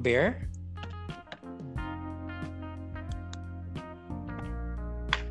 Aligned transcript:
Bear? 0.00 0.48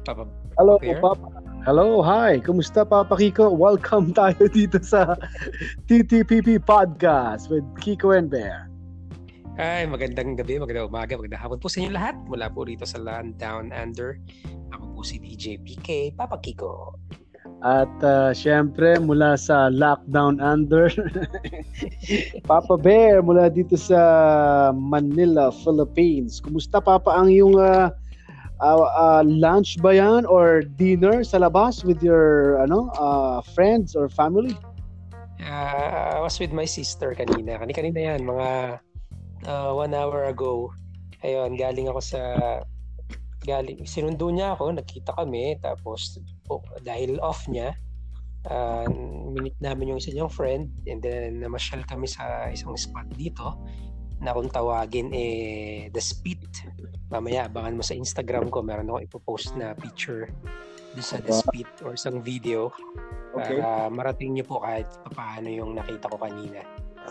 Papa 0.06 0.30
Hello, 0.62 0.78
Bear? 0.78 1.02
Papa. 1.02 1.26
Hello, 1.66 2.06
hi. 2.06 2.38
Kumusta, 2.38 2.86
Papa 2.86 3.18
Kiko? 3.18 3.50
Welcome 3.50 4.14
tayo 4.18 4.46
dito 4.46 4.78
sa 4.86 5.18
TTPP 5.90 6.62
Podcast 6.62 7.50
with 7.50 7.66
Kiko 7.82 8.14
and 8.14 8.30
Bear. 8.30 8.70
Ay, 9.58 9.90
magandang 9.90 10.38
gabi, 10.38 10.62
magandang 10.62 10.88
umaga, 10.88 11.18
magandang 11.18 11.42
hapon 11.42 11.60
po 11.60 11.68
sa 11.68 11.82
inyo 11.82 11.92
lahat. 11.92 12.16
Mula 12.30 12.48
po 12.54 12.64
rito 12.64 12.86
sa 12.86 13.02
Land 13.02 13.42
Down 13.42 13.74
Under. 13.74 14.22
Ako 14.72 14.86
po 14.94 15.02
si 15.02 15.18
DJ 15.18 15.60
PK, 15.66 16.14
Papa 16.14 16.38
Kiko. 16.38 16.94
At 17.60 17.92
uh, 18.00 18.32
syempre, 18.32 18.96
mula 19.04 19.36
sa 19.36 19.68
Lockdown 19.68 20.40
Under, 20.40 20.88
Papa 22.50 22.80
Bear, 22.80 23.20
mula 23.20 23.52
dito 23.52 23.76
sa 23.76 24.00
Manila, 24.72 25.52
Philippines. 25.52 26.40
Kumusta, 26.40 26.80
Papa, 26.80 27.12
ang 27.12 27.28
yung 27.28 27.60
uh, 27.60 27.92
uh, 28.64 28.88
uh, 28.96 29.24
lunch 29.28 29.76
ba 29.84 29.92
yan 29.92 30.24
or 30.24 30.64
dinner 30.80 31.24
sa 31.28 31.44
labas 31.44 31.84
with 31.84 32.00
your 32.00 32.60
ano 32.64 32.88
uh, 32.96 33.44
friends 33.56 33.92
or 33.92 34.08
family? 34.08 34.56
Uh, 35.44 36.16
I 36.16 36.20
was 36.24 36.40
with 36.40 36.56
my 36.56 36.68
sister 36.68 37.12
kanina. 37.12 37.60
Kanina-kanina 37.60 38.00
yan, 38.16 38.22
mga 38.24 38.50
uh, 39.48 39.72
one 39.76 39.92
hour 39.92 40.32
ago. 40.32 40.72
Ayun, 41.24 41.60
galing 41.60 41.92
ako 41.92 42.00
sa 42.00 42.22
galing 43.50 43.82
sinundo 43.90 44.30
niya 44.30 44.54
ako, 44.54 44.78
nagkita 44.78 45.18
kami 45.18 45.58
tapos 45.58 46.22
oh, 46.54 46.62
dahil 46.86 47.18
off 47.20 47.50
niya 47.50 47.74
uh, 48.48 48.88
minute 49.34 49.58
namin 49.60 49.96
yung 49.96 50.00
isa 50.00 50.14
niyang 50.14 50.32
friend 50.32 50.70
and 50.86 51.02
then 51.02 51.42
namasyal 51.42 51.82
kami 51.84 52.06
sa 52.06 52.48
isang 52.54 52.78
spot 52.78 53.10
dito 53.18 53.58
na 54.20 54.36
kung 54.36 54.52
tawagin 54.52 55.16
eh 55.16 55.88
The 55.96 56.04
Spit. 56.04 56.68
Mamaya 57.08 57.48
abangan 57.48 57.80
mo 57.80 57.84
sa 57.84 57.96
Instagram 57.96 58.52
ko, 58.52 58.60
meron 58.60 58.92
ako 58.92 59.00
ipopost 59.08 59.56
na 59.56 59.72
picture 59.72 60.28
doon 60.92 61.06
sa 61.06 61.24
The 61.24 61.32
Spit 61.32 61.72
or 61.88 61.96
isang 61.96 62.20
video 62.20 62.70
Okay. 63.30 63.62
para 63.62 63.94
marating 63.94 64.34
niyo 64.34 64.46
po 64.50 64.58
kahit 64.58 64.90
paano 65.14 65.54
yung 65.54 65.78
nakita 65.78 66.10
ko 66.10 66.18
kanina. 66.18 66.66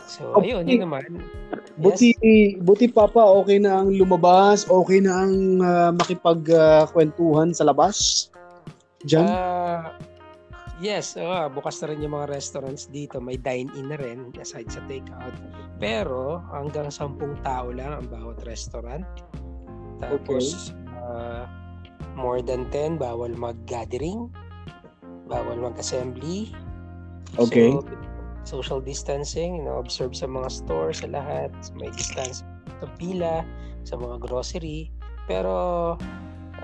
So, 0.09 0.41
Okay. 0.41 0.57
ayun, 0.57 0.65
yun 0.65 0.83
naman. 0.89 1.21
Buti, 1.79 2.17
buti 2.59 2.89
Papa, 2.91 3.21
okay 3.23 3.61
na 3.61 3.85
ang 3.85 3.93
lumabas, 3.93 4.65
okay 4.67 5.05
na 5.05 5.29
ang 5.29 5.35
uh, 5.61 5.91
makipagkwentuhan 5.95 7.53
sa 7.53 7.69
labas? 7.69 8.29
Diyan? 9.07 9.23
Ah, 9.23 9.95
yes, 10.83 11.15
ah, 11.21 11.47
bukas 11.47 11.79
na 11.85 11.95
rin 11.95 12.03
yung 12.03 12.19
mga 12.19 12.35
restaurants 12.35 12.91
dito. 12.91 13.23
May 13.23 13.39
dine-in 13.39 13.95
na 13.95 13.99
rin 14.01 14.35
aside 14.41 14.67
sa 14.73 14.83
take-out. 14.91 15.35
Pero 15.79 16.43
hanggang 16.51 16.91
sampung 16.91 17.39
tao 17.47 17.71
lang 17.71 17.95
ang 17.95 18.07
bawat 18.11 18.43
restaurant. 18.43 19.07
Tapos 20.03 20.75
ah, 20.99 21.47
more 22.19 22.43
than 22.43 22.67
10, 22.75 22.99
bawal 22.99 23.31
mag-gathering. 23.39 24.27
Bawal 25.31 25.63
mag-assembly. 25.63 26.51
Okay. 27.39 27.71
So, 27.71 27.87
social 28.49 28.81
distancing, 28.81 29.61
you 29.61 29.65
know, 29.69 29.77
observe 29.77 30.17
sa 30.17 30.25
mga 30.25 30.49
stores, 30.49 31.05
sa 31.05 31.09
lahat. 31.13 31.53
May 31.77 31.93
distance 31.93 32.41
sa 32.81 32.89
pila, 32.97 33.45
sa 33.85 34.01
mga 34.01 34.25
grocery. 34.25 34.89
Pero 35.29 35.53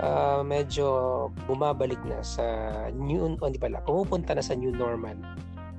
ah, 0.01 0.41
medyo 0.41 1.29
bumabalik 1.45 2.01
na 2.09 2.25
sa 2.25 2.43
new, 2.97 3.37
oh, 3.37 3.45
hindi 3.45 3.61
pala, 3.61 3.85
pumupunta 3.85 4.33
na 4.33 4.41
sa 4.41 4.57
new 4.57 4.73
normal 4.73 5.15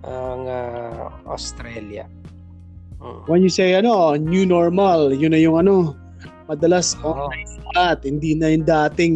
ang 0.06 0.46
ah, 0.46 1.10
Australia. 1.26 2.06
Mm. 3.02 3.26
When 3.26 3.42
you 3.42 3.50
say 3.50 3.74
ano, 3.74 4.14
new 4.14 4.46
normal, 4.46 5.10
yun 5.10 5.34
na 5.34 5.40
yung 5.42 5.58
ano, 5.58 5.98
madalas 6.46 6.94
Oo. 7.02 7.28
at 7.74 8.02
hindi 8.06 8.34
na 8.38 8.54
yung 8.54 8.66
dating 8.66 9.14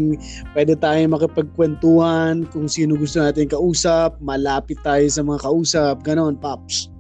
pwede 0.54 0.74
tayo 0.78 0.98
makipagkwentuhan 1.10 2.46
kung 2.50 2.66
sino 2.66 2.98
gusto 2.98 3.22
natin 3.22 3.50
kausap, 3.50 4.18
malapit 4.22 4.78
tayo 4.82 5.06
sa 5.06 5.22
mga 5.22 5.40
kausap, 5.42 5.94
ganon, 6.02 6.36
Pops. 6.38 6.90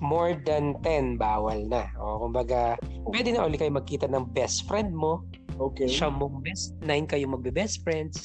more 0.00 0.32
than 0.48 0.80
10 0.82 1.20
bawal 1.20 1.60
na. 1.68 1.84
O 2.00 2.24
kumbaga, 2.24 2.80
pwede 3.12 3.36
na 3.36 3.44
ulit 3.44 3.60
kayo 3.60 3.68
magkita 3.68 4.08
ng 4.08 4.32
best 4.32 4.64
friend 4.64 4.90
mo. 4.96 5.20
Okay. 5.60 5.84
Siya 5.92 6.08
mong 6.08 6.40
best, 6.40 6.72
nine 6.80 7.04
kayo 7.04 7.28
magbe-best 7.28 7.84
friends. 7.84 8.24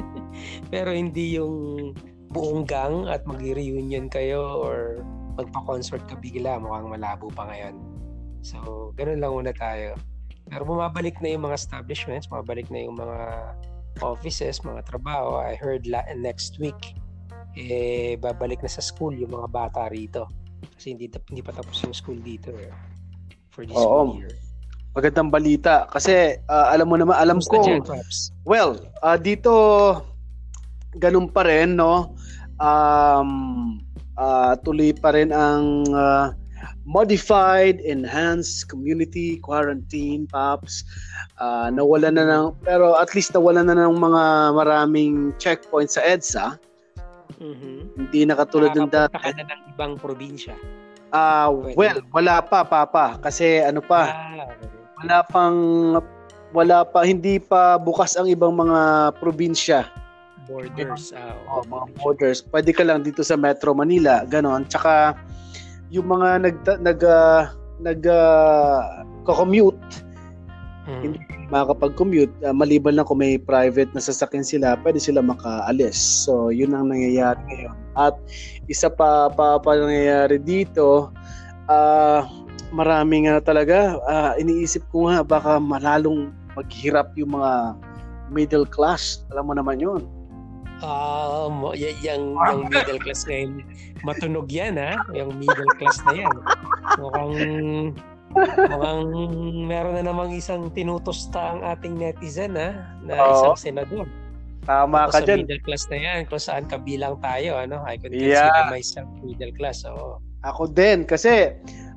Pero 0.74 0.90
hindi 0.90 1.38
yung 1.38 1.94
buong 2.34 2.66
gang 2.66 3.06
at 3.06 3.22
mag-reunion 3.30 4.10
kayo 4.10 4.42
or 4.42 5.06
magpa-concert 5.38 6.02
ka 6.10 6.18
bigla. 6.18 6.58
Mukhang 6.58 6.90
malabo 6.90 7.30
pa 7.30 7.46
ngayon. 7.46 7.78
So, 8.42 8.90
ganun 8.98 9.22
lang 9.22 9.32
muna 9.32 9.54
tayo. 9.54 9.94
Pero 10.48 10.62
bumabalik 10.68 11.18
na 11.24 11.32
yung 11.32 11.48
mga 11.48 11.56
establishments, 11.56 12.28
bumabalik 12.28 12.68
na 12.68 12.84
yung 12.84 12.96
mga 13.00 13.18
offices, 14.02 14.60
mga 14.60 14.84
trabaho. 14.84 15.40
I 15.40 15.56
heard 15.56 15.86
la- 15.86 16.06
next 16.18 16.58
week, 16.58 16.96
eh, 17.54 18.18
babalik 18.18 18.60
na 18.60 18.70
sa 18.70 18.82
school 18.82 19.14
yung 19.14 19.32
mga 19.32 19.48
bata 19.48 19.86
rito. 19.88 20.26
Kasi 20.74 20.96
hindi, 20.96 21.08
hindi 21.30 21.42
pa 21.44 21.54
tapos 21.54 21.80
yung 21.86 21.94
school 21.94 22.18
dito 22.18 22.50
eh, 22.56 22.72
for 23.54 23.64
this 23.64 23.78
Oo. 23.78 24.18
year. 24.18 24.32
Magandang 24.94 25.26
balita 25.26 25.90
kasi 25.90 26.38
ah, 26.46 26.70
alam 26.70 26.86
mo 26.86 26.94
naman, 26.94 27.18
alam 27.18 27.42
ko, 27.42 27.66
dyan, 27.66 27.82
well, 28.46 28.78
ah, 29.02 29.18
dito 29.18 29.50
ganun 30.94 31.26
pa 31.26 31.42
rin, 31.42 31.74
no? 31.74 32.14
Um, 32.62 33.82
ah, 34.14 34.54
tuloy 34.62 34.94
pa 34.94 35.14
rin 35.14 35.34
ang 35.34 35.82
ah, 35.90 36.30
modified, 36.84 37.80
enhanced 37.80 38.68
community 38.68 39.40
quarantine, 39.40 40.28
Pops. 40.28 40.84
Ah, 41.36 41.72
nawala 41.72 42.12
na 42.12 42.24
ng, 42.24 42.56
pero 42.62 42.94
at 42.96 43.12
least 43.16 43.32
nawala 43.32 43.64
na 43.64 43.74
ng 43.74 43.96
mga 43.96 44.22
maraming 44.52 45.32
checkpoints 45.40 45.96
sa 45.96 46.04
EDSA. 46.04 46.46
Mhm. 47.40 47.98
Hindi 47.98 48.20
na 48.28 48.36
katulad 48.36 48.76
ng 48.76 48.88
dati. 48.92 49.16
ka 49.16 49.32
na 49.32 49.48
ng 49.48 49.62
ibang 49.74 49.96
probinsya. 49.96 50.54
Ah, 51.08 51.48
Pwede. 51.48 51.74
well, 51.74 51.98
wala 52.12 52.44
pa, 52.44 52.62
Papa. 52.62 53.16
Kasi 53.18 53.64
ano 53.64 53.80
pa, 53.80 54.12
Ah, 54.12 54.48
wala 55.00 55.18
pang 55.26 55.58
wala 56.54 56.86
pa 56.86 57.02
hindi 57.02 57.42
pa 57.42 57.74
bukas 57.76 58.14
ang 58.14 58.30
ibang 58.30 58.54
mga 58.54 59.10
probinsya 59.18 59.90
borders. 60.46 61.10
Ah, 61.10 61.34
o 61.50 61.66
mga 61.66 61.86
borders 61.98 62.46
pwede 62.46 62.70
ka 62.70 62.86
lang 62.86 63.02
dito 63.02 63.26
sa 63.26 63.34
Metro 63.34 63.74
Manila 63.74 64.22
ganon 64.22 64.62
tsaka 64.70 65.18
yung 65.94 66.10
mga 66.10 66.42
nag 66.42 66.56
nag 66.82 67.00
ah, 67.06 67.54
nag 67.78 68.02
ah, 68.10 69.06
ko-commute 69.22 69.78
Mhm. 70.84 71.00
hindi 71.00 71.18
makakapag-commute. 71.48 72.34
Ah, 72.44 72.52
maliban 72.52 72.92
lang 72.96 73.08
kung 73.08 73.20
may 73.20 73.40
private 73.40 73.88
na 73.96 74.04
sasakyan 74.04 74.44
sila 74.44 74.76
pwede 74.84 75.00
sila 75.00 75.24
makaalis. 75.24 75.96
So 75.96 76.52
yun 76.52 76.76
ang 76.76 76.92
nangyayari 76.92 77.40
ngayon. 77.40 77.76
At 77.96 78.16
isa 78.68 78.92
pa 78.92 79.32
pa, 79.32 79.56
pa 79.60 79.70
nangyayari 79.76 80.40
dito 80.40 81.08
ah 81.72 82.28
maraming 82.74 83.30
nga 83.30 83.40
talaga. 83.40 83.96
Ah, 84.04 84.32
iniisip 84.36 84.84
ko 84.92 85.08
nga 85.08 85.24
baka 85.24 85.56
malalong 85.56 86.34
maghirap 86.52 87.16
yung 87.16 87.32
mga 87.38 87.80
middle 88.28 88.68
class. 88.68 89.24
Alam 89.32 89.52
mo 89.52 89.54
naman 89.56 89.80
yun 89.80 90.04
Mo, 91.48 91.72
y- 91.72 91.96
yung, 92.00 92.36
yung 92.36 92.62
middle 92.68 93.00
class 93.00 93.24
ngayon, 93.24 93.64
matunog 94.02 94.48
yan 94.48 94.76
ha, 94.76 95.00
yung 95.12 95.32
middle 95.36 95.72
class 95.76 95.98
na 96.04 96.24
yan. 96.24 96.34
Mukhang, 96.96 97.34
mukhang 98.68 99.02
meron 99.64 99.94
na 99.96 100.04
namang 100.04 100.32
isang 100.32 100.68
tinutusta 100.72 101.56
ang 101.56 101.60
ating 101.64 101.96
netizen 101.96 102.54
ha, 102.54 102.74
na 103.02 103.14
Oo. 103.16 103.32
isang 103.32 103.58
senador. 103.72 104.06
tama 104.64 105.04
Tapos 105.04 105.12
ka 105.12 105.20
dyan 105.28 105.44
middle 105.44 105.60
class 105.60 105.84
na 105.92 105.98
yan, 106.00 106.18
kung 106.24 106.40
saan 106.40 106.64
kabilang 106.64 107.20
tayo, 107.20 107.60
ano, 107.60 107.84
I 107.84 108.00
Yeah. 108.00 108.48
consider 108.48 108.64
myself 108.72 109.08
middle 109.20 109.52
class. 109.52 109.84
Oo. 109.84 110.20
Ako 110.40 110.68
din 110.68 111.04
kasi 111.04 111.52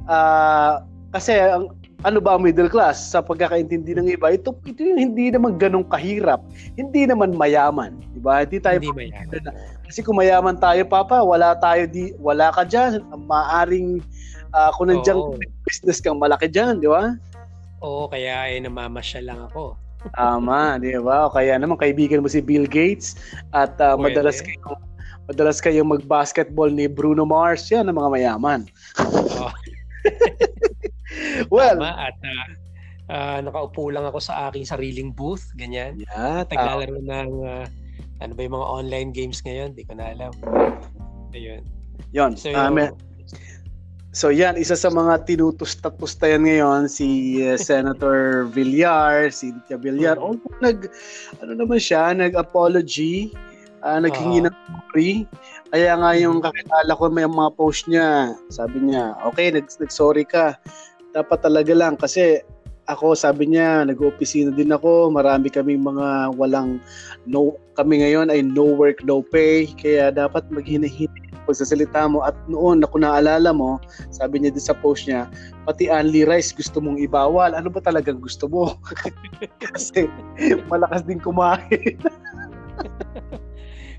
ah 0.07 0.83
kasi 1.12 1.36
ang 1.36 1.72
ano 2.06 2.22
ba 2.22 2.38
ang 2.38 2.46
middle 2.46 2.70
class? 2.70 3.02
Sa 3.02 3.26
pagkakaintindi 3.26 3.98
ng 3.98 4.10
iba 4.14 4.30
ito 4.30 4.54
ito 4.70 4.82
yung 4.86 5.02
hindi 5.02 5.34
naman 5.34 5.58
ganong 5.58 5.88
kahirap. 5.90 6.46
Hindi 6.78 7.10
naman 7.10 7.34
mayaman 7.34 7.98
di 8.14 8.22
ba? 8.22 8.46
Hindi 8.46 8.62
tayo 8.62 8.78
Hindi 8.78 8.94
mayaman. 8.94 9.42
kasi 9.90 10.06
kung 10.06 10.22
mayaman 10.22 10.62
tayo 10.62 10.86
papa 10.86 11.26
wala 11.26 11.58
tayo 11.58 11.90
di 11.90 12.14
wala 12.22 12.54
ka 12.54 12.68
diyan 12.68 13.02
maaring 13.26 14.04
ah, 14.54 14.70
kung 14.78 14.94
nandiyan 14.94 15.42
business 15.66 15.98
kang 15.98 16.22
malaki 16.22 16.46
diyan 16.46 16.78
di 16.78 16.90
ba? 16.92 17.18
Oo, 17.82 18.10
kaya 18.10 18.50
ay 18.50 18.62
namamasyal 18.62 19.26
lang 19.26 19.40
ako. 19.50 19.74
tama 20.14 20.78
di 20.78 20.94
ba? 21.02 21.26
O 21.26 21.34
kaya 21.34 21.58
naman 21.58 21.82
kaibigan 21.82 22.22
mo 22.22 22.30
si 22.30 22.46
Bill 22.46 22.70
Gates 22.70 23.18
at 23.58 23.74
Pwede. 23.82 23.98
madalas 24.14 24.38
kayo 24.46 24.78
madalas 25.28 25.60
kayong 25.60 25.92
mag-basketball 25.92 26.72
ni 26.72 26.88
Bruno 26.88 27.28
Mars. 27.28 27.68
Yan 27.68 27.92
ang 27.92 28.00
mga 28.00 28.10
mayaman. 28.16 28.62
Oo. 29.02 29.52
well 31.54 31.78
Tama, 31.80 31.92
at 32.10 32.18
ah, 32.24 32.48
ah, 33.08 33.38
nakaupo 33.42 33.90
lang 33.90 34.06
ako 34.06 34.19
sa 34.19 34.50
aking 34.50 34.68
sariling 34.68 35.12
booth, 35.16 35.46
ganyan. 35.56 36.00
yeah. 36.02 36.44
Naglalaro 36.48 36.98
ng 37.02 37.31
ah, 37.48 37.66
ano 38.22 38.31
ba 38.34 38.42
yung 38.42 38.56
mga 38.58 38.68
online 38.68 39.10
games 39.14 39.40
ngayon, 39.46 39.78
di 39.78 39.86
ko 39.86 39.94
na 39.94 40.12
alam. 40.14 40.34
Ayun. 41.34 41.62
Yon. 42.14 42.34
So, 42.36 42.50
ah, 42.54 42.69
yung- 42.69 42.75
may- 42.75 42.96
So 44.18 44.34
yan, 44.34 44.58
isa 44.58 44.74
sa 44.74 44.90
mga 44.90 45.30
tinutusta-tusta 45.30 46.25
yan 46.25 46.50
ngayon 46.50 46.90
si 46.90 47.38
uh, 47.46 47.54
Senator 47.69 48.50
Villar, 48.50 49.30
si 49.30 49.54
Cynthia 49.54 49.78
Villar. 49.78 50.18
Oh, 50.18 50.34
nag 50.58 50.90
ano 51.38 51.54
naman 51.54 51.78
siya, 51.78 52.18
nag-apology, 52.18 53.30
uh, 53.86 54.02
naghingi 54.02 54.42
uh, 54.42 54.50
ng 54.50 54.56
sorry. 54.90 55.12
Kaya 55.69 56.02
nga 56.02 56.12
yung 56.18 56.42
kakilala 56.42 56.98
ko 56.98 57.04
may 57.14 57.30
mga 57.30 57.52
post 57.54 57.86
niya, 57.86 58.34
sabi 58.50 58.90
niya, 58.90 59.14
okay, 59.22 59.54
nag 59.54 59.69
nag-sorry 59.69 60.25
ka. 60.25 60.58
Dapat 61.18 61.38
talaga 61.42 61.74
lang 61.74 61.98
kasi 61.98 62.46
ako 62.88 63.18
sabi 63.18 63.50
niya, 63.50 63.84
nag-opisina 63.84 64.54
din 64.54 64.72
ako, 64.72 65.10
marami 65.10 65.50
kaming 65.50 65.81
mga 65.81 66.38
walang 66.38 66.78
no 67.25 67.58
kami 67.74 68.06
ngayon 68.06 68.30
ay 68.30 68.46
no 68.46 68.64
work 68.64 69.02
no 69.04 69.19
pay 69.25 69.68
kaya 69.75 70.14
dapat 70.14 70.46
maghinahinay 70.54 71.28
pagsasalita 71.48 72.12
mo 72.12 72.28
at 72.28 72.36
noon 72.52 72.84
ako 72.84 73.00
naalala 73.00 73.56
mo, 73.56 73.80
sabi 74.12 74.44
niya 74.44 74.52
din 74.52 74.60
sa 74.68 74.75
post 74.75 75.08
niya, 75.08 75.31
pati 75.64 75.88
only 75.88 76.28
rice 76.28 76.52
gusto 76.52 76.84
mong 76.84 77.00
ibawal. 77.00 77.56
Ano 77.56 77.72
ba 77.72 77.80
talagang 77.80 78.19
gusto 78.19 78.52
mo? 78.52 78.75
Kasi 79.64 80.12
malakas 80.68 81.08
din 81.08 81.24
kumain. 81.24 81.96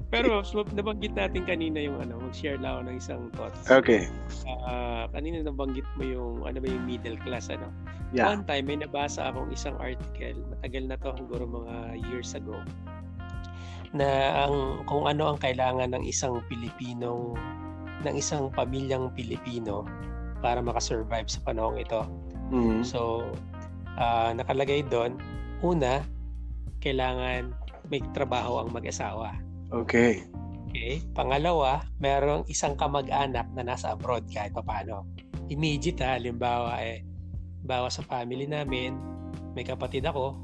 Pero 0.09 0.41
nabanggit 0.73 1.13
natin 1.13 1.45
kanina 1.45 1.85
yung 1.85 2.01
ano, 2.01 2.17
mag-share 2.17 2.57
lang 2.57 2.81
ako 2.81 2.83
ng 2.89 2.97
isang 2.97 3.23
thoughts. 3.37 3.61
Okay. 3.69 4.09
Uh, 4.49 5.05
kanina 5.13 5.45
nabanggit 5.45 5.85
mo 6.01 6.03
yung 6.05 6.33
ano 6.49 6.57
ba 6.65 6.67
yung 6.69 6.89
middle 6.89 7.21
class 7.21 7.53
ano. 7.53 7.69
Yeah. 8.17 8.33
One 8.33 8.49
time 8.49 8.73
may 8.73 8.81
nabasa 8.81 9.29
akong 9.29 9.53
isang 9.53 9.77
article, 9.77 10.41
matagal 10.49 10.85
na 10.89 10.97
to 11.05 11.13
siguro 11.21 11.45
mga 11.45 12.01
years 12.09 12.33
ago 12.33 12.57
na 13.97 14.45
ang 14.45 14.85
kung 14.85 15.09
ano 15.09 15.33
ang 15.33 15.39
kailangan 15.41 15.97
ng 15.97 16.05
isang 16.05 16.45
Pilipinong 16.49 17.37
ng 18.05 18.15
isang 18.15 18.53
pamilyang 18.53 19.11
Pilipino 19.17 19.89
para 20.39 20.63
makasurvive 20.63 21.27
sa 21.27 21.41
panahong 21.43 21.83
ito. 21.83 22.07
Mm-hmm. 22.55 22.87
So, 22.87 23.27
uh, 23.99 24.31
nakalagay 24.37 24.87
doon, 24.87 25.19
una, 25.67 26.05
kailangan 26.79 27.51
may 27.91 27.99
trabaho 28.15 28.63
ang 28.63 28.71
mag-asawa. 28.71 29.35
Okay. 29.69 30.25
Okay. 30.69 31.01
Pangalawa, 31.17 31.85
merong 32.01 32.45
isang 32.49 32.77
kamag-anak 32.77 33.49
na 33.57 33.63
nasa 33.65 33.97
abroad 33.97 34.25
kahit 34.29 34.53
pa 34.53 34.65
paano. 34.65 35.09
Immediate 35.49 36.01
ha, 36.05 36.17
halimbawa 36.21 36.81
eh, 36.85 37.05
bawa 37.65 37.89
sa 37.89 38.05
family 38.05 38.45
namin, 38.45 38.97
may 39.57 39.65
kapatid 39.65 40.05
ako, 40.05 40.37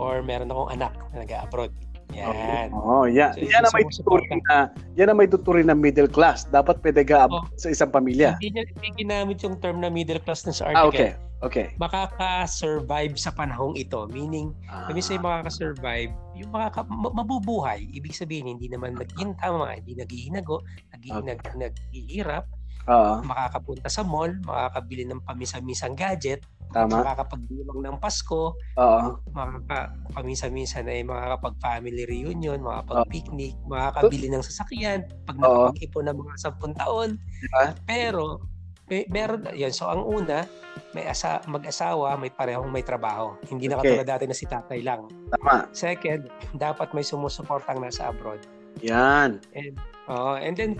or 0.00 0.24
meron 0.24 0.48
akong 0.48 0.72
anak 0.72 0.92
na 1.12 1.24
nag-abroad. 1.24 1.72
Yan. 2.14 2.70
Oh, 2.70 3.08
yan. 3.08 3.34
So, 3.34 3.42
yan 3.42 3.62
na 3.64 3.70
may 3.74 3.84
tuturing 3.90 4.42
na 4.46 4.56
yan 4.94 5.06
na 5.10 5.14
may 5.16 5.28
tuturing 5.28 5.66
na 5.66 5.76
middle 5.76 6.06
class. 6.06 6.46
Dapat 6.46 6.78
pwede 6.84 7.02
ka 7.02 7.26
oh. 7.26 7.42
sa 7.58 7.72
isang 7.72 7.90
pamilya. 7.90 8.38
Hindi 8.38 8.60
niya 8.60 8.64
hindi 8.70 8.88
ginamit 9.02 9.38
yung 9.42 9.56
term 9.58 9.82
na 9.82 9.90
middle 9.90 10.22
class 10.22 10.46
na 10.46 10.54
sa 10.54 10.70
article. 10.70 10.78
Ah, 10.78 10.90
okay. 10.90 11.10
Okay. 11.44 11.76
Makaka-survive 11.76 13.20
sa 13.20 13.28
panahong 13.36 13.76
ito. 13.76 14.08
Meaning, 14.08 14.56
ah. 14.66 14.88
sabi 14.88 15.00
sa'yo 15.04 15.20
makaka-survive, 15.20 16.10
yung 16.40 16.50
makaka, 16.50 16.88
mabubuhay. 16.88 17.84
Ibig 17.92 18.16
sabihin, 18.16 18.56
hindi 18.56 18.72
naman 18.72 18.96
nagkintama, 18.96 19.76
hindi 19.76 19.92
naghihinago, 19.92 20.64
nag, 20.96 21.02
okay. 21.04 21.22
nag, 21.28 21.40
nag-iirap, 21.54 22.48
uh 22.88 23.20
makakapunta 23.24 23.88
sa 23.88 24.04
mall, 24.04 24.32
makakabili 24.44 25.08
ng 25.08 25.20
pamisa-misang 25.24 25.96
gadget, 25.96 26.44
Tama. 26.74 27.06
Makakapagdiwang 27.06 27.86
ng 27.86 27.96
Pasko. 28.02 28.58
Oo. 28.58 29.06
Makaka, 29.30 29.94
paminsan-minsan 30.10 30.90
ay 30.90 31.06
makakapag-family 31.06 32.02
reunion, 32.02 32.58
makakapag-picnic, 32.58 33.54
makakabili 33.70 34.26
ng 34.26 34.42
sasakyan, 34.42 35.06
pag 35.22 35.38
nakapag-ipon 35.38 36.10
ng 36.10 36.18
mga 36.18 36.34
10 36.50 36.74
taon. 36.74 37.08
Diba? 37.38 37.64
Pero, 37.86 38.42
may, 38.88 39.08
meron, 39.08 39.48
yan. 39.56 39.72
So, 39.72 39.88
ang 39.88 40.04
una, 40.04 40.44
may 40.92 41.08
asa, 41.08 41.40
mag-asawa, 41.48 42.20
may 42.20 42.28
parehong 42.28 42.68
may 42.68 42.84
trabaho. 42.84 43.32
Hindi 43.48 43.68
na 43.68 43.80
okay. 43.80 43.96
katulad 43.96 44.08
dati 44.08 44.24
na 44.28 44.36
si 44.36 44.44
tatay 44.44 44.84
lang. 44.84 45.08
Tama. 45.32 45.68
Second, 45.72 46.28
dapat 46.60 46.92
may 46.92 47.04
sumusuportang 47.04 47.80
nasa 47.80 48.12
abroad. 48.12 48.44
Yan. 48.84 49.40
And, 49.56 49.80
uh, 50.10 50.36
and 50.36 50.52
then, 50.58 50.76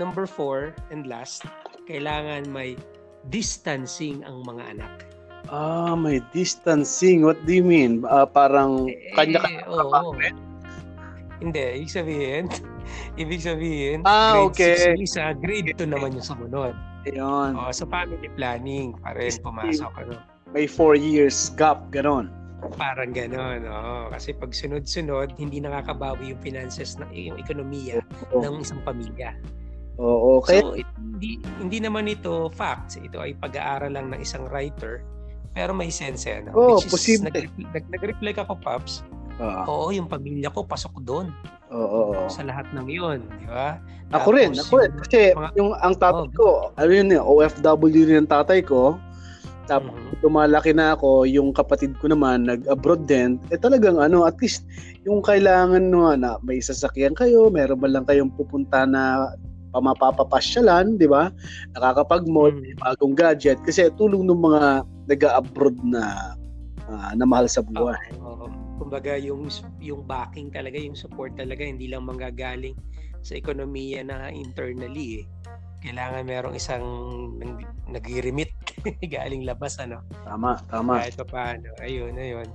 number 0.00 0.24
four 0.24 0.72
and 0.88 1.04
last, 1.04 1.44
kailangan 1.84 2.48
may 2.48 2.78
distancing 3.28 4.24
ang 4.24 4.42
mga 4.48 4.62
anak. 4.78 4.92
Ah, 5.52 5.92
may 5.92 6.22
distancing. 6.32 7.26
What 7.26 7.36
do 7.44 7.52
you 7.52 7.66
mean? 7.66 8.06
Uh, 8.08 8.24
parang 8.24 8.88
eh, 8.88 9.12
kanya-kanya 9.12 9.68
oh, 9.68 9.90
oh. 9.90 10.14
Hindi, 11.42 11.82
ibig 11.82 11.90
sabihin, 11.90 12.46
ibig 13.20 13.42
sabihin, 13.42 14.06
ah, 14.06 14.46
grade 14.46 14.54
okay. 14.54 14.94
6 14.94 15.06
isa, 15.10 15.24
grade 15.34 15.74
2 15.74 15.90
naman 15.90 16.14
yung 16.14 16.22
sumunod. 16.24 16.72
Ayun. 17.08 17.58
Oh, 17.58 17.72
so 17.74 17.86
family 17.88 18.30
planning, 18.38 18.94
pa 19.02 19.14
rin 19.18 19.32
pumasok. 19.42 19.92
Ano. 19.98 20.22
May 20.52 20.68
4 20.68 20.94
years 20.94 21.50
gap, 21.58 21.90
ganon. 21.90 22.30
Parang 22.78 23.10
ganon, 23.10 23.66
oh. 23.66 24.06
Kasi 24.14 24.36
pag 24.36 24.54
sunod-sunod, 24.54 25.34
hindi 25.34 25.58
nakakabawi 25.58 26.36
yung 26.36 26.40
finances, 26.44 26.94
na, 27.00 27.10
yung 27.10 27.40
ekonomiya 27.40 28.04
oh. 28.30 28.42
ng 28.44 28.62
isang 28.62 28.78
pamilya. 28.86 29.34
Oo, 29.98 30.40
okay. 30.40 30.62
So, 30.62 30.78
it, 30.78 30.88
hindi, 30.96 31.42
hindi 31.58 31.78
naman 31.82 32.06
ito 32.06 32.48
facts. 32.54 32.96
Ito 32.96 33.18
ay 33.18 33.34
pag-aaral 33.38 33.92
lang 33.92 34.14
ng 34.14 34.20
isang 34.22 34.46
writer 34.48 35.04
pero 35.52 35.76
may 35.76 35.92
sense 35.92 36.24
eh. 36.24 36.40
No? 36.40 36.52
Oh, 36.56 36.74
Which 36.80 36.88
is, 36.88 36.92
posible. 36.92 37.28
Nag, 37.28 37.48
nag, 37.76 37.84
nag-reflect 37.92 38.40
ako, 38.40 38.56
Paps. 38.60 39.04
Uh, 39.40 39.64
Oo, 39.64 39.86
yung 39.94 40.08
pamilya 40.10 40.52
ko 40.52 40.64
pasok 40.66 41.00
doon. 41.04 41.32
Oo. 41.72 42.12
Oh, 42.12 42.28
Sa 42.28 42.44
lahat 42.44 42.68
ng 42.76 42.88
yun, 42.88 43.24
di 43.40 43.46
ba? 43.48 43.80
Ako 44.12 44.36
rin, 44.36 44.52
ako 44.52 44.72
rin. 44.84 44.92
Kasi 45.00 45.32
mga, 45.32 45.50
yung 45.56 45.72
ang 45.80 45.96
tatay 45.96 46.28
oh, 46.28 46.36
ko, 46.36 46.48
ano 46.76 46.90
yun, 46.92 47.08
OFW 47.16 48.02
rin 48.04 48.24
ang 48.24 48.30
tatay 48.30 48.60
ko. 48.60 49.00
Tapos 49.70 49.94
mm-hmm. 49.94 50.20
tumalaki 50.20 50.76
na 50.76 50.92
ako, 50.92 51.24
yung 51.24 51.54
kapatid 51.56 51.96
ko 52.02 52.12
naman 52.12 52.44
nag-abroad 52.44 53.08
din. 53.08 53.40
Eh 53.48 53.56
talagang 53.56 53.96
ano, 53.96 54.28
at 54.28 54.36
least 54.42 54.68
yung 55.08 55.24
kailangan 55.24 55.88
no, 55.88 56.12
na 56.12 56.36
may 56.44 56.60
sasakyan 56.60 57.16
kayo, 57.16 57.48
meron 57.48 57.80
ba 57.80 57.88
lang 57.88 58.04
kayong 58.04 58.34
pupunta 58.36 58.84
na 58.84 59.32
pamapapapasyalan, 59.72 61.00
di 61.00 61.08
ba? 61.08 61.32
Nakakapag-mall, 61.72 62.52
mm. 62.52 62.84
bagong 62.84 63.16
gadget. 63.16 63.56
Kasi 63.64 63.88
tulong 63.96 64.28
ng 64.28 64.42
mga 64.44 64.84
nag-abroad 65.08 65.80
na 65.80 66.36
uh, 66.86 67.10
na 67.16 67.24
mahal 67.24 67.48
sa 67.48 67.64
buhay. 67.64 68.12
Oh, 68.20 68.44
oh. 68.44 68.61
Kumbaga 68.82 69.14
yung 69.14 69.46
yung 69.78 70.02
backing 70.02 70.50
talaga, 70.50 70.74
yung 70.74 70.98
support 70.98 71.38
talaga 71.38 71.62
hindi 71.62 71.86
lang 71.86 72.02
manggagaling 72.02 72.74
sa 73.22 73.38
ekonomiya 73.38 74.02
na 74.02 74.34
internally 74.34 75.22
eh. 75.22 75.24
Kailangan 75.82 76.26
merong 76.26 76.54
isang 76.58 76.82
nag-remit 77.86 78.50
galing 79.14 79.46
labas 79.46 79.78
ano. 79.78 80.02
Tama, 80.26 80.58
tama. 80.66 81.02
Kahit 81.02 81.14
pa 81.14 81.26
paano. 81.26 81.70
Ayun, 81.78 82.14
ayun 82.18 82.50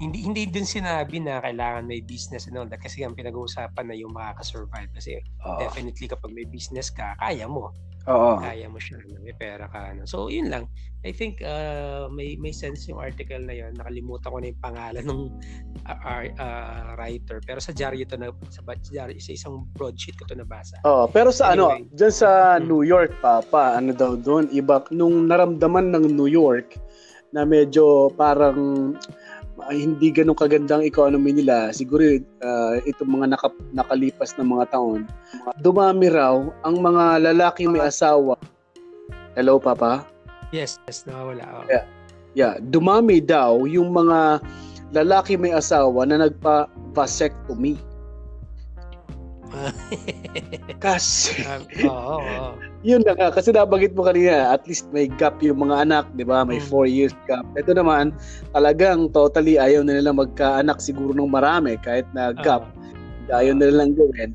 hindi 0.00 0.24
hindi 0.24 0.48
din 0.48 0.64
sinabi 0.64 1.20
na 1.20 1.44
kailangan 1.44 1.84
may 1.84 2.00
business 2.00 2.48
and 2.48 2.56
all 2.56 2.64
that 2.64 2.80
kasi 2.80 3.04
ang 3.04 3.12
pinag-uusapan 3.12 3.84
na 3.84 3.92
yung 3.92 4.16
makaka-survive 4.16 4.88
kasi 4.96 5.20
Oo. 5.44 5.60
definitely 5.60 6.08
kapag 6.08 6.32
may 6.32 6.48
business 6.48 6.88
ka 6.88 7.12
kaya 7.20 7.44
mo 7.44 7.68
Oo. 8.08 8.40
kaya 8.40 8.64
mo 8.70 8.80
siya 8.80 8.96
no? 9.04 9.20
may 9.20 9.36
pera 9.36 9.68
ka 9.68 9.92
no? 9.92 10.08
so 10.08 10.32
yun 10.32 10.48
lang 10.48 10.64
I 11.04 11.12
think 11.12 11.40
uh, 11.44 12.08
may 12.12 12.36
may 12.40 12.52
sense 12.52 12.88
yung 12.88 13.00
article 13.00 13.40
na 13.44 13.52
yun 13.52 13.76
nakalimutan 13.76 14.28
ko 14.32 14.38
na 14.40 14.48
yung 14.52 14.60
pangalan 14.60 15.04
ng 15.04 15.22
uh, 15.84 16.00
uh, 16.40 16.96
writer 16.96 17.44
pero 17.44 17.60
sa 17.60 17.76
diary 17.76 18.04
ito 18.04 18.16
na 18.16 18.32
sa 18.48 18.64
diary 18.64 19.20
sa 19.20 19.32
isang 19.36 19.68
broadsheet 19.76 20.16
ko 20.16 20.24
to 20.24 20.36
nabasa 20.36 20.80
Oo, 20.88 21.08
pero 21.12 21.28
sa 21.28 21.52
ano, 21.52 21.72
anyway, 21.72 21.84
ano 21.84 21.96
diyan 21.96 22.14
sa 22.14 22.30
hmm. 22.56 22.64
New 22.64 22.82
York 22.84 23.12
pa 23.20 23.44
pa 23.44 23.76
ano 23.76 23.92
daw 23.92 24.16
doon 24.16 24.48
iba 24.52 24.80
nung 24.92 25.28
naramdaman 25.28 25.92
ng 25.92 26.04
New 26.16 26.28
York 26.28 26.76
na 27.30 27.46
medyo 27.46 28.10
parang 28.18 28.92
hindi 29.68 30.08
ganun 30.08 30.38
kagandang 30.38 30.86
economy 30.86 31.36
nila, 31.36 31.74
siguro 31.76 32.02
uh, 32.40 32.74
itong 32.88 33.10
mga 33.20 33.26
naka, 33.36 33.48
nakalipas 33.76 34.32
na 34.40 34.44
mga 34.46 34.72
taon, 34.72 35.04
dumami 35.60 36.08
raw 36.08 36.40
ang 36.64 36.80
mga 36.80 37.30
lalaking 37.30 37.74
may 37.74 37.84
asawa. 37.84 38.40
Hello, 39.36 39.60
Papa? 39.60 40.08
Yes, 40.50 40.80
yes, 40.88 41.04
nawawala. 41.06 41.44
Oh. 41.52 41.64
Yeah. 41.70 41.84
yeah, 42.34 42.54
dumami 42.58 43.22
daw 43.22 43.66
yung 43.66 43.94
mga 43.94 44.42
lalaki 44.90 45.38
may 45.38 45.54
asawa 45.54 46.06
na 46.06 46.26
nagpa-vasectomy. 46.26 47.78
Kasi, 50.84 51.42
um, 51.46 51.62
oo, 51.90 52.16
oo. 52.22 52.69
Yun 52.80 53.04
na 53.04 53.12
nga, 53.12 53.28
kasi 53.28 53.52
nabagit 53.52 53.92
mo 53.92 54.08
kanina, 54.08 54.56
at 54.56 54.64
least 54.64 54.88
may 54.88 55.04
gap 55.20 55.36
yung 55.44 55.68
mga 55.68 55.84
anak, 55.84 56.04
di 56.16 56.24
ba? 56.24 56.48
May 56.48 56.56
4 56.64 56.88
mm. 56.88 56.92
years 56.92 57.14
gap. 57.28 57.44
Ito 57.52 57.76
naman, 57.76 58.16
talagang 58.56 59.12
totally 59.12 59.60
ayaw 59.60 59.84
na 59.84 60.00
nila 60.00 60.16
magkaanak 60.16 60.80
siguro 60.80 61.12
ng 61.12 61.28
marami, 61.28 61.76
kahit 61.84 62.08
na 62.16 62.32
gap. 62.32 62.64
Uh, 63.28 63.36
ayaw 63.36 63.52
na 63.54 63.68
nilang 63.68 63.94
gawin. 63.94 64.32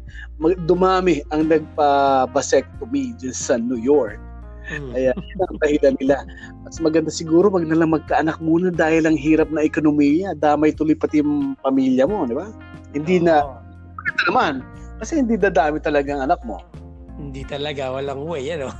Dumami 0.70 1.25
ang 1.34 1.50
nagpa-vasectomy 1.50 3.18
dyan 3.18 3.36
sa 3.36 3.58
New 3.58 3.82
York. 3.82 4.22
Hmm. 4.66 4.94
Kaya 4.94 5.14
yun 5.14 5.40
ang 5.46 5.60
dahilan 5.62 5.94
nila. 6.02 6.18
Mas 6.66 6.78
maganda 6.82 7.14
siguro 7.14 7.50
wag 7.54 7.70
na 7.70 7.78
lang 7.78 7.94
magkaanak 7.94 8.42
muna 8.42 8.74
dahil 8.74 9.06
ang 9.06 9.18
hirap 9.18 9.50
na 9.54 9.62
ekonomiya. 9.62 10.34
Damay 10.38 10.74
tuloy 10.74 10.98
pati 10.98 11.22
yung 11.22 11.54
pamilya 11.62 12.10
mo, 12.10 12.25
di 12.25 12.34
ba? 12.34 12.50
Hindi 12.94 13.22
oh. 13.22 13.25
na, 13.25 13.36
naman, 14.30 14.66
kasi 14.98 15.22
hindi 15.22 15.38
dadami 15.38 15.78
talaga 15.82 16.14
ang 16.18 16.30
anak 16.32 16.42
mo. 16.46 16.62
Hindi 17.15 17.48
talaga, 17.48 17.95
walang 17.95 18.27
way, 18.27 18.51
ano. 18.51 18.72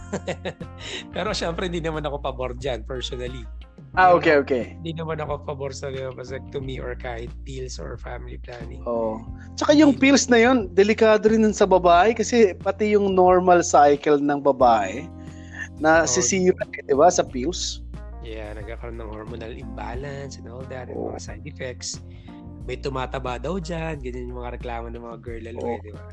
Pero 1.16 1.32
syempre, 1.32 1.72
hindi 1.72 1.80
naman 1.80 2.04
ako 2.04 2.20
pabor 2.20 2.52
dyan, 2.60 2.84
personally. 2.84 3.48
Ah, 3.96 4.12
okay, 4.12 4.36
okay. 4.36 4.76
Hindi 4.84 5.00
naman 5.00 5.24
ako 5.24 5.48
pabor 5.48 5.72
sa 5.72 5.88
vasectomy 5.88 6.84
or 6.84 7.00
kahit 7.00 7.32
pills 7.48 7.80
or 7.80 7.96
family 7.96 8.36
planning. 8.44 8.84
Oh. 8.84 9.24
Tsaka 9.56 9.72
yung 9.72 9.96
pills 9.96 10.28
na 10.28 10.44
yun, 10.44 10.68
delikado 10.76 11.32
rin 11.32 11.48
sa 11.56 11.64
babae 11.64 12.12
kasi 12.12 12.52
pati 12.60 12.92
yung 12.92 13.16
normal 13.16 13.64
cycle 13.64 14.20
ng 14.20 14.44
babae 14.44 15.08
na 15.80 16.04
oh, 16.04 16.08
sisira, 16.08 16.60
di 16.68 16.92
ba, 16.92 17.08
sa 17.08 17.24
pills. 17.24 17.88
Yeah, 18.20 18.52
nagkakaroon 18.60 19.00
ng 19.00 19.12
hormonal 19.12 19.56
imbalance 19.56 20.36
and 20.36 20.52
all 20.52 20.66
that, 20.68 20.92
oh. 20.92 21.08
and 21.08 21.16
mga 21.16 21.22
side 21.24 21.46
effects. 21.48 22.04
May 22.68 22.76
tumataba 22.76 23.40
daw 23.40 23.64
dyan, 23.64 24.04
ganyan 24.04 24.28
yung 24.28 24.44
mga 24.44 24.60
reklamo 24.60 24.92
ng 24.92 25.04
mga 25.08 25.18
girl 25.24 25.44
lalo, 25.48 25.62
oh. 25.64 25.80
di 25.80 25.92
ba? 25.96 26.04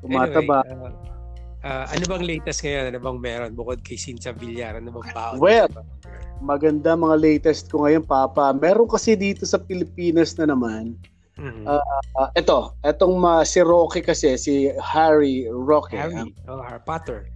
Tumataba. 0.00 0.58
Anyway, 0.64 0.88
uh, 0.88 1.14
uh, 1.64 1.84
ano 1.88 2.04
bang 2.04 2.24
latest 2.28 2.60
ngayon? 2.62 2.92
Ano 2.92 2.98
bang 3.00 3.18
meron 3.18 3.52
bukod 3.56 3.80
kay 3.80 3.96
Cynthia 3.96 4.36
Villar? 4.36 4.78
Ano 4.78 4.92
bang 5.00 5.08
baon? 5.16 5.40
Well, 5.40 5.72
maganda 6.44 6.92
mga 6.94 7.16
latest 7.18 7.72
ko 7.72 7.88
ngayon, 7.88 8.04
Papa. 8.04 8.52
Meron 8.52 8.86
kasi 8.86 9.16
dito 9.16 9.48
sa 9.48 9.56
Pilipinas 9.56 10.36
na 10.36 10.52
naman. 10.52 11.00
Mm-hmm. 11.34 11.66
Uh, 11.66 11.82
uh, 12.20 12.30
ito, 12.38 12.78
etong 12.86 13.18
uh, 13.26 13.42
si 13.42 13.58
Rocky 13.64 14.04
kasi, 14.04 14.38
si 14.38 14.70
Harry 14.78 15.50
Rocky. 15.50 15.98
Harry, 15.98 16.14
um, 16.14 16.30
oh, 16.46 16.62
Harry 16.62 16.84
Potter. 16.84 17.26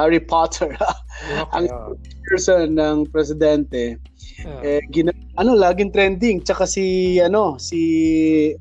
Harry 0.00 0.22
Potter. 0.22 0.72
ang 1.56 1.68
oh. 1.68 1.98
person 2.32 2.78
ng 2.78 3.10
presidente. 3.12 4.00
Oh. 4.46 4.64
Eh, 4.64 4.80
gina- 4.88 5.16
ano, 5.36 5.52
laging 5.52 5.92
trending. 5.92 6.40
Tsaka 6.40 6.64
si, 6.64 7.18
ano, 7.20 7.60
si 7.60 8.56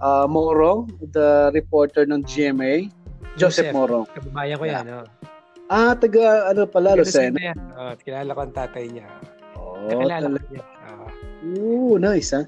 uh, 0.00 0.28
Morong, 0.28 0.88
the 1.12 1.52
reporter 1.56 2.04
ng 2.04 2.24
GMA. 2.24 2.99
Joseph, 3.38 3.70
Joseph 3.70 3.74
Morong. 3.74 4.06
Kababayan 4.10 4.56
ko 4.58 4.64
yan, 4.66 4.84
yeah. 4.86 5.02
no? 5.04 5.28
Ah, 5.70 5.94
taga 5.94 6.50
ano 6.50 6.66
pala, 6.66 6.98
Lucena. 6.98 7.54
Oh, 7.78 7.94
kilala 8.02 8.34
ko 8.34 8.40
ang 8.42 8.54
tatay 8.54 8.90
niya. 8.90 9.06
Oh, 9.54 9.78
kilala 9.86 10.26
ko 10.26 10.38
niya. 10.50 10.64
Oh. 10.90 11.08
Ooh, 11.40 11.94
nice 11.96 12.34
ha. 12.34 12.42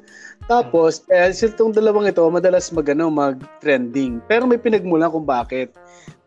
Tapos, 0.50 1.06
uh, 1.06 1.30
eh, 1.30 1.32
itong 1.32 1.70
dalawang 1.70 2.10
ito, 2.10 2.26
madalas 2.26 2.74
mag, 2.74 2.90
ano, 2.90 3.14
mag-trending. 3.14 4.18
Pero 4.26 4.42
may 4.44 4.58
pinagmulan 4.58 5.14
kung 5.14 5.22
bakit. 5.22 5.70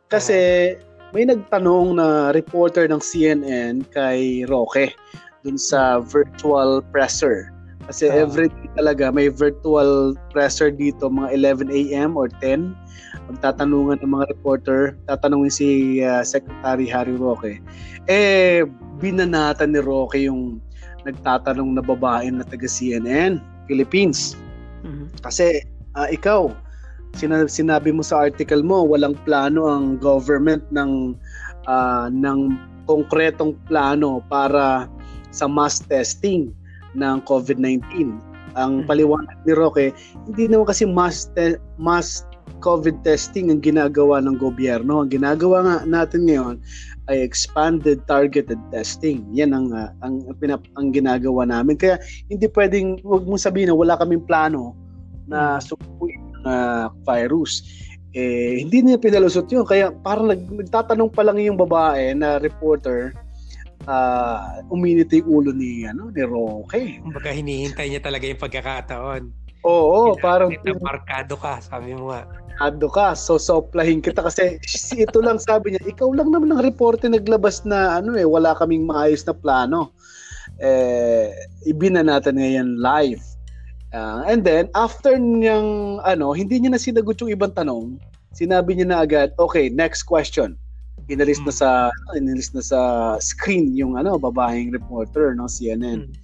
Kasi, 0.08 0.72
uh-huh. 0.80 1.12
may 1.12 1.28
nagtanong 1.28 2.00
na 2.00 2.32
reporter 2.32 2.88
ng 2.88 3.04
CNN 3.04 3.84
kay 3.92 4.48
Roque 4.48 4.96
dun 5.44 5.60
sa 5.60 6.00
virtual 6.00 6.80
presser. 6.96 7.52
Kasi 7.92 8.08
uh-huh. 8.08 8.24
every 8.24 8.48
day 8.50 8.68
talaga 8.80 9.12
may 9.12 9.28
virtual 9.28 10.16
presser 10.32 10.72
dito 10.72 11.12
mga 11.12 11.30
11 11.70 11.70
a.m. 11.70 12.16
or 12.16 12.32
10 12.40 12.72
magtatanungan 13.32 14.02
ng 14.02 14.12
mga 14.12 14.26
reporter, 14.32 14.94
tatanungin 15.10 15.54
si 15.54 15.68
uh, 16.06 16.22
Secretary 16.22 16.86
Harry 16.86 17.18
Roque. 17.18 17.58
Eh, 18.06 18.62
binanatan 19.02 19.74
ni 19.74 19.82
Roque 19.82 20.30
yung 20.30 20.62
nagtatanong 21.06 21.78
na 21.78 21.84
babae 21.86 22.30
na 22.34 22.46
taga 22.46 22.66
CNN, 22.66 23.42
Philippines. 23.70 24.38
Mm-hmm. 24.86 25.22
Kasi 25.26 25.66
uh, 25.98 26.10
ikaw, 26.10 26.54
sinabi, 27.18 27.50
sinabi 27.50 27.90
mo 27.94 28.02
sa 28.06 28.30
article 28.30 28.62
mo, 28.62 28.86
walang 28.86 29.18
plano 29.26 29.70
ang 29.70 29.98
government 30.02 30.62
ng 30.74 31.14
uh, 31.70 32.08
ng 32.10 32.54
konkretong 32.86 33.58
plano 33.66 34.22
para 34.30 34.86
sa 35.34 35.50
mass 35.50 35.82
testing 35.86 36.54
ng 36.94 37.22
COVID-19. 37.26 37.82
Ang 38.56 38.72
mm-hmm. 38.82 38.88
paliwanag 38.88 39.38
ni 39.46 39.54
Roque, 39.58 39.88
hindi 40.30 40.46
naman 40.50 40.70
kasi 40.70 40.86
mass 40.86 41.30
te- 41.34 41.62
mass 41.82 42.26
COVID 42.62 43.06
testing 43.06 43.54
ang 43.54 43.62
ginagawa 43.62 44.22
ng 44.22 44.42
gobyerno. 44.42 45.06
Ang 45.06 45.14
ginagawa 45.14 45.62
nga 45.62 45.76
natin 45.86 46.26
ngayon 46.26 46.56
ay 47.10 47.22
expanded 47.22 48.02
targeted 48.10 48.58
testing. 48.74 49.22
Yan 49.38 49.54
ang 49.54 49.70
uh, 49.70 49.94
ang 50.02 50.26
pinap, 50.42 50.66
ang 50.78 50.90
ginagawa 50.90 51.46
namin. 51.46 51.78
Kaya 51.78 52.02
hindi 52.30 52.50
pwedeng 52.54 53.02
wag 53.06 53.26
mong 53.30 53.42
sabihin 53.42 53.70
na 53.70 53.78
wala 53.78 54.00
kaming 54.02 54.26
plano 54.26 54.74
na 55.30 55.58
hmm. 55.58 55.64
sukuin 55.66 56.22
ng 56.22 56.46
uh, 56.46 56.86
virus. 57.06 57.62
Eh, 58.16 58.64
hindi 58.64 58.80
niya 58.80 58.98
pinalusot 58.98 59.52
yun. 59.52 59.68
Kaya 59.68 59.92
parang 59.92 60.32
nag, 60.32 60.42
nagtatanong 60.48 61.12
pa 61.12 61.22
lang 61.28 61.38
yung 61.38 61.60
babae 61.60 62.16
na 62.16 62.40
reporter 62.40 63.12
uh, 63.86 64.64
uminit 64.72 65.12
yung 65.14 65.28
ulo 65.28 65.52
ni 65.54 65.86
ano 65.86 66.10
ni 66.12 66.24
Roque. 66.26 67.00
Kumbaga 67.02 67.30
hinihintay 67.32 67.92
niya 67.92 68.02
talaga 68.02 68.26
yung 68.26 68.42
pagkakataon. 68.42 69.45
Oo, 69.66 70.14
Kailangan 70.14 70.22
parang 70.22 70.52
markado 70.78 71.34
ka, 71.42 71.58
sabi 71.58 71.98
mo 71.98 72.14
nga. 72.14 72.30
Markado 72.30 72.88
ka, 72.94 73.08
so 73.18 73.42
soplahin 73.42 74.00
kita 74.00 74.22
kasi 74.22 74.62
ito 74.94 75.20
lang 75.26 75.42
sabi 75.42 75.74
niya, 75.74 75.84
ikaw 75.90 76.14
lang 76.14 76.30
naman 76.30 76.54
ang 76.54 76.62
reporte 76.62 77.10
naglabas 77.10 77.66
na 77.66 77.98
ano 77.98 78.14
eh, 78.14 78.24
wala 78.24 78.54
kaming 78.54 78.86
maayos 78.86 79.26
na 79.26 79.34
plano. 79.34 79.90
Eh, 80.62 81.34
ibina 81.66 82.06
natin 82.06 82.38
ngayon 82.38 82.78
live. 82.78 83.26
Uh, 83.96 84.28
and 84.28 84.44
then, 84.44 84.68
after 84.76 85.16
niyang, 85.18 85.98
ano, 86.04 86.36
hindi 86.36 86.60
niya 86.60 86.76
na 86.76 86.82
sinagot 86.82 87.18
yung 87.24 87.32
ibang 87.32 87.56
tanong, 87.56 87.96
sinabi 88.36 88.76
niya 88.76 88.88
na 88.92 89.00
agad, 89.02 89.32
okay, 89.40 89.72
next 89.72 90.04
question. 90.04 90.60
Inalis 91.08 91.40
na 91.46 91.54
hmm. 91.54 91.60
sa 91.62 91.70
inalis 92.18 92.50
na 92.52 92.64
sa 92.66 92.80
screen 93.22 93.78
yung 93.78 93.94
ano 93.94 94.18
babaeng 94.18 94.74
reporter 94.74 95.38
no 95.38 95.46
CNN. 95.46 96.10
Hmm. 96.10 96.16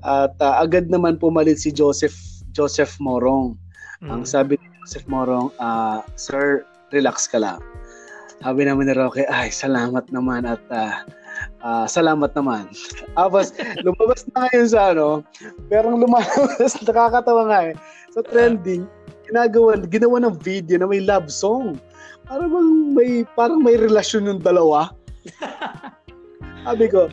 At 0.00 0.32
uh, 0.40 0.56
agad 0.56 0.88
naman 0.88 1.20
pumalit 1.20 1.60
si 1.60 1.68
Joseph 1.68 2.16
Joseph 2.52 2.96
Morong. 3.00 3.56
Mm. 4.04 4.10
Ang 4.12 4.22
sabi 4.28 4.60
ni 4.60 4.66
Joseph 4.84 5.08
Morong, 5.08 5.50
uh, 5.58 6.04
Sir, 6.14 6.68
relax 6.92 7.26
ka 7.26 7.40
lang. 7.40 7.60
Sabi 8.42 8.66
naman 8.66 8.90
ni 8.90 8.94
Roque, 8.98 9.22
ay, 9.30 9.54
salamat 9.54 10.10
naman 10.10 10.42
at 10.42 10.58
uh, 10.74 11.06
uh, 11.62 11.86
salamat 11.86 12.34
naman. 12.34 12.66
Tapos, 13.18 13.54
lumabas 13.86 14.26
na 14.34 14.50
ngayon 14.50 14.68
sa 14.68 14.80
ano, 14.90 15.22
pero 15.70 15.94
lumabas, 15.94 16.74
nakakatawa 16.86 17.46
nga 17.48 17.60
eh, 17.70 17.74
sa 18.10 18.20
trending, 18.26 18.82
ginagawa, 19.30 19.78
ginawa 19.86 20.26
ng 20.26 20.36
video 20.42 20.76
na 20.76 20.90
may 20.90 21.00
love 21.00 21.30
song. 21.30 21.78
Parang 22.26 22.50
may, 22.92 23.22
parang 23.38 23.62
may 23.62 23.78
relasyon 23.78 24.26
yung 24.26 24.42
dalawa. 24.42 24.90
Sabi 26.66 26.86
ko, 26.90 27.10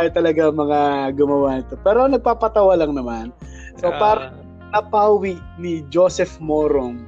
ay 0.00 0.08
talaga 0.12 0.48
mga 0.48 1.12
gumawa 1.16 1.60
nito. 1.60 1.76
Pero 1.84 2.08
nagpapatawa 2.08 2.76
lang 2.80 2.96
naman. 2.96 3.28
So, 3.76 3.92
parang 3.92 4.45
napawi 4.76 5.40
ni 5.56 5.80
Joseph 5.88 6.36
Morong 6.36 7.00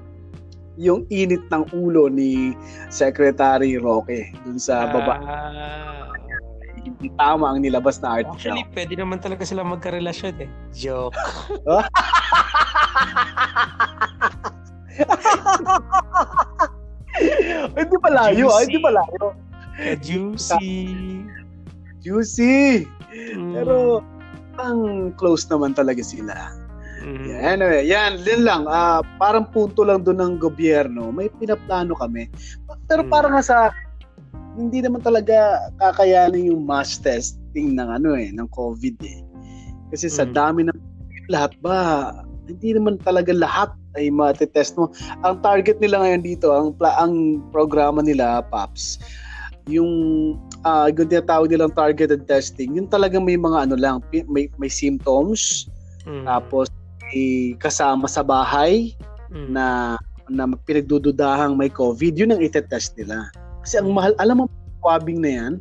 yung 0.81 1.05
init 1.13 1.45
ng 1.53 1.69
ulo 1.77 2.09
ni 2.09 2.57
Secretary 2.89 3.77
Roque 3.77 4.33
dun 4.47 4.57
sa 4.57 4.89
baba. 4.89 5.21
Ah. 5.21 6.09
Hindi 6.81 7.13
tama 7.21 7.53
ang 7.53 7.61
nilabas 7.61 8.01
na 8.01 8.23
article. 8.23 8.57
Actually, 8.57 8.65
pwede 8.73 8.95
naman 8.97 9.21
talaga 9.21 9.45
sila 9.45 9.61
magkarelasyon 9.67 10.49
eh. 10.49 10.51
Joke. 10.73 11.13
hindi 17.77 17.97
palayo, 18.01 18.49
ah, 18.49 18.63
hindi 18.65 18.81
palayo. 18.81 19.37
Juicy. 20.01 20.89
Juicy. 22.01 22.87
Mm. 23.35 23.53
Pero 23.53 24.01
ang 24.57 25.13
close 25.19 25.45
naman 25.51 25.75
talaga 25.75 26.01
sila. 26.01 26.58
Mm-hmm. 27.09 27.25
Yeah, 27.25 27.41
anyway, 27.41 27.83
yan, 27.89 28.21
din 28.21 28.45
lang. 28.45 28.69
Uh, 28.69 29.01
parang 29.17 29.49
punto 29.49 29.81
lang 29.81 30.05
doon 30.05 30.21
ng 30.21 30.35
gobyerno. 30.37 31.09
May 31.09 31.33
pinaplano 31.41 31.97
kami. 31.97 32.29
Pero 32.85 33.01
mm-hmm. 33.01 33.09
parang 33.09 33.33
nga 33.33 33.45
sa 33.45 33.59
hindi 34.61 34.85
naman 34.85 35.01
talaga 35.01 35.71
kakayanin 35.81 36.53
yung 36.53 36.69
mass 36.69 37.01
testing 37.01 37.79
ng 37.79 37.89
ano 37.89 38.13
eh, 38.13 38.29
ng 38.29 38.49
COVID 38.53 38.97
eh. 39.09 39.25
Kasi 39.89 40.13
sa 40.13 40.29
mm-hmm. 40.29 40.37
dami 40.37 40.61
ng 40.69 40.79
lahat 41.33 41.57
ba, 41.65 41.77
hindi 42.45 42.77
naman 42.77 43.01
talaga 43.01 43.33
lahat 43.33 43.73
ay 43.97 44.13
matitest 44.13 44.77
mo. 44.77 44.93
Ang 45.25 45.41
target 45.41 45.81
nila 45.81 46.05
ngayon 46.05 46.23
dito, 46.25 46.53
ang 46.53 46.77
ang 46.85 47.41
programa 47.55 48.05
nila, 48.05 48.45
PAPS, 48.53 49.01
yung 49.69 49.91
uh, 50.65 50.89
yung 50.93 51.09
tinatawag 51.09 51.49
nilang 51.49 51.73
targeted 51.73 52.25
testing, 52.29 52.77
yung 52.77 52.89
talagang 52.89 53.25
may 53.25 53.37
mga 53.37 53.69
ano 53.69 53.77
lang, 53.77 54.01
may, 54.29 54.49
may 54.57 54.71
symptoms, 54.73 55.69
mm. 56.09 56.25
tapos 56.25 56.69
kasama 57.59 58.07
sa 58.11 58.25
bahay 58.25 58.93
mm. 59.33 59.49
na 59.53 59.97
na 60.29 60.45
pinagdududahang 60.69 61.57
may 61.57 61.73
COVID, 61.73 62.15
yun 62.21 62.37
ang 62.37 62.41
itetest 62.45 62.95
nila. 63.01 63.33
Kasi 63.65 63.81
ang 63.81 63.97
mahal, 63.97 64.13
alam 64.21 64.45
mo, 64.45 64.47
swabbing 64.85 65.25
na 65.25 65.31
yan, 65.33 65.53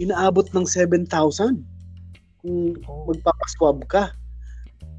inaabot 0.00 0.48
ng 0.56 0.64
7,000 0.64 1.60
kung 2.40 2.58
oh. 2.88 3.04
magpapaswab 3.12 3.84
ka. 3.86 4.12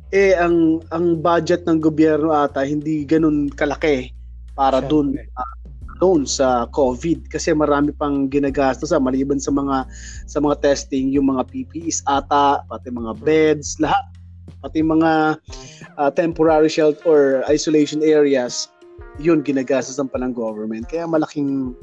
Eh, 0.10 0.34
ang 0.34 0.82
ang 0.90 1.22
budget 1.22 1.70
ng 1.70 1.78
gobyerno 1.78 2.34
ata 2.34 2.66
hindi 2.66 3.06
ganun 3.06 3.46
kalaki 3.54 4.10
para 4.58 4.82
doon 4.82 5.14
uh, 5.14 5.56
doon 6.02 6.26
sa 6.26 6.66
COVID 6.74 7.30
kasi 7.30 7.54
marami 7.54 7.94
pang 7.94 8.26
ginagastos 8.26 8.90
sa 8.90 8.98
maliban 8.98 9.38
sa 9.38 9.54
mga 9.54 9.86
sa 10.26 10.42
mga 10.42 10.66
testing 10.66 11.14
yung 11.14 11.30
mga 11.30 11.46
PPEs 11.54 12.02
ata 12.10 12.66
pati 12.66 12.90
mga 12.90 13.14
hmm. 13.14 13.22
beds 13.22 13.78
lahat 13.78 14.02
pati 14.62 14.82
mga 14.82 15.38
uh, 15.98 16.12
temporary 16.14 16.70
shelter 16.70 17.04
or 17.06 17.22
isolation 17.50 18.02
areas 18.02 18.70
yun 19.20 19.44
ginagastos 19.44 20.00
ng 20.00 20.32
government. 20.32 20.88
Kaya 20.88 21.04
malaking 21.04 21.76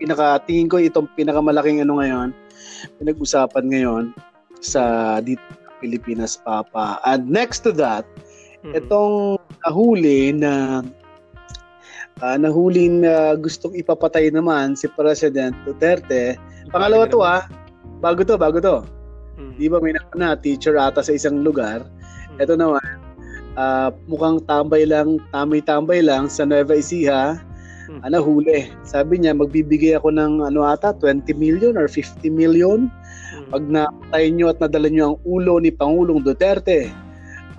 pinaka 0.00 0.40
tingin 0.48 0.72
ko 0.72 0.80
itong 0.80 1.08
pinakamalaking 1.16 1.84
ano 1.84 2.00
ngayon, 2.00 2.28
pinag-usapan 2.96 3.64
ngayon 3.68 4.04
sa 4.64 5.16
dito 5.20 5.44
Pilipinas 5.78 6.40
Papa. 6.40 6.98
And 7.06 7.28
next 7.28 7.62
to 7.68 7.70
that, 7.78 8.08
mm-hmm. 8.64 8.74
itong 8.74 9.38
nahuli 9.68 10.34
na 10.34 10.82
uh, 12.24 12.36
nahuli 12.40 12.90
na 12.90 13.38
gustong 13.38 13.76
ipapatay 13.78 14.32
naman 14.34 14.74
si 14.74 14.90
President 14.90 15.54
Duterte. 15.62 16.34
Pangalawa 16.72 17.06
to 17.06 17.22
ah, 17.22 17.46
bago 18.02 18.26
to, 18.26 18.34
bago 18.34 18.58
to. 18.58 18.76
Mm-hmm. 19.38 19.52
Di 19.60 19.66
ba 19.70 19.78
may 19.78 19.94
na 20.18 20.34
teacher 20.34 20.74
ata 20.74 21.04
sa 21.04 21.14
isang 21.14 21.46
lugar. 21.46 21.86
Ito 22.38 22.54
naman, 22.54 22.82
uh, 23.58 23.90
mukhang 24.06 24.38
tambay 24.46 24.86
lang, 24.86 25.18
tambay-tambay 25.34 26.02
lang 26.02 26.30
sa 26.30 26.46
Nueva 26.46 26.78
Ecija, 26.78 27.42
hmm. 27.90 28.06
ano 28.06 28.22
huli. 28.22 28.70
Sabi 28.86 29.22
niya 29.22 29.34
magbibigay 29.34 29.98
ako 29.98 30.14
ng 30.14 30.46
ano 30.46 30.62
ata 30.62 30.94
20 30.94 31.34
million 31.34 31.74
or 31.74 31.90
50 31.90 32.30
million 32.30 32.86
pag 33.48 33.64
napatay 33.64 34.28
nyo 34.28 34.52
at 34.52 34.60
nadala 34.60 34.92
nyo 34.92 35.14
ang 35.14 35.16
ulo 35.24 35.56
ni 35.56 35.72
Pangulong 35.72 36.20
Duterte 36.20 36.92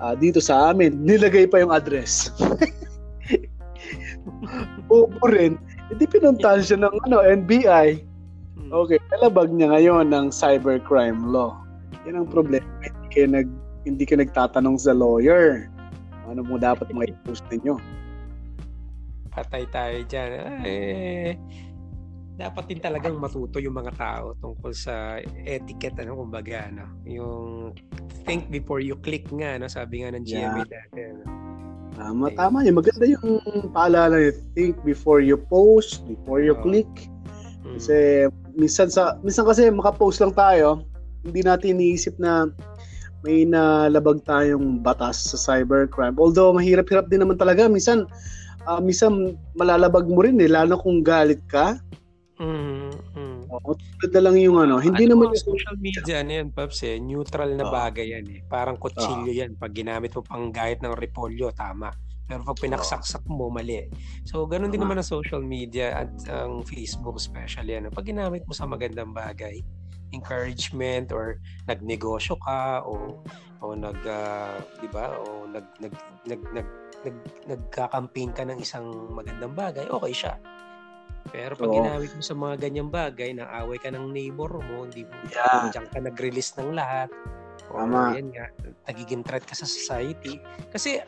uh, 0.00 0.14
dito 0.16 0.38
sa 0.38 0.72
amin, 0.72 1.04
nilagay 1.04 1.50
pa 1.50 1.60
yung 1.60 1.74
address. 1.74 2.30
Bobo 4.88 5.22
rin. 5.30 5.58
Hindi 5.90 6.04
pinuntahan 6.06 6.62
siya 6.62 6.78
ng 6.86 6.94
ano, 7.10 7.22
NBI. 7.22 7.88
Hmm. 8.58 8.70
Okay, 8.70 8.98
nalabag 9.14 9.50
niya 9.50 9.74
ngayon 9.74 10.14
ng 10.14 10.26
cybercrime 10.30 11.30
law. 11.30 11.58
Yan 12.06 12.24
ang 12.24 12.28
problema. 12.30 12.66
Hindi 12.80 13.08
ka, 13.10 13.26
nag, 13.26 13.48
hindi 13.84 14.04
ka 14.04 14.18
nagtatanong 14.20 14.76
sa 14.76 14.92
lawyer. 14.92 15.70
Ano 16.28 16.44
mo 16.46 16.60
dapat 16.60 16.90
mga 16.92 17.10
i-post 17.16 17.44
ninyo? 17.50 17.74
Patay 19.30 19.64
tayo 19.70 19.98
dyan. 20.06 20.30
Eh, 20.66 21.34
dapat 22.40 22.64
din 22.72 22.80
talagang 22.80 23.20
matuto 23.20 23.60
yung 23.60 23.76
mga 23.76 23.92
tao 24.00 24.32
tungkol 24.40 24.72
sa 24.72 25.20
etiquette 25.44 26.00
ano 26.00 26.16
kumbaga 26.24 26.72
ano 26.72 26.88
yung 27.04 27.76
think 28.24 28.48
before 28.48 28.80
you 28.80 28.96
click 29.04 29.28
nga 29.28 29.60
no 29.60 29.68
sabi 29.68 30.00
nga 30.00 30.16
ng 30.16 30.24
GMA 30.24 30.64
yeah. 30.64 30.64
dati 30.64 31.00
ano. 31.04 31.24
Tama, 32.00 32.32
tama 32.32 32.64
yun. 32.64 32.80
Maganda 32.80 33.04
yung 33.04 33.44
paalala 33.76 34.16
niya. 34.16 34.32
Think 34.56 34.80
before 34.88 35.20
you 35.20 35.36
post, 35.36 36.00
before 36.08 36.40
you 36.40 36.56
oh. 36.56 36.62
click. 36.64 36.88
Hmm. 37.60 37.76
Kasi 37.76 38.24
minsan 38.56 38.88
sa 38.88 39.20
minsan 39.20 39.44
kasi 39.44 39.68
maka-post 39.68 40.24
lang 40.24 40.32
tayo, 40.32 40.86
hindi 41.20 41.44
natin 41.44 41.76
iniisip 41.76 42.16
na 42.16 42.48
may 43.26 43.44
nalabag 43.44 44.24
tayong 44.24 44.80
batas 44.80 45.20
sa 45.32 45.36
cybercrime. 45.36 46.16
Although 46.16 46.56
mahirap-hirap 46.56 47.12
din 47.12 47.20
naman 47.24 47.36
talaga 47.36 47.68
minsan 47.68 48.08
uh, 48.64 48.80
minsan 48.80 49.36
malalabag 49.56 50.08
mo 50.08 50.24
rin 50.24 50.40
eh 50.40 50.48
lalo 50.48 50.80
kung 50.80 51.04
galit 51.04 51.40
ka 51.48 51.76
Mm, 52.40 53.52
Oo, 53.52 53.76
tulad 53.76 54.12
na 54.16 54.20
lang 54.24 54.36
yung 54.40 54.56
ano, 54.56 54.80
hindi 54.80 55.04
ano 55.04 55.20
naman 55.20 55.36
yung 55.36 55.44
social 55.44 55.76
media 55.76 56.24
ano 56.24 56.30
yan, 56.40 56.48
Paps, 56.48 56.80
eh. 56.88 56.96
Neutral 56.96 57.52
na 57.52 57.68
oh. 57.68 57.72
bagay 57.74 58.16
yan 58.16 58.26
eh. 58.32 58.40
Parang 58.48 58.80
kutsilyo 58.80 59.28
oh. 59.28 59.40
yan. 59.44 59.60
Pag 59.60 59.76
ginamit 59.76 60.16
mo 60.16 60.24
pang 60.24 60.48
gahit 60.48 60.80
ng 60.80 60.96
repolyo, 60.96 61.52
tama. 61.52 61.92
Pero 62.24 62.40
pag 62.40 62.56
pinaksaksak 62.56 63.28
mo, 63.28 63.52
mali. 63.52 63.84
So, 64.24 64.48
ganun 64.48 64.72
din 64.72 64.80
naman 64.80 64.96
ang 64.96 65.04
social 65.04 65.44
media 65.44 66.06
at 66.06 66.10
ang 66.32 66.64
Facebook 66.64 67.20
especially. 67.20 67.76
Ano. 67.76 67.92
Pag 67.92 68.08
ginamit 68.08 68.48
mo 68.48 68.56
sa 68.56 68.64
magandang 68.64 69.12
bagay, 69.12 69.60
encouragement 70.10 71.10
or 71.14 71.38
nagnegosyo 71.66 72.38
ka 72.42 72.82
o 72.86 73.22
o 73.60 73.76
nag 73.76 74.00
uh, 74.04 74.58
'di 74.80 74.88
ba 74.90 75.14
o 75.20 75.46
nag 75.46 75.66
nag 75.78 75.94
nag 76.26 76.40
nag, 76.52 76.68
nag 77.04 77.16
nagka-campaign 77.48 78.30
ka 78.32 78.42
ng 78.44 78.58
isang 78.60 78.86
magandang 79.12 79.52
bagay 79.52 79.86
okay 79.88 80.12
siya 80.12 80.34
pero 81.28 81.52
pag 81.54 81.68
so, 81.68 81.74
ginamit 81.76 82.10
mo 82.16 82.22
sa 82.24 82.34
mga 82.34 82.54
ganyang 82.64 82.90
bagay, 82.90 83.30
na 83.36 83.44
away 83.60 83.76
ka 83.76 83.92
ng 83.92 84.08
neighbor 84.08 84.50
mo, 84.56 84.88
hindi 84.88 85.04
mo 85.04 85.14
yeah. 85.28 85.68
diyan 85.68 85.86
ka 85.92 85.98
nag-release 86.00 86.56
ng 86.56 86.72
lahat. 86.72 87.12
O 87.70 87.84
Tama. 87.84 88.16
yan 88.16 88.32
nga, 88.32 88.48
nagiging 88.88 89.22
threat 89.22 89.44
ka 89.44 89.52
sa 89.52 89.68
society. 89.68 90.40
Kasi 90.72 90.98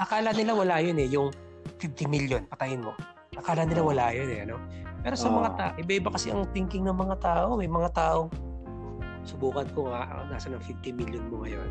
akala 0.00 0.32
nila 0.32 0.56
wala 0.56 0.80
yun 0.80 0.98
eh, 0.98 1.08
yung 1.12 1.30
50 1.78 2.08
million, 2.08 2.42
patayin 2.48 2.82
mo. 2.82 2.96
Akala 3.36 3.62
nila 3.62 3.84
wala 3.84 4.10
yun 4.10 4.28
eh, 4.32 4.42
no? 4.48 4.58
Pero 5.00 5.14
sa 5.16 5.28
oh. 5.32 5.40
mga 5.40 5.50
tao, 5.56 5.72
iba-iba 5.80 6.08
kasi 6.12 6.28
ang 6.28 6.44
thinking 6.52 6.84
ng 6.84 6.96
mga 6.96 7.16
tao. 7.24 7.56
May 7.56 7.70
mga 7.70 7.90
tao, 7.96 8.28
subukan 9.24 9.68
ko 9.72 9.88
nga, 9.88 10.20
oh, 10.20 10.24
nasa 10.28 10.52
ng 10.52 10.60
50 10.60 10.92
million 10.92 11.24
mo 11.28 11.44
ngayon. 11.44 11.70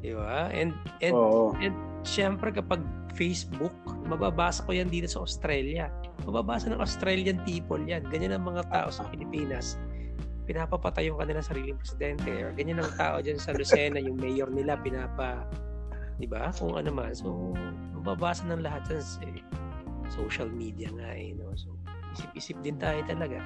Di 0.00 0.12
ba? 0.16 0.48
And, 0.52 0.72
and, 1.04 1.16
oh. 1.16 1.52
and 1.60 1.76
syempre 2.04 2.52
kapag 2.52 2.80
Facebook, 3.12 3.74
mababasa 4.08 4.64
ko 4.64 4.72
yan 4.72 4.88
dito 4.88 5.08
sa 5.10 5.20
Australia. 5.24 5.92
Mababasa 6.24 6.72
ng 6.72 6.80
Australian 6.80 7.40
people 7.44 7.80
yan. 7.80 8.04
Ganyan 8.08 8.36
ang 8.36 8.44
mga 8.46 8.68
tao 8.72 8.88
sa 8.88 9.04
Pilipinas. 9.08 9.76
Pinapapatay 10.48 11.10
yung 11.12 11.20
kanilang 11.20 11.44
sariling 11.44 11.76
presidente. 11.76 12.30
Or 12.40 12.52
ganyan 12.56 12.80
ang 12.80 12.92
tao 12.96 13.20
dyan 13.20 13.36
sa 13.36 13.52
Lucena, 13.52 14.00
yung 14.00 14.16
mayor 14.16 14.48
nila, 14.48 14.80
pinapa, 14.80 15.44
di 16.16 16.28
ba? 16.28 16.52
Kung 16.54 16.76
ano 16.76 16.90
man. 16.92 17.12
So, 17.12 17.52
mababasa 17.96 18.48
ng 18.48 18.64
lahat 18.64 18.88
sa 18.88 19.20
eh, 19.26 19.44
social 20.12 20.48
media 20.48 20.88
nga 20.96 21.10
eh. 21.12 21.36
No? 21.36 21.52
So, 21.56 21.76
isip-isip 22.16 22.56
din 22.64 22.76
tayo 22.80 23.00
talaga. 23.06 23.38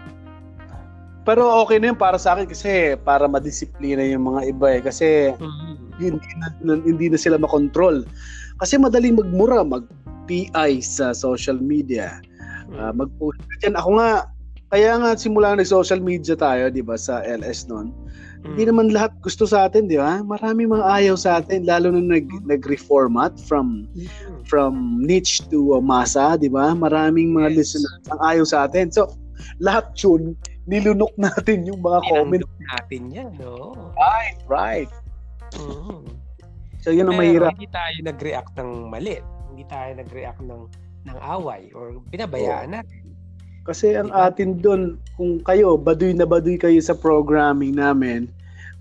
Pero 1.24 1.48
okay 1.64 1.80
na 1.80 1.92
yun 1.92 1.98
para 1.98 2.20
sa 2.20 2.36
akin 2.36 2.44
kasi 2.44 3.00
para 3.00 3.24
madisiplina 3.24 4.04
yung 4.04 4.28
mga 4.28 4.40
iba 4.52 4.68
eh. 4.76 4.80
Kasi 4.84 5.32
mm-hmm. 5.32 5.74
hindi, 5.96 6.30
na, 6.36 6.46
hindi 6.84 7.06
na 7.08 7.16
sila 7.16 7.40
makontrol. 7.40 8.04
Kasi 8.60 8.76
madaling 8.76 9.16
magmura, 9.16 9.64
mag-PI 9.64 10.84
sa 10.84 11.16
social 11.16 11.56
media. 11.56 12.20
Uh, 12.76 12.92
mag-post 12.92 13.40
dyan. 13.64 13.72
Ako 13.80 13.96
nga, 13.96 14.28
kaya 14.74 14.98
nga 14.98 15.14
simula 15.14 15.54
na 15.54 15.62
social 15.62 16.02
media 16.02 16.34
tayo, 16.34 16.66
di 16.66 16.82
ba, 16.82 16.98
sa 16.98 17.22
LS 17.22 17.70
noon. 17.70 17.94
Mm. 18.42 18.46
Hindi 18.50 18.62
naman 18.66 18.86
lahat 18.90 19.14
gusto 19.22 19.46
sa 19.46 19.70
atin, 19.70 19.86
di 19.86 19.94
ba? 19.94 20.18
Marami 20.26 20.66
mga 20.66 20.82
ayaw 20.82 21.14
sa 21.14 21.38
atin, 21.38 21.62
lalo 21.62 21.94
nung 21.94 22.10
nag, 22.10 22.26
hmm. 22.26 22.50
nag-reformat 22.50 23.38
from 23.46 23.86
mm. 23.94 24.10
from 24.50 24.98
niche 24.98 25.46
to 25.46 25.78
uh, 25.78 25.80
masa, 25.80 26.34
di 26.34 26.50
ba? 26.50 26.74
Maraming 26.74 27.30
mga 27.30 27.54
yes. 27.54 27.56
listeners 27.78 27.94
ang 28.10 28.20
ayaw 28.26 28.44
sa 28.44 28.66
atin. 28.66 28.90
So, 28.90 29.14
lahat 29.62 29.94
yun, 30.02 30.34
nilunok 30.66 31.14
natin 31.22 31.70
yung 31.70 31.78
mga 31.78 32.02
comment. 32.10 32.42
natin 32.74 33.02
yan, 33.14 33.30
no? 33.38 33.78
Right, 33.94 34.36
right. 34.50 34.90
Mm. 35.54 36.02
So 36.84 36.92
yun 36.92 37.08
ang 37.08 37.16
mahirap. 37.16 37.56
Hindi 37.56 37.72
tayo 37.72 37.96
nag-react 38.04 38.52
ng 38.60 38.70
mali. 38.92 39.16
Hindi 39.48 39.64
tayo 39.72 39.88
nag-react 39.96 40.42
ng 40.44 40.62
ng 41.04 41.18
away 41.20 41.72
or 41.72 41.96
pinabayaan 42.12 42.68
oh. 42.72 42.74
natin. 42.80 43.03
Kasi 43.64 43.96
ang 43.96 44.12
atin 44.12 44.60
doon, 44.60 45.00
kung 45.16 45.40
kayo, 45.40 45.80
baduy 45.80 46.12
na 46.12 46.28
baduy 46.28 46.60
kayo 46.60 46.76
sa 46.84 46.92
programming 46.92 47.80
namin, 47.80 48.28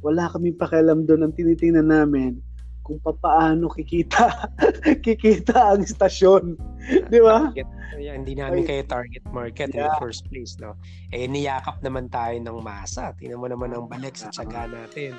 wala 0.03 0.27
kami 0.27 0.51
pakialam 0.51 1.07
doon. 1.07 1.23
Ang 1.23 1.33
tinitingnan 1.39 1.87
namin, 1.87 2.43
kung 2.83 2.99
paano 2.99 3.71
kikita 3.71 4.51
kikita 5.07 5.71
ang 5.71 5.87
istasyon. 5.87 6.59
Di 7.07 7.19
ba? 7.23 7.55
Yeah, 7.95 8.19
hindi 8.19 8.35
namin 8.35 8.67
kayo 8.67 8.83
target 8.83 9.23
market 9.31 9.71
yeah. 9.71 9.87
in 9.87 9.87
the 9.87 9.95
first 10.03 10.27
place. 10.27 10.59
No? 10.59 10.75
Eh, 11.15 11.23
niyakap 11.31 11.79
naman 11.79 12.11
tayo 12.11 12.35
ng 12.35 12.59
masa. 12.59 13.15
Tingnan 13.15 13.39
mo 13.39 13.47
naman 13.47 13.71
ang 13.71 13.87
balik 13.87 14.19
sa 14.19 14.27
tsaga 14.35 14.67
natin. 14.67 15.15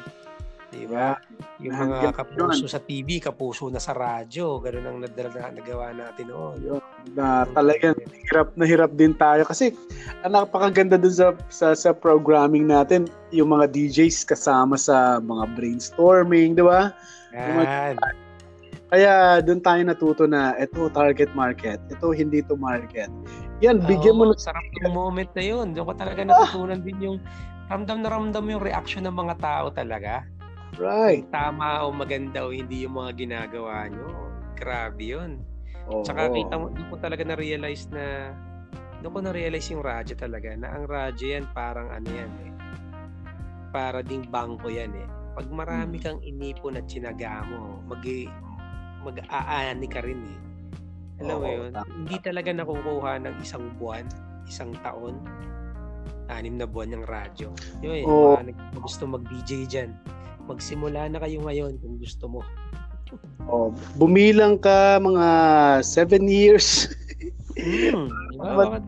Di 0.74 0.86
ba? 0.90 1.14
Yung 1.62 1.74
mga 1.78 2.10
kapuso 2.10 2.66
sa 2.66 2.82
TV, 2.82 3.22
kapuso 3.22 3.70
na 3.70 3.78
sa 3.78 3.94
radyo, 3.94 4.58
ganun 4.58 4.86
ang 4.90 4.98
nadala, 5.06 5.54
nagawa 5.54 5.94
natin 5.94 6.26
noon. 6.26 6.56
Yun, 6.60 6.82
na 7.14 7.46
talagang 7.54 7.94
hirap 8.26 8.50
na 8.58 8.64
hirap 8.66 8.90
din 8.98 9.14
tayo 9.14 9.46
kasi 9.46 9.70
ang 10.26 10.34
napakaganda 10.34 10.98
dun 10.98 11.14
sa, 11.14 11.30
sa 11.48 11.72
sa 11.78 11.94
programming 11.94 12.66
natin, 12.66 13.06
yung 13.30 13.54
mga 13.54 13.70
DJs 13.70 14.26
kasama 14.26 14.74
sa 14.74 15.22
mga 15.22 15.54
brainstorming, 15.54 16.58
di 16.58 16.64
ba? 16.66 16.90
Yan. 17.32 17.94
Kaya 18.94 19.42
doon 19.42 19.58
tayo 19.58 19.80
natuto 19.82 20.22
na 20.26 20.54
ito 20.54 20.86
target 20.94 21.30
market, 21.34 21.82
ito 21.90 22.14
hindi 22.14 22.42
to 22.46 22.54
market. 22.54 23.10
Yan, 23.62 23.82
bigyan 23.86 24.18
mo 24.18 24.30
ng 24.30 24.38
sarap 24.38 24.62
ng 24.82 24.94
moment 24.94 25.30
na 25.34 25.42
yun. 25.42 25.74
Doon 25.74 25.86
ko 25.90 25.94
talaga 25.98 26.20
natutunan 26.22 26.78
din 26.82 26.98
yung 27.00 27.18
ramdam 27.72 28.04
na 28.04 28.08
ramdam 28.12 28.44
yung 28.44 28.62
reaction 28.62 29.08
ng 29.08 29.16
mga 29.16 29.34
tao 29.40 29.66
talaga. 29.72 30.22
Right. 30.78 31.26
Tama 31.30 31.86
o 31.86 31.94
maganda 31.94 32.42
o 32.46 32.50
hindi 32.50 32.86
yung 32.86 32.98
mga 32.98 33.12
ginagawa 33.14 33.86
nyo. 33.90 34.08
Grabe 34.58 35.02
yun. 35.02 35.42
Oh, 35.86 36.02
Tsaka 36.02 36.30
oh. 36.30 36.34
kita 36.34 36.54
mo, 36.56 36.66
doon 36.72 36.88
ko 36.88 36.96
talaga 36.98 37.22
na-realize 37.22 37.90
na 37.92 38.32
doon 39.04 39.12
ko 39.12 39.20
na-realize 39.20 39.68
yung 39.68 39.84
radyo 39.84 40.16
talaga 40.16 40.56
na 40.56 40.72
ang 40.72 40.88
radyo 40.88 41.36
yan 41.36 41.44
parang 41.52 41.92
ano 41.92 42.08
yan 42.08 42.32
eh. 42.40 42.52
Para 43.68 44.00
ding 44.00 44.24
bangko 44.32 44.72
yan 44.72 44.94
eh. 44.96 45.06
Pag 45.34 45.50
marami 45.50 45.98
hmm. 46.00 46.04
kang 46.04 46.20
inipon 46.24 46.78
at 46.78 46.86
sinaga 46.88 47.44
mo, 47.44 47.82
mag 47.84 48.02
mag-aani 49.04 49.86
ka 49.90 50.00
rin 50.00 50.20
eh. 50.24 50.38
Alam 51.20 51.36
mo 51.38 51.46
yun? 51.46 51.70
Tama. 51.76 51.90
Hindi 51.92 52.16
talaga 52.24 52.50
nakukuha 52.50 53.12
ng 53.22 53.34
isang 53.44 53.64
buwan, 53.76 54.08
isang 54.48 54.72
taon, 54.80 55.20
anim 56.32 56.56
na 56.56 56.64
buwan 56.64 56.96
ng 56.96 57.04
radyo. 57.04 57.52
Yun, 57.84 58.08
oh. 58.08 58.40
mga 58.40 58.80
gusto 58.80 59.04
mag-DJ 59.04 59.68
dyan 59.68 59.92
magsimula 60.46 61.08
na 61.08 61.18
kayo 61.18 61.40
ngayon 61.42 61.76
kung 61.78 61.96
gusto 61.96 62.28
mo. 62.28 62.40
Oh, 63.46 63.70
bumilang 63.94 64.58
ka 64.58 64.98
mga 64.98 65.26
seven 65.80 66.26
years. 66.26 66.88
Mm, 67.54 68.10
But- 68.34 68.82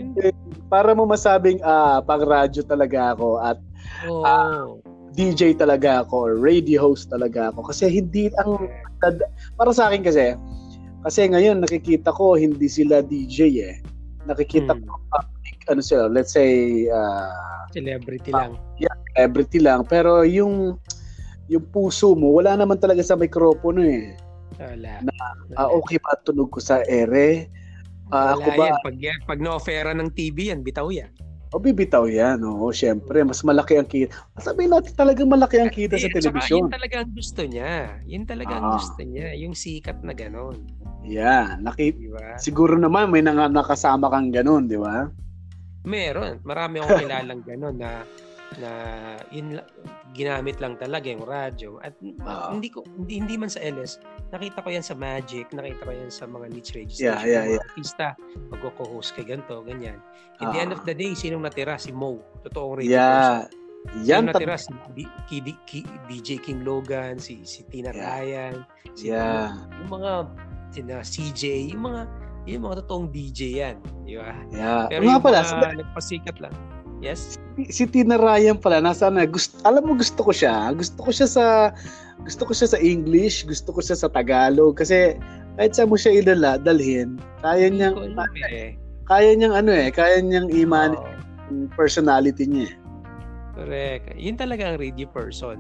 para 0.67 0.91
mo 0.91 1.07
masabing 1.07 1.63
ah 1.63 2.03
pang 2.03 2.19
radyo 2.19 2.67
talaga 2.67 3.15
ako 3.15 3.39
at 3.39 3.63
Oo. 4.11 4.27
Ah, 4.27 4.67
DJ 5.15 5.55
talaga 5.55 6.03
ako 6.03 6.15
or 6.19 6.33
radio 6.35 6.83
host 6.83 7.07
talaga 7.07 7.55
ako 7.55 7.71
kasi 7.71 7.87
hindi 7.87 8.27
ang 8.43 8.67
para 9.55 9.71
sa 9.71 9.87
akin 9.87 10.03
kasi 10.03 10.35
kasi 11.07 11.31
ngayon 11.31 11.63
nakikita 11.63 12.11
ko 12.11 12.35
hindi 12.35 12.67
sila 12.67 13.07
DJ 13.07 13.39
eh 13.63 13.75
nakikita 14.27 14.75
Hmm. 14.75 14.83
ko 14.83 14.99
public 15.15 15.57
ano 15.71 15.81
sila 15.81 16.11
let's 16.11 16.35
say 16.35 16.51
ah, 16.91 17.31
Celebrity 17.71 18.35
lang. 18.35 18.59
celebrity 19.15 19.63
lang 19.63 19.87
pero 19.87 20.27
yung 20.27 20.75
yung 21.47 21.67
puso 21.67 22.13
mo 22.13 22.33
wala 22.33 22.55
naman 22.55 22.77
talaga 22.77 23.01
sa 23.01 23.15
mikropono 23.15 23.81
eh 23.81 24.15
Wala. 24.57 25.03
Ah, 25.55 25.69
okay 25.69 25.99
ba 25.99 26.17
tunog 26.19 26.49
ko 26.49 26.59
sa 26.59 26.81
ere 26.83 27.51
Ah, 28.07 28.33
Wala 28.33 28.39
ako 28.39 28.49
ba 28.49 28.65
yan. 28.65 28.79
Pag, 28.81 28.97
yan, 28.97 29.19
pag 29.27 29.39
na-offera 29.39 29.91
ng 29.91 30.11
TV 30.11 30.55
yan, 30.55 30.63
bitaw 30.63 30.87
yan. 30.89 31.11
o 31.49 31.59
bibitaw 31.59 32.05
yan 32.05 32.39
oo 32.41 32.69
syempre 32.69 33.23
mas 33.23 33.41
malaki 33.41 33.75
ang 33.75 33.87
kita 33.87 34.11
sabihin 34.37 34.67
natin 34.69 34.93
talagang 34.93 35.27
malaki 35.27 35.57
ang 35.57 35.71
kita 35.71 35.95
sa 35.95 36.11
telebisyon 36.11 36.67
Yun 36.67 36.71
talaga 36.71 36.97
ang 37.01 37.13
gusto 37.13 37.43
niya. 37.43 37.75
Yun 38.05 38.25
talaga 38.25 38.53
ang 38.53 38.67
Ah. 38.67 38.75
gusto 38.75 39.01
niya. 39.01 39.29
Yung 39.37 39.55
sikat 39.55 40.03
na 40.03 40.13
ganon. 40.13 40.59
yeah 41.03 41.55
nakita 41.57 41.97
Di 41.97 42.09
ba? 42.09 42.35
siguro 42.37 42.75
naman 42.75 43.09
may 43.09 43.21
nang 43.21 43.39
nakasama 43.49 44.07
kang 44.07 44.31
ganun, 44.31 44.67
di 44.67 44.75
ba? 44.77 45.07
Meron. 45.83 46.43
Marami 46.43 46.79
akong 46.79 46.99
kilalang 47.01 47.43
ganon 47.43 47.77
na 47.77 48.03
na 48.57 48.71
yun 49.29 49.59
ginamit 50.13 50.57
lang 50.57 50.75
talaga 50.75 51.07
yung 51.07 51.23
radyo 51.23 51.77
at 51.79 51.93
Ah. 52.23 52.49
hindi 52.49 52.69
ko 52.69 52.87
hindi, 52.87 53.19
hindi 53.19 53.35
man 53.35 53.49
sa 53.49 53.59
LS 53.59 53.99
nakita 54.29 54.63
ko 54.63 54.71
yan 54.71 54.81
sa 54.81 54.95
Magic 54.95 55.51
nakita 55.51 55.83
ko 55.83 55.91
yan 55.91 56.09
sa 56.09 56.25
mga 56.25 56.47
niche 56.49 56.73
radio 56.73 56.95
Yeah, 56.97 57.21
yeah, 57.21 57.43
yung 57.45 57.53
mga 57.53 57.65
artista 57.67 58.07
magko-host 58.49 59.13
kay 59.13 59.27
ganto 59.27 59.61
ganyan 59.61 59.99
in 60.39 60.47
the 60.47 60.59
Ah. 60.59 60.63
end 60.63 60.71
of 60.71 60.83
the 60.83 60.93
day 60.93 61.13
sinong 61.13 61.43
natira 61.43 61.75
si 61.75 61.91
Mo 61.91 62.23
totoong 62.43 62.79
radio 62.79 62.95
person 62.95 63.45
Yeah. 63.45 63.65
Yan 64.03 64.27
Yung 64.27 64.27
ta- 64.27 64.43
natira 64.43 64.57
si 64.57 64.71
D- 64.93 65.15
Ki- 65.29 65.63
Ki- 65.63 65.87
DJ 66.11 66.43
King 66.43 66.67
Logan, 66.67 67.23
si, 67.23 67.47
si 67.47 67.63
Tina 67.65 67.91
Yeah. 67.91 68.03
Ryan, 68.03 68.55
si 68.93 69.05
Yeah. 69.09 69.55
yung 69.79 69.91
mga 69.93 70.13
sina 70.69 70.97
CJ, 71.01 71.71
yung 71.71 71.87
mga 71.87 72.03
yung 72.47 72.63
mga 72.63 72.83
totoong 72.83 73.07
DJ 73.11 73.41
yan, 73.57 73.77
di 74.03 74.15
ba? 74.15 74.35
Yeah. 74.51 74.87
Pero 74.87 74.91
Pero 74.91 75.03
nga 75.05 75.13
yung 75.13 75.23
pala, 75.23 75.39
mga 75.39 75.79
nagpasikat 75.83 76.37
lang. 76.39 76.55
Yes? 77.05 77.37
si, 77.57 77.63
si 77.73 77.85
Tina 77.89 78.17
Ryan 78.21 78.61
pala, 78.61 78.81
nasa 78.81 79.09
na, 79.09 79.25
gusto, 79.25 79.57
alam 79.65 79.85
mo 79.85 79.97
gusto 79.97 80.21
ko 80.21 80.33
siya. 80.33 80.73
Gusto 80.77 81.01
ko 81.01 81.11
siya 81.13 81.29
sa, 81.29 81.47
gusto 82.25 82.43
ko 82.45 82.53
siya 82.53 82.69
sa 82.77 82.79
English, 82.81 83.49
gusto 83.49 83.73
ko 83.73 83.81
siya 83.81 83.97
sa 83.97 84.09
Tagalog. 84.13 84.77
Kasi 84.77 85.17
kahit 85.57 85.73
saan 85.73 85.89
mo 85.89 85.97
siya 85.97 86.21
ilala, 86.21 86.61
dalhin, 86.61 87.17
kaya 87.41 87.73
ko 87.73 88.05
alam 88.05 88.29
eh. 88.45 88.77
kaya 89.09 89.33
niyang 89.33 89.57
ano 89.57 89.71
eh, 89.73 89.89
kaya 89.89 90.21
niyang 90.21 90.53
iman 90.53 90.93
yung 91.49 91.73
personality 91.73 92.45
niya. 92.45 92.69
eh. 92.69 92.75
correct. 93.57 94.05
Yun 94.21 94.37
talaga 94.37 94.69
ang 94.69 94.77
radio 94.77 95.09
person. 95.09 95.57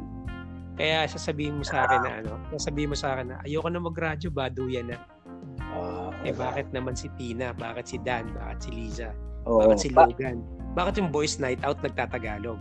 Kaya 0.76 1.08
sasabihin 1.08 1.56
mo 1.56 1.64
sa 1.64 1.88
akin 1.88 2.00
na 2.04 2.12
ano, 2.20 2.32
sasabihin 2.52 2.92
mo 2.92 2.96
sa 2.98 3.16
akin 3.16 3.32
na 3.32 3.36
ayoko 3.48 3.72
na 3.72 3.80
mag-radyo, 3.80 4.28
baduyan 4.28 4.92
na. 4.92 5.00
Ah, 5.72 6.12
Eh 6.20 6.36
bakit 6.36 6.68
naman 6.76 6.92
si 6.92 7.08
Tina? 7.16 7.56
Bakit 7.56 7.84
si 7.88 7.96
Dan? 8.04 8.28
Bakit 8.36 8.58
si 8.60 8.70
Liza? 8.76 9.08
oo. 9.48 9.64
Bakit 9.64 9.78
si 9.80 9.88
Logan? 9.96 10.42
Bakit 10.76 11.00
yung 11.00 11.08
boys 11.08 11.40
night 11.40 11.58
out 11.64 11.80
nagtatagalog? 11.80 12.60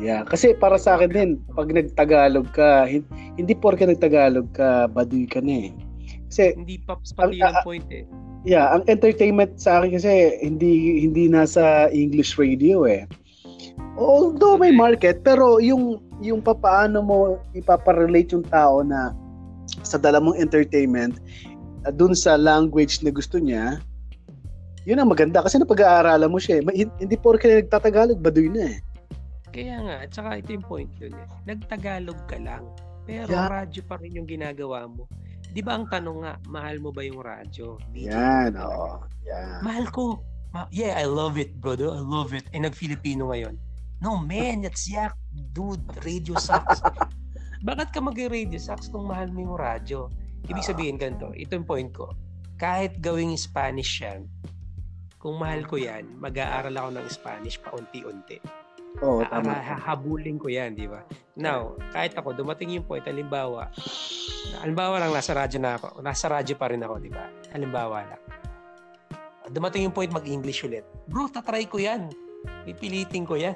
Yeah, 0.00 0.26
kasi 0.26 0.56
para 0.58 0.80
sa 0.80 0.98
akin 0.98 1.10
din, 1.14 1.30
pag 1.54 1.70
nagtagalog 1.70 2.50
ka, 2.50 2.90
hin- 2.90 3.06
hindi 3.38 3.54
porke 3.54 3.86
nagtagalog 3.86 4.50
ka, 4.50 4.90
baduy 4.90 5.30
ka 5.30 5.38
na 5.38 5.68
eh. 5.68 5.72
Kasi 6.32 6.56
Hindi 6.58 6.80
pa 6.82 6.98
pati 6.98 7.38
ang 7.38 7.60
point 7.62 7.86
eh. 7.92 8.02
Yeah, 8.42 8.74
ang 8.74 8.82
entertainment 8.90 9.62
sa 9.62 9.78
akin 9.78 9.94
kasi 9.94 10.42
hindi 10.42 11.06
hindi 11.06 11.30
nasa 11.30 11.86
English 11.94 12.34
radio 12.34 12.82
eh. 12.88 13.06
Although 13.94 14.58
may 14.58 14.74
market, 14.74 15.22
pero 15.22 15.62
yung 15.62 16.02
yung 16.24 16.42
papaano 16.42 16.98
mo 17.04 17.18
ipaparelate 17.54 18.34
yung 18.34 18.42
tao 18.48 18.82
na 18.82 19.14
sa 19.86 20.00
dala 20.00 20.18
mong 20.18 20.40
entertainment 20.40 21.20
uh, 21.86 21.92
dun 21.94 22.16
sa 22.16 22.34
language 22.34 23.04
na 23.06 23.14
gusto 23.14 23.38
niya, 23.38 23.78
yun 24.82 24.98
ang 24.98 25.08
maganda 25.08 25.40
kasi 25.40 25.56
napag-aaralan 25.56 26.26
mo 26.26 26.38
siya 26.38 26.58
eh. 26.58 26.62
Hindi 26.98 27.16
porke 27.16 27.62
nagtatagalog, 27.62 28.18
baduy 28.18 28.48
na 28.48 28.62
eh. 28.72 28.78
Kaya 29.52 29.76
nga, 29.84 29.96
at 30.00 30.10
saka 30.10 30.40
ito 30.40 30.50
yung 30.50 30.64
point 30.64 30.90
dun 30.96 31.12
eh. 31.12 31.26
Nagtagalog 31.46 32.18
ka 32.24 32.40
lang. 32.40 32.64
Pero 33.04 33.28
Yeah. 33.28 33.50
radyo 33.50 33.82
pa 33.84 33.98
rin 33.98 34.16
yung 34.16 34.26
ginagawa 34.26 34.86
mo. 34.86 35.04
Di 35.52 35.60
ba 35.60 35.76
ang 35.76 35.84
tanong 35.84 36.18
nga, 36.24 36.32
mahal 36.48 36.80
mo 36.80 36.88
ba 36.88 37.04
yung 37.04 37.20
radyo? 37.20 37.76
DJ 37.92 38.08
Yan, 38.08 38.56
oo. 38.56 39.04
talaga. 39.04 39.12
Yeah. 39.22 39.60
Mahal 39.60 39.86
ko. 39.88 40.02
Ma- 40.50 40.70
yeah, 40.70 40.96
I 40.96 41.04
love 41.04 41.36
it, 41.36 41.52
brother. 41.58 41.88
I 41.88 42.00
love 42.00 42.32
it. 42.32 42.48
Eh, 42.50 42.58
nag-Filipino 42.58 43.28
ngayon. 43.28 43.60
No, 44.00 44.16
man, 44.16 44.64
that's 44.64 44.88
yak. 44.88 45.12
Dude, 45.52 45.84
radio 46.02 46.34
sucks. 46.34 46.80
Bakit 47.66 47.92
ka 47.92 48.00
mag-radio 48.00 48.58
sucks 48.58 48.88
kung 48.88 49.06
mahal 49.06 49.30
mo 49.30 49.44
yung 49.44 49.56
radyo? 49.56 50.08
Ibig 50.44 50.64
Ah. 50.64 50.68
sabihin 50.72 50.96
ganito, 50.96 51.30
ito 51.32 51.52
yung 51.52 51.68
point 51.68 51.92
ko. 51.92 52.10
Kahit 52.56 52.98
gawing 52.98 53.36
Spanish 53.36 54.00
yan, 54.00 54.26
kung 55.22 55.38
mahal 55.38 55.62
ko 55.62 55.78
yan, 55.78 56.18
mag-aaral 56.18 56.74
ako 56.74 56.88
ng 56.92 57.06
Spanish 57.06 57.56
pa 57.56 57.70
unti-unti. 57.70 58.42
Oo, 59.00 59.22
Ah, 59.22 59.30
tama. 59.30 59.54
Hahabulin 59.54 60.36
ko 60.36 60.50
yan, 60.50 60.74
di 60.74 60.84
ba? 60.84 61.00
Now, 61.32 61.78
kahit 61.94 62.12
ako, 62.12 62.34
dumating 62.34 62.74
yung 62.74 62.84
point, 62.84 63.06
halimbawa, 63.06 63.70
halimbawa 64.58 64.98
lang, 64.98 65.14
nasa 65.14 65.32
radyo 65.32 65.62
na 65.62 65.78
ako, 65.78 66.02
nasa 66.02 66.26
radyo 66.26 66.58
pa 66.58 66.68
rin 66.68 66.82
ako, 66.82 66.98
di 66.98 67.08
ba? 67.08 67.24
Halimbawa 67.54 68.04
lang. 68.04 68.20
Dumating 69.48 69.86
yung 69.86 69.94
point, 69.94 70.10
mag-English 70.10 70.66
ulit. 70.66 70.82
Bro, 71.06 71.30
tatry 71.30 71.64
ko 71.64 71.78
yan. 71.78 72.10
Pipilitin 72.66 73.22
ko 73.22 73.38
yan. 73.38 73.54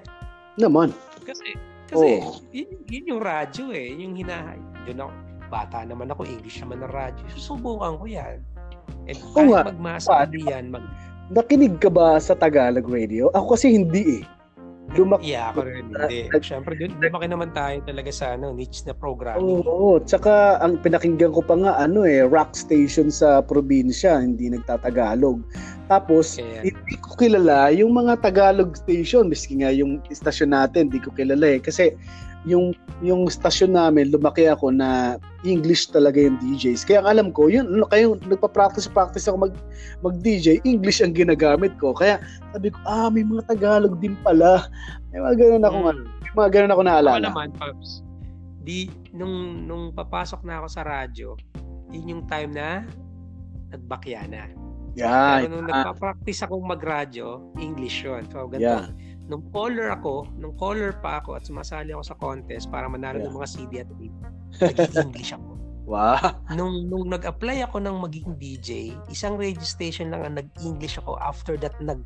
Naman. 0.56 0.94
Kasi, 1.20 1.52
kasi, 1.84 2.22
Oo. 2.22 2.40
yun, 2.54 2.70
yun 2.86 3.04
yung 3.10 3.22
radyo 3.22 3.74
eh. 3.74 3.92
Yung 3.92 4.14
hinahay. 4.14 4.56
Yun 4.86 5.02
ako, 5.02 5.10
bata 5.46 5.82
naman 5.82 6.08
ako, 6.08 6.22
English 6.24 6.62
naman 6.62 6.80
ng 6.80 6.92
radyo. 6.94 7.22
Susubukan 7.34 7.98
ko 7.98 8.06
yan. 8.06 8.38
And 9.04 9.18
Oo 9.20 9.34
kahit 9.34 9.50
nga. 9.52 9.62
magmasali 9.68 10.38
yan, 10.42 10.70
mag, 10.70 10.86
Nakinig 11.26 11.82
ka 11.82 11.90
ba 11.90 12.22
sa 12.22 12.38
Tagalog 12.38 12.86
radio? 12.86 13.26
Ako 13.34 13.58
kasi 13.58 13.74
hindi 13.74 14.22
eh. 14.22 14.24
Lumak 14.94 15.18
yeah, 15.26 15.50
ako 15.50 15.66
rin, 15.66 15.90
hindi. 15.90 16.30
Siyempre, 16.38 16.78
dun, 16.78 16.94
lumaki 17.02 17.26
naman 17.26 17.50
tayo 17.50 17.82
talaga 17.82 18.06
sa 18.14 18.38
ano, 18.38 18.54
niche 18.54 18.86
na 18.86 18.94
programming. 18.94 19.66
Oo, 19.66 19.98
tsaka 19.98 20.62
ang 20.62 20.78
pinakinggan 20.78 21.34
ko 21.34 21.42
pa 21.42 21.58
nga 21.58 21.74
ano 21.82 22.06
eh, 22.06 22.22
rock 22.22 22.54
station 22.54 23.10
sa 23.10 23.42
probinsya, 23.42 24.22
hindi 24.22 24.46
nagtatagalog. 24.54 25.42
Tapos 25.90 26.38
Kaya, 26.38 26.70
hindi 26.70 26.94
ko 27.02 27.18
kilala 27.18 27.74
yung 27.74 27.98
mga 27.98 28.22
Tagalog 28.22 28.78
station, 28.78 29.26
miski 29.26 29.58
nga 29.58 29.74
yung 29.74 29.98
istasyon 30.06 30.54
natin, 30.54 30.86
hindi 30.86 31.02
ko 31.02 31.10
kilala 31.18 31.58
eh 31.58 31.58
kasi 31.58 31.90
yung 32.46 32.70
yung 33.04 33.28
stasyon 33.28 33.76
namin, 33.76 34.08
lumaki 34.08 34.48
ako 34.48 34.72
na 34.72 35.20
English 35.44 35.92
talaga 35.92 36.16
yung 36.16 36.38
DJs. 36.40 36.86
Kaya 36.86 37.04
ang 37.04 37.08
alam 37.12 37.28
ko, 37.34 37.50
yun, 37.52 37.68
ano, 37.68 37.84
kayo 37.90 38.16
nagpa-practice 38.24 38.88
practice 38.88 39.28
ako 39.28 39.50
mag 39.50 39.54
mag-DJ, 40.00 40.64
English 40.64 41.04
ang 41.04 41.12
ginagamit 41.12 41.74
ko. 41.76 41.92
Kaya 41.92 42.22
sabi 42.56 42.72
ko, 42.72 42.78
ah, 42.88 43.12
may 43.12 43.26
mga 43.26 43.44
Tagalog 43.50 44.00
din 44.00 44.16
pala. 44.24 44.70
May 45.12 45.20
mga 45.20 45.34
ganun 45.36 45.64
ako, 45.66 45.76
Mm. 45.76 45.98
may 46.08 46.32
mga 46.32 46.50
ganun 46.54 46.72
ako 46.72 46.82
Ako 46.82 46.88
naalala. 46.88 47.26
naman, 47.28 47.50
Pops, 47.58 48.00
di, 48.64 48.88
nung, 49.12 49.66
nung 49.68 49.84
papasok 49.92 50.40
na 50.46 50.62
ako 50.62 50.66
sa 50.72 50.82
radyo, 50.86 51.36
yun 51.92 52.16
yung 52.16 52.24
time 52.24 52.54
na 52.56 52.86
nagbakya 53.70 54.24
na. 54.30 54.48
Yeah, 54.96 55.44
Pero 55.44 55.60
nung 55.60 55.68
ah, 55.68 55.84
nagpa-practice 55.84 56.48
akong 56.48 56.64
mag-radyo, 56.64 57.52
English 57.60 58.00
yun. 58.00 58.24
So, 58.32 58.48
ganito. 58.48 58.64
yeah. 58.64 58.88
Nung 59.26 59.42
caller 59.50 59.90
ako, 59.90 60.30
nung 60.38 60.54
caller 60.54 60.94
pa 60.94 61.18
ako 61.18 61.34
at 61.34 61.42
sumasali 61.42 61.90
ako 61.90 62.02
sa 62.02 62.14
contest 62.14 62.70
para 62.70 62.86
manalo 62.86 63.18
Yeah. 63.18 63.26
ng 63.26 63.36
mga 63.36 63.48
CD 63.48 63.72
at 63.82 63.88
tape, 63.90 64.16
nag-English 64.94 65.32
ako. 65.34 65.50
Wow. 65.86 66.18
Nung, 66.50 66.86
nung 66.86 67.06
nag-apply 67.06 67.62
ako 67.62 67.78
ng 67.78 67.96
magiging 67.98 68.34
DJ, 68.34 68.70
isang 69.06 69.38
radio 69.38 69.62
station 69.62 70.10
lang 70.10 70.22
ang 70.22 70.34
nag-English 70.36 70.98
ako. 70.98 71.14
After 71.18 71.54
that, 71.58 71.78
nag 71.78 72.02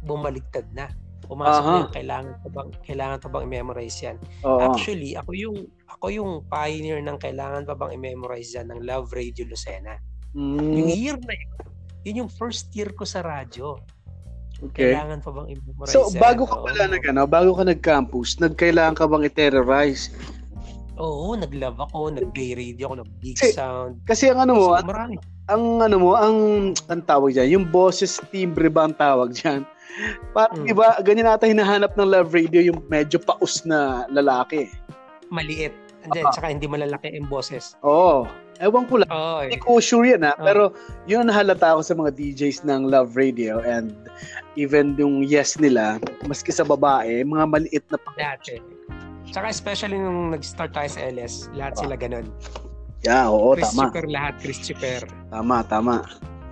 bumaligtad 0.00 0.64
na. 0.72 0.88
Pumasok 1.28 1.62
Aha. 1.62 1.76
na 1.84 1.92
kailangan 1.92 2.32
pa 2.40 2.48
bang 2.50 2.70
kailangan 2.82 3.18
pa 3.20 3.28
bang 3.28 3.44
i-memorize 3.44 3.98
yan. 4.00 4.16
Oo. 4.42 4.58
Actually, 4.64 5.14
ako 5.14 5.36
yung 5.36 5.56
ako 5.86 6.06
yung 6.08 6.30
pioneer 6.48 6.98
ng 6.98 7.20
kailangan 7.20 7.68
pa 7.68 7.76
bang 7.76 7.92
i-memorize 7.94 8.56
yan 8.56 8.72
ng 8.72 8.80
Love 8.82 9.12
Radio 9.12 9.44
Lucena. 9.44 10.00
Yung 10.32 10.88
Mm, 10.88 10.88
year 10.88 11.16
na 11.20 11.34
yun, 11.36 11.50
yun 12.02 12.16
yung 12.24 12.30
first 12.32 12.72
year 12.72 12.88
ko 12.90 13.04
sa 13.04 13.20
radyo. 13.20 13.76
Okay. 14.62 14.92
Kailangan 14.92 15.18
pa 15.20 15.30
bang 15.32 15.48
i-memorize 15.50 15.90
So, 15.90 16.10
bago 16.14 16.42
ka 16.44 16.56
pala 16.58 16.84
nag, 16.86 17.02
ano, 17.04 17.22
bago 17.24 17.50
ka 17.52 17.64
nag-campus, 17.64 18.36
nagkailangan 18.38 18.94
ka 18.94 19.04
bang 19.04 19.24
i-terrorize? 19.24 20.12
Oo, 20.96 21.32
nag-love 21.32 21.80
ako, 21.80 22.12
nag-gay 22.12 22.52
radio 22.52 22.92
ako, 22.92 22.94
nag-big 23.00 23.34
Kasi- 23.34 23.56
sound. 23.56 23.96
Kasi 24.04 24.28
ang 24.28 24.44
ano 24.44 24.52
mo, 24.52 24.64
So, 24.70 24.76
ang, 24.76 24.86
marami. 24.86 25.14
ang 25.48 25.62
ano 25.80 25.96
mo, 25.96 26.10
ang, 26.12 26.36
ang 26.86 27.00
tawag 27.02 27.32
dyan, 27.32 27.48
yung 27.50 27.66
boses 27.66 28.20
timbre 28.28 28.68
ba 28.68 28.84
ang 28.84 28.94
tawag 28.94 29.32
dyan? 29.32 29.64
Parang 30.36 30.60
Mm. 30.62 30.70
iba, 30.70 30.86
ganyan 31.00 31.26
ata 31.26 31.48
hinahanap 31.48 31.96
ng 31.96 32.04
love 32.06 32.30
radio 32.30 32.60
yung 32.62 32.84
medyo 32.86 33.16
paus 33.16 33.64
na 33.64 34.04
lalaki. 34.08 34.68
Maliit. 35.28 35.72
And 36.00 36.12
then, 36.12 36.24
Ah. 36.24 36.32
saka 36.32 36.48
hindi 36.48 36.64
malalaki 36.64 37.12
yung 37.12 37.28
boses. 37.28 37.76
Oo. 37.80 38.24
Ewan 38.60 38.84
ko 38.84 39.00
lang. 39.00 39.08
Oo. 39.08 39.40
Hindi 39.48 39.56
ko 39.56 39.80
sure 39.80 40.12
yan 40.12 40.22
ha. 40.28 40.36
Oh. 40.36 40.44
Pero 40.44 40.62
yun 41.08 41.32
halata 41.32 41.72
ako 41.72 41.80
sa 41.80 41.94
mga 41.96 42.12
DJs 42.12 42.68
ng 42.68 42.92
Love 42.92 43.16
Radio 43.16 43.64
and 43.64 43.96
even 44.60 44.92
yung 45.00 45.24
yes 45.24 45.56
nila, 45.56 45.96
maski 46.28 46.52
sa 46.52 46.68
babae, 46.68 47.24
mga 47.24 47.44
maliit 47.48 47.84
na 47.88 47.96
pang... 47.96 48.16
Dati. 48.20 48.60
Tsaka 49.32 49.48
especially 49.48 49.96
nung 49.96 50.36
nag-start 50.36 50.76
tayo 50.76 50.90
sa 50.92 51.00
LS, 51.08 51.48
lahat 51.56 51.80
sila 51.80 51.96
ganun. 51.96 52.28
Yeah, 53.00 53.32
oo, 53.32 53.56
Chris 53.56 53.72
tama. 53.72 53.88
Chuper 53.88 54.06
lahat, 54.12 54.34
Chris 54.44 54.60
Chuper. 54.60 55.02
Tama, 55.32 55.64
tama. 55.64 56.04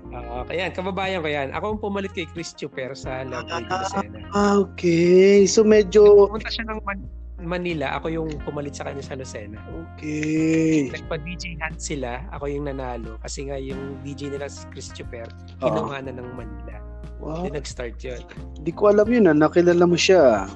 Oo, 0.08 0.48
kaya 0.48 0.72
kababayan 0.72 1.20
ko 1.20 1.28
yan. 1.28 1.52
Ako 1.52 1.76
ang 1.76 1.80
pumalit 1.84 2.16
kay 2.16 2.24
Chris 2.32 2.56
Chuper 2.56 2.96
sa 2.96 3.20
Love 3.28 3.44
Radio 3.52 3.76
Lucena. 3.84 4.20
Ah, 4.32 4.56
okay. 4.56 5.44
So 5.44 5.60
medyo... 5.60 6.32
Pumunta 6.32 6.48
siya 6.48 6.64
ng 6.72 6.80
Man- 6.88 7.17
Manila, 7.38 7.94
ako 7.94 8.10
yung 8.10 8.28
pumalit 8.42 8.74
sa 8.74 8.82
kanya 8.82 8.98
sa 8.98 9.14
Lucena. 9.14 9.62
Okay. 9.94 10.90
Nagpa-DJ 10.90 11.62
hand 11.62 11.78
sila, 11.78 12.26
ako 12.30 12.50
yung 12.50 12.66
nanalo. 12.66 13.14
Kasi 13.22 13.46
nga 13.46 13.54
yung 13.54 14.02
DJ 14.02 14.34
nila 14.34 14.50
si 14.50 14.66
Chris 14.68 14.90
Chuper, 14.90 15.30
Oo. 15.58 15.70
kinuha 15.70 16.02
na 16.02 16.12
ng 16.12 16.28
Manila. 16.34 16.82
Wow. 17.18 17.46
Doon 17.46 17.54
nag-start 17.54 17.94
yun. 18.00 18.22
Hindi 18.56 18.72
ko 18.74 18.90
alam 18.90 19.06
yun 19.06 19.26
ah. 19.26 19.36
Nakilala 19.36 19.86
mo 19.86 19.94
siya. 19.94 20.50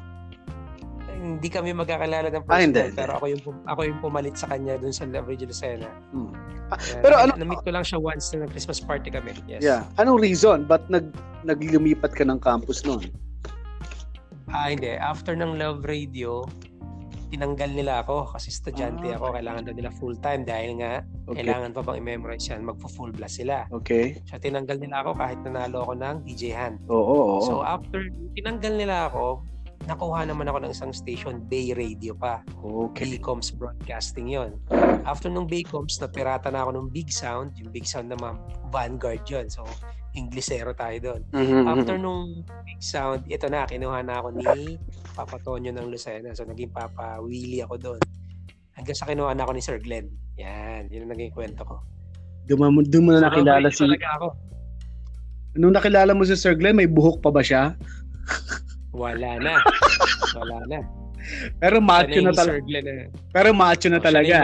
Hindi 1.23 1.47
kami 1.47 1.71
magkakalala 1.71 2.35
ng 2.35 2.43
Ah, 2.43 2.59
personal, 2.59 2.67
hindi, 2.67 2.83
pero 2.93 3.11
ako 3.15 3.25
yung 3.31 3.43
ako 3.65 3.81
yung 3.87 3.99
pumalit 4.03 4.35
sa 4.35 4.51
kanya 4.51 4.75
doon 4.75 4.91
sa 4.91 5.07
Love 5.07 5.27
Radio 5.29 5.47
Lucena. 5.47 5.87
Hmm. 6.11 6.35
Ayan. 6.73 6.99
pero 6.99 7.15
ano- 7.15 7.35
Na-meet 7.37 7.63
ko 7.63 7.71
lang 7.71 7.85
siya 7.85 7.99
once 8.01 8.33
na 8.33 8.47
Christmas 8.47 8.83
party 8.83 9.11
kami. 9.11 9.39
Yes. 9.47 9.63
Yeah. 9.63 9.87
Anong 9.99 10.19
reason? 10.19 10.67
Ba't 10.67 10.83
nag, 10.89 11.15
naglumipat 11.43 12.11
ka 12.11 12.27
ng 12.27 12.43
campus 12.43 12.83
noon? 12.83 13.07
Ah, 14.51 14.69
hindi. 14.69 14.91
After 14.93 15.33
ng 15.33 15.57
Love 15.57 15.87
Radio, 15.87 16.43
tinanggal 17.33 17.73
nila 17.73 18.05
ako 18.05 18.29
kasi 18.31 18.53
estudyante 18.53 19.09
Ah. 19.09 19.17
ako. 19.17 19.33
Kailangan 19.33 19.63
daw 19.65 19.73
nila 19.73 19.91
full-time 19.91 20.45
dahil 20.45 20.71
nga 20.77 21.01
Okay. 21.25 21.41
kailangan 21.41 21.73
pa 21.73 21.81
bang 21.81 21.97
i-memorize 21.99 22.47
yan. 22.47 22.61
Magpo-full 22.63 23.11
blast 23.11 23.41
sila. 23.41 23.65
Okay. 23.73 24.21
So, 24.29 24.37
tinanggal 24.37 24.77
nila 24.77 25.01
ako 25.01 25.17
kahit 25.17 25.41
nanalo 25.41 25.83
ako 25.83 25.93
ng 25.97 26.17
DJ 26.23 26.53
hand. 26.53 26.77
Oo, 26.87 27.01
oo. 27.01 27.37
So, 27.43 27.65
after 27.65 28.05
tinanggal 28.35 28.77
nila 28.77 29.09
ako, 29.09 29.41
nakuha 29.83 30.23
naman 30.23 30.47
ako 30.47 30.59
ng 30.63 30.71
isang 30.71 30.93
station, 30.93 31.43
Bay 31.43 31.73
Radio 31.73 32.13
pa. 32.13 32.45
okay. 32.61 33.17
Baycoms 33.17 33.51
Broadcasting 33.51 34.29
yon. 34.29 34.55
After 35.03 35.27
nung 35.27 35.49
Baycoms, 35.49 35.99
napirata 35.99 36.53
na 36.53 36.63
ako 36.63 36.71
ng 36.77 36.87
Big 36.91 37.09
Sound. 37.09 37.57
Yung 37.57 37.73
Big 37.73 37.83
Sound 37.83 38.07
naman, 38.07 38.37
Vanguard 38.69 39.25
yun. 39.25 39.49
So, 39.49 39.65
Inglesero 40.13 40.77
tayo 40.77 40.97
doon. 41.01 41.21
Mhm, 41.33 41.65
After 41.65 41.97
mhm. 41.97 42.05
nung 42.05 42.25
Big 42.69 42.81
Sound, 42.81 43.25
ito 43.27 43.49
na, 43.49 43.65
kinuha 43.65 44.05
na 44.05 44.21
ako 44.21 44.29
ni 44.37 44.77
Papa 45.17 45.41
Tonyo 45.41 45.73
ng 45.73 45.89
Lucena. 45.89 46.37
So, 46.37 46.45
naging 46.45 46.69
Papa 46.69 47.17
Willie 47.19 47.65
ako 47.65 47.77
doon. 47.81 48.01
Hanggang 48.77 48.97
sa 48.97 49.09
kinuha 49.09 49.33
na 49.33 49.49
ako 49.49 49.53
ni 49.57 49.63
Sir 49.65 49.81
Glenn. 49.81 50.13
Yan, 50.37 50.93
yun 50.93 51.09
ang 51.09 51.13
naging 51.17 51.33
kwento 51.33 51.65
ko. 51.65 51.81
Doon 52.45 52.77
mo, 52.77 52.81
doon 52.85 53.05
mo 53.05 53.11
na 53.17 53.29
nakilala 53.29 53.73
So, 53.73 53.89
si... 53.89 53.97
ako. 53.97 54.37
Nung 55.57 55.73
nakilala 55.73 56.13
mo 56.13 56.25
si 56.25 56.37
Sir 56.37 56.57
Glenn, 56.57 56.77
may 56.77 56.89
buhok 56.89 57.25
pa 57.25 57.33
ba 57.33 57.41
siya? 57.41 57.73
Wala 58.93 59.41
na. 59.41 59.65
Wala 60.37 60.59
na. 60.69 60.79
Pero 61.57 61.81
macho 61.81 62.19
na 62.19 62.29
yung 62.29 62.37
talaga. 62.37 62.61
Eh. 62.83 63.07
Pero 63.33 63.49
macho 63.55 63.87
na 63.89 63.97
Oh, 63.97 64.05
talaga. 64.05 64.37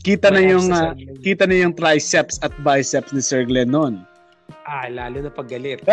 Kita 0.00 0.28
na 0.30 0.40
yung 0.40 0.68
na 0.70 0.92
Glenn. 0.94 1.18
kita 1.20 1.44
na 1.44 1.56
yung 1.58 1.74
triceps 1.74 2.40
at 2.40 2.52
biceps 2.62 3.12
ni 3.12 3.20
Sir 3.20 3.44
Glenn 3.44 3.68
noon. 3.68 4.04
Ah, 4.64 4.86
lalo 4.88 5.24
na 5.24 5.30
paggalit. 5.32 5.80
Ko. 5.86 5.92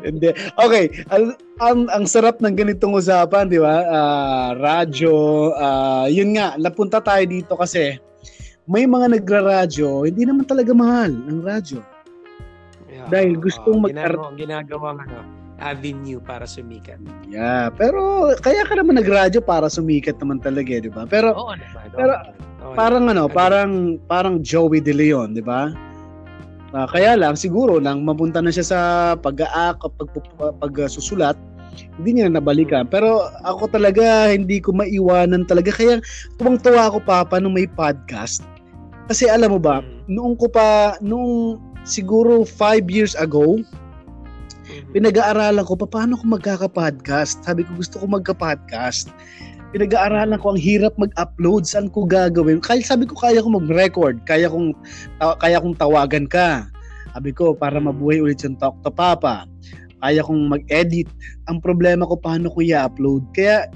Hindi. 0.00 0.30
Okay, 0.56 0.84
ang, 1.12 1.36
ang 1.60 1.80
ang 1.92 2.04
sarap 2.08 2.40
ng 2.40 2.54
ganitong 2.56 2.96
usapan, 2.96 3.50
'di 3.50 3.60
ba? 3.60 3.76
Ah, 3.84 4.48
radyo, 4.56 5.12
ah, 5.58 6.06
'yun 6.08 6.38
nga, 6.38 6.56
napunta 6.56 7.02
tayo 7.04 7.24
dito 7.28 7.52
kasi 7.58 7.98
may 8.64 8.88
mga 8.88 9.12
nagra-radyo, 9.18 10.08
hindi 10.08 10.24
naman 10.24 10.48
talaga 10.48 10.72
mahal 10.72 11.12
ang 11.28 11.44
radyo. 11.44 11.84
Yeah, 12.88 13.08
Dahil 13.12 13.36
gustong 13.36 13.76
oo, 13.76 13.84
mag- 13.84 13.92
ginagawa, 13.92 14.32
ginagawang 14.32 14.98
ano, 15.04 15.18
avenue 15.64 16.20
para 16.20 16.44
sumikat. 16.44 17.00
Yeah, 17.26 17.72
pero 17.72 18.30
kaya 18.44 18.68
ka 18.68 18.76
naman 18.76 19.00
nagradyo 19.00 19.40
para 19.40 19.72
sumikat 19.72 20.20
naman 20.20 20.44
talaga, 20.44 20.68
eh, 20.68 20.84
'di 20.84 20.92
ba? 20.92 21.08
Pero 21.08 21.32
Oo 21.32 21.56
naman. 21.56 21.88
Pero, 21.96 22.12
oo 22.60 22.74
parang 22.76 23.08
ano, 23.08 23.24
parang 23.26 23.96
parang 24.04 24.44
Joey 24.44 24.84
De 24.84 24.92
Leon, 24.92 25.32
'di 25.32 25.40
ba? 25.40 25.72
Ah, 26.74 26.90
kaya 26.90 27.14
lang 27.14 27.38
siguro 27.38 27.78
nang 27.78 28.02
mapunta 28.02 28.42
na 28.42 28.50
siya 28.50 28.66
sa 28.66 28.80
pag-aak 29.14 29.78
pag, 29.78 30.08
pag, 30.10 30.26
pagsusulat, 30.58 31.38
hindi 32.02 32.18
niya 32.18 32.26
na 32.26 32.42
nabalikan. 32.42 32.84
Pero 32.90 33.30
ako 33.46 33.70
talaga 33.70 34.34
hindi 34.34 34.58
ko 34.58 34.74
maiwanan 34.74 35.46
talaga 35.46 35.70
kaya 35.70 36.02
tuwang-tuwa 36.34 36.90
ako 36.90 36.98
papa 37.06 37.38
nung 37.38 37.54
may 37.54 37.70
podcast. 37.70 38.42
Kasi 39.06 39.30
alam 39.30 39.54
mo 39.54 39.60
ba, 39.62 39.86
Mm. 39.86 40.18
noong 40.18 40.34
ko 40.34 40.46
pa 40.50 40.98
noong 40.98 41.62
siguro 41.86 42.42
five 42.42 42.90
years 42.90 43.14
ago. 43.14 43.62
Pinag-aaralan 44.94 45.64
ko 45.66 45.74
pa 45.78 45.86
paano 45.86 46.18
ko 46.18 46.24
magkaka-podcast. 46.26 47.42
Sabi 47.44 47.66
ko 47.66 47.70
gusto 47.78 48.00
ko 48.02 48.06
magka-podcast. 48.08 49.10
Pinag-aaralan 49.74 50.38
ko 50.38 50.54
ang 50.54 50.60
hirap 50.60 50.94
mag-upload, 50.94 51.66
saan 51.66 51.90
ko 51.90 52.06
gagawin. 52.06 52.62
Kaya 52.62 52.82
sabi 52.82 53.10
ko 53.10 53.18
kaya 53.18 53.42
ko 53.42 53.50
mag-record, 53.58 54.22
kaya 54.22 54.46
kong 54.46 54.70
ta- 55.18 55.38
kaya 55.42 55.58
kong 55.58 55.74
tawagan 55.74 56.30
ka. 56.30 56.70
Sabi 57.14 57.30
ko 57.34 57.54
para 57.54 57.78
mabuhay 57.78 58.22
ulit 58.22 58.42
yung 58.42 58.58
Talk 58.58 58.78
to 58.86 58.90
Papa. 58.90 59.46
Kaya 60.02 60.20
kong 60.22 60.50
mag-edit. 60.50 61.10
Ang 61.50 61.58
problema 61.62 62.06
ko 62.06 62.18
paano 62.18 62.50
ko 62.50 62.62
i-upload. 62.62 63.24
Kaya 63.34 63.66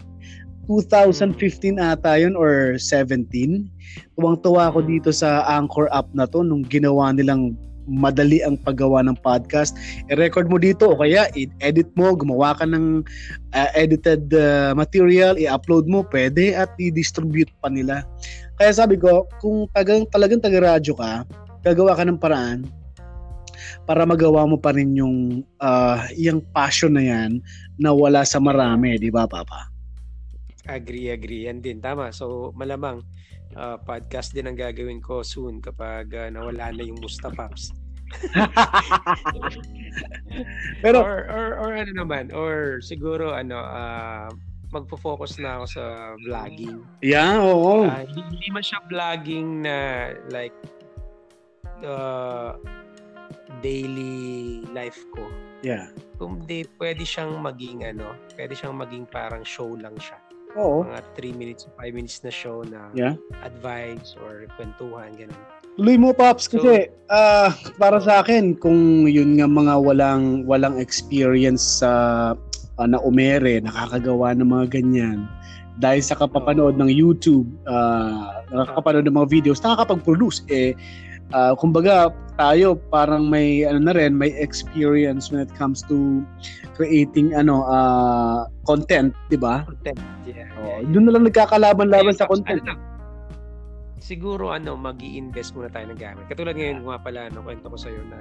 2015 0.69 1.81
ata 1.81 2.21
yun 2.21 2.37
or 2.37 2.77
17. 2.77 3.25
Tuwang-tuwa 4.15 4.69
ako 4.69 4.85
dito 4.85 5.09
sa 5.09 5.43
Anchor 5.49 5.89
app 5.91 6.13
na 6.13 6.29
to 6.29 6.45
nung 6.45 6.61
ginawa 6.61 7.09
nilang 7.11 7.57
madali 7.89 8.45
ang 8.45 8.61
paggawa 8.61 9.01
ng 9.09 9.17
podcast 9.25 9.73
i-record 10.13 10.53
mo 10.53 10.61
dito 10.61 10.93
o 10.93 10.99
kaya 11.01 11.27
i-edit 11.33 11.89
mo, 11.97 12.13
gumawa 12.13 12.53
ka 12.55 12.69
ng 12.69 13.03
uh, 13.57 13.71
edited 13.73 14.29
uh, 14.37 14.77
material, 14.77 15.35
i-upload 15.41 15.89
mo, 15.89 16.05
pwede 16.13 16.53
at 16.53 16.69
i-distribute 16.77 17.51
pa 17.65 17.73
nila. 17.73 18.05
Kaya 18.61 18.71
sabi 18.77 19.01
ko, 19.01 19.25
kung 19.41 19.67
tagang, 19.73 20.05
talagang 20.13 20.45
taga-radyo 20.45 20.95
ka, 20.95 21.25
gagawa 21.65 21.97
ka 21.97 22.05
ng 22.07 22.21
paraan 22.21 22.69
para 23.89 24.05
magawa 24.05 24.45
mo 24.45 24.61
pa 24.61 24.77
rin 24.77 24.93
yung 24.95 25.43
uh, 25.65 26.05
yung 26.15 26.45
passion 26.53 26.93
na 26.93 27.03
yan 27.03 27.41
na 27.81 27.91
wala 27.91 28.23
sa 28.23 28.37
marami, 28.37 29.01
di 29.01 29.09
ba, 29.09 29.25
Papa? 29.25 29.73
Agree, 30.69 31.09
agree. 31.09 31.49
Yan 31.49 31.65
din. 31.65 31.81
Tama. 31.81 32.13
So, 32.13 32.53
malamang 32.53 33.01
ah, 33.57 33.79
podcast 33.81 34.35
din 34.35 34.51
ang 34.51 34.59
gagawin 34.59 35.01
ko 35.01 35.25
soon 35.25 35.63
kapag 35.63 36.13
ah, 36.13 36.29
nawala 36.29 36.75
na 36.75 36.83
yung 36.85 37.01
Mustapaps. 37.01 37.73
Pero, 40.85 41.05
or, 41.05 41.29
or, 41.29 41.49
or 41.61 41.71
ano 41.77 41.93
naman, 41.93 42.33
or 42.33 42.81
siguro 42.81 43.37
ano, 43.37 43.61
ah, 43.61 44.29
magfo-focus 44.69 45.41
na 45.41 45.61
ako 45.61 45.65
sa 45.69 45.85
vlogging. 46.25 46.85
yeah, 47.01 47.41
oo. 47.41 47.89
Ah, 47.89 48.05
hindi, 48.05 48.21
hindi 48.21 48.49
man 48.53 48.65
siya 48.65 48.81
vlogging 48.89 49.65
na 49.65 49.77
like 50.29 50.57
uh, 51.85 52.53
daily 53.65 54.61
life 54.77 55.01
ko. 55.17 55.25
yeah. 55.65 55.89
Kundi 56.19 56.67
pwede 56.77 57.07
siyang 57.07 57.41
maging 57.41 57.87
ano, 57.87 58.13
pwede 58.37 58.53
siyang 58.53 58.77
maging 58.77 59.09
parang 59.09 59.47
show 59.47 59.73
lang 59.79 59.97
siya. 59.97 60.19
Oo. 60.55 60.87
Mga 60.87 61.03
3 61.13 61.35
minutes, 61.35 61.63
5 61.77 61.93
minutes 61.93 62.23
na 62.23 62.33
show 62.33 62.65
na 62.65 62.89
Yeah. 62.93 63.15
advice 63.43 64.17
or 64.19 64.49
kwentuhan, 64.57 65.13
ganun. 65.13 65.37
Tuloy 65.77 65.95
mo 65.95 66.11
Pops 66.11 66.49
So- 66.49 66.59
kasi 66.59 66.91
ah 67.07 67.53
para 67.79 68.01
sa 68.01 68.19
akin 68.19 68.57
kung 68.57 69.07
yun 69.07 69.39
nga 69.39 69.47
mga 69.47 69.79
walang 69.79 70.43
walang 70.43 70.75
experience 70.77 71.79
sa 71.79 71.93
ah, 72.75 72.87
na 72.87 72.99
umere, 72.99 73.59
nakakagawa 73.61 74.35
ng 74.35 74.49
mga 74.49 74.67
ganyan 74.73 75.27
dahil 75.79 76.03
sa 76.03 76.15
kapapanood 76.15 76.75
ng 76.75 76.91
YouTube, 76.91 77.47
ah 77.65 78.43
nakakapanood 78.51 79.07
ng 79.07 79.15
mga 79.15 79.29
videos, 79.31 79.63
nakakapag-produce 79.63 80.43
eh 80.49 80.75
ah, 81.35 81.53
kumbaga 81.57 82.13
tayo 82.39 82.79
parang 82.95 83.27
may 83.27 83.67
ano 83.67 83.83
na 83.83 83.93
rin, 83.97 84.15
may 84.15 84.31
experience 84.39 85.35
when 85.35 85.43
it 85.43 85.51
comes 85.59 85.83
to 85.87 86.23
creating 86.79 87.35
ano 87.35 87.67
ah, 87.67 88.47
content, 88.65 89.13
'di 89.29 89.39
ba? 89.41 89.67
Content. 89.67 89.99
Yeah. 90.29 90.49
Oh, 90.61 90.85
yeah, 90.85 90.89
doon 90.93 91.05
na 91.11 91.13
lang 91.19 91.25
nagkakalaban-laban 91.27 92.15
sa 92.15 92.31
content. 92.31 92.63
ano 92.63 92.77
lang, 92.77 92.81
siguro 93.99 94.55
ano, 94.55 94.73
mag 94.79 94.97
invest 95.03 95.53
muna 95.53 95.69
tayo 95.69 95.91
ng 95.93 96.01
gamit. 96.01 96.25
Katulad 96.33 96.57
ngayon, 96.57 96.81
nga 96.87 96.99
pala, 97.03 97.29
no, 97.29 97.45
kwento 97.45 97.69
ko 97.69 97.77
sa'yo 97.77 98.01
na 98.09 98.19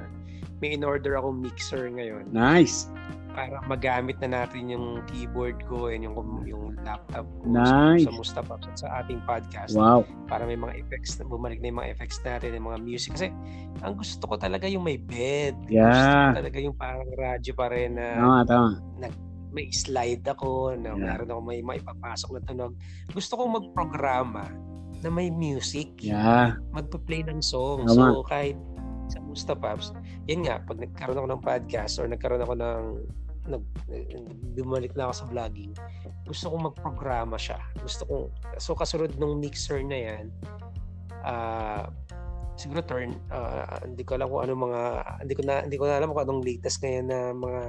may 0.60 0.74
in-order 0.74 1.14
akong 1.16 1.38
mixer 1.38 1.86
ngayon 1.94 2.26
Nice. 2.34 2.90
Para 3.38 3.62
magamit 3.70 4.18
na 4.18 4.42
natin 4.42 4.74
yung 4.74 5.06
keyboard 5.06 5.62
ko 5.70 5.94
and 5.94 6.02
yung 6.02 6.18
yung 6.42 6.74
laptop 6.82 7.22
ko 7.38 7.46
Nice. 7.46 8.02
sa, 8.02 8.10
sa 8.10 8.18
Mustafa 8.18 8.54
sa 8.74 8.88
ating 9.00 9.22
podcast 9.30 9.78
Wow. 9.78 10.02
para 10.26 10.42
may 10.44 10.58
mga 10.58 10.74
effects 10.82 11.22
na 11.22 11.30
bumalik 11.30 11.62
na 11.62 11.70
yung 11.70 11.78
mga 11.78 11.94
effects 11.94 12.18
natin 12.26 12.58
yung 12.58 12.66
mga 12.66 12.82
music 12.82 13.14
kasi 13.14 13.30
ang 13.86 13.94
gusto 13.94 14.26
ko 14.26 14.42
talaga 14.42 14.66
yung 14.66 14.82
may 14.82 14.98
bed 14.98 15.54
gusto 15.70 15.78
Yeah. 15.78 16.34
ko 16.34 16.42
talaga 16.42 16.58
yung 16.58 16.74
parang 16.74 17.06
radyo 17.14 17.54
pa 17.54 17.70
rin 17.70 17.94
na 17.94 18.08
Tama, 18.18 18.42
tama. 18.44 18.70
may 19.54 19.70
slide 19.70 20.26
ako 20.26 20.74
na 20.74 20.98
Yeah. 20.98 21.14
meron 21.14 21.30
ako 21.30 21.42
may 21.46 21.62
maipapasok 21.62 22.30
na 22.34 22.42
tunog 22.42 22.74
gusto 23.14 23.38
kong 23.38 23.54
magprograma 23.54 24.50
na 24.98 25.14
may 25.14 25.30
music. 25.30 26.02
Yeah. 26.02 26.58
Magpa-play 26.74 27.22
ng 27.22 27.38
song. 27.38 27.86
Tama. 27.86 28.18
So 28.18 28.26
kahit 28.26 28.58
sa 29.08 29.22
Musta 29.22 29.54
Pops, 29.54 29.94
yan 30.26 30.42
nga, 30.42 30.58
pag 30.66 30.82
nagkaroon 30.82 31.22
ako 31.22 31.28
ng 31.30 31.44
podcast 31.46 32.02
or 32.02 32.10
nagkaroon 32.10 32.42
ako 32.42 32.58
ng 32.58 32.82
nag, 33.48 33.64
bumalik 34.56 34.94
na 34.94 35.10
ako 35.10 35.14
sa 35.14 35.26
vlogging, 35.32 35.74
gusto 36.28 36.52
kong 36.52 36.68
magprograma 36.72 37.36
siya. 37.40 37.60
Gusto 37.82 38.04
kong, 38.06 38.26
so 38.60 38.76
kasunod 38.76 39.16
nung 39.16 39.40
mixer 39.40 39.82
na 39.84 39.98
yan, 39.98 40.26
ah 41.24 41.90
siguro 42.58 42.82
turn 42.82 43.14
ah, 43.30 43.80
hindi 43.86 44.02
ko 44.02 44.18
alam 44.18 44.28
kung 44.34 44.42
ano 44.50 44.54
mga 44.58 44.82
hindi 45.22 45.34
ko 45.38 45.42
na 45.46 45.56
hindi 45.62 45.78
ko 45.78 45.86
na 45.86 46.02
alam 46.02 46.10
kung 46.10 46.24
anong 46.26 46.42
latest 46.42 46.82
ngayon 46.82 47.06
na 47.06 47.20
mga 47.32 47.64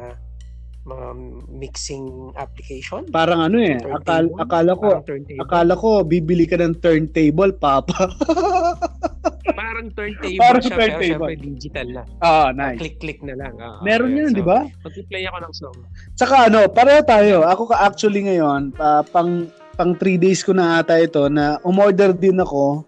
mga 0.88 1.08
mixing 1.52 2.32
application. 2.40 3.04
Parang 3.12 3.44
ano 3.44 3.60
eh, 3.60 3.76
akala, 3.76 4.28
akala 4.40 4.72
ko, 4.72 4.88
akala 5.36 5.72
ko 5.76 6.00
bibili 6.00 6.48
ka 6.48 6.56
ng 6.56 6.80
turntable, 6.80 7.52
papa. 7.52 8.08
Parang 9.48 9.86
turntable 9.90 10.36
Parang 10.36 10.60
siya, 10.60 10.74
pero 10.74 10.92
turntable. 10.92 11.08
syempre 11.08 11.32
digital 11.38 11.86
na. 11.88 12.02
ah, 12.20 12.48
nice. 12.50 12.78
Click-click 12.78 13.20
na 13.22 13.34
lang. 13.34 13.54
Ah, 13.56 13.78
Meron 13.80 14.10
ayun. 14.10 14.20
yun, 14.20 14.30
So, 14.30 14.36
di 14.36 14.44
ba? 14.44 14.58
Mag-play 14.78 15.24
ako 15.24 15.38
ng 15.38 15.54
song. 15.54 15.76
Tsaka 16.14 16.34
ano, 16.46 16.60
pareho 16.66 17.00
tayo. 17.02 17.36
Ako 17.42 17.62
ka 17.66 17.76
actually 17.80 18.22
ngayon, 18.22 18.70
pa, 18.70 19.00
pang 19.04 19.46
pang 19.74 19.92
3 19.92 20.16
days 20.16 20.40
ko 20.40 20.50
na 20.50 20.78
ata 20.78 20.96
ito 20.96 21.26
na 21.26 21.56
umorder 21.62 22.10
din 22.10 22.36
ako 22.36 22.82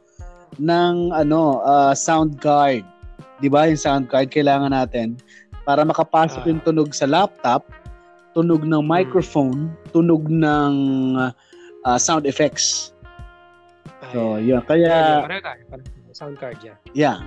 ng 0.58 0.94
ano, 1.10 1.40
ah, 1.62 1.92
sound 1.92 2.38
card. 2.38 2.82
'Di 3.38 3.46
ba? 3.46 3.64
Yung 3.64 3.78
sound 3.78 4.04
card 4.06 4.28
kailangan 4.28 4.68
natin 4.68 5.14
para 5.62 5.80
makapasok 5.80 6.42
Ah. 6.42 6.48
yung 6.48 6.60
tunog 6.60 6.90
sa 6.90 7.04
laptop, 7.04 7.62
tunog 8.32 8.62
ng 8.62 8.82
microphone, 8.82 9.70
tunog 9.88 10.26
ng 10.26 10.74
ah, 11.80 11.96
sound 11.96 12.26
effects. 12.26 12.90
So, 14.10 14.36
yun. 14.36 14.60
Kaya 14.62 15.22
Sound 16.12 16.37
card 16.38 16.59
yan. 16.62 16.77
Yeah. 16.92 17.18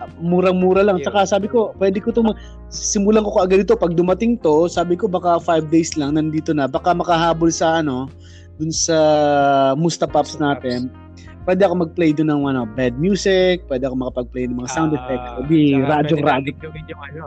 Ah, 0.00 0.08
Murang-mura 0.18 0.80
lang. 0.80 0.98
Yeah. 0.98 1.12
Tsaka 1.12 1.28
sabi 1.28 1.46
ko, 1.52 1.76
pwede 1.76 2.00
ko 2.00 2.10
to 2.10 2.24
ma- 2.24 2.38
simulan 2.72 3.22
ko 3.22 3.32
kaagad 3.36 3.68
ito. 3.68 3.76
Pag 3.76 3.94
dumating 3.94 4.40
to, 4.40 4.66
sabi 4.66 4.96
ko 4.96 5.06
baka 5.06 5.36
5 5.38 5.68
days 5.68 5.94
lang 6.00 6.16
nandito 6.16 6.56
na. 6.56 6.64
Baka 6.66 6.96
makahabol 6.96 7.52
sa 7.52 7.84
ano, 7.84 8.08
dun 8.56 8.72
sa 8.72 8.96
Musta 9.76 10.08
Pops 10.08 10.40
natin. 10.40 10.88
Pwede 11.42 11.62
ako 11.62 11.74
mag-play 11.82 12.14
dun 12.14 12.30
ng 12.30 12.46
ano, 12.46 12.62
bed 12.64 12.94
music, 12.96 13.66
pwede 13.66 13.84
ako 13.84 13.98
makapag-play 13.98 14.46
ng 14.46 14.54
mga 14.54 14.70
sound 14.70 14.92
Ah, 14.92 14.96
effects. 14.96 15.30
Sabi, 15.36 15.58
tsaka 15.72 15.82
radyo 15.84 16.14
radyo. 16.14 16.24
natin 16.24 16.54
gawin 16.56 16.84
yung 16.86 17.02
ano. 17.02 17.24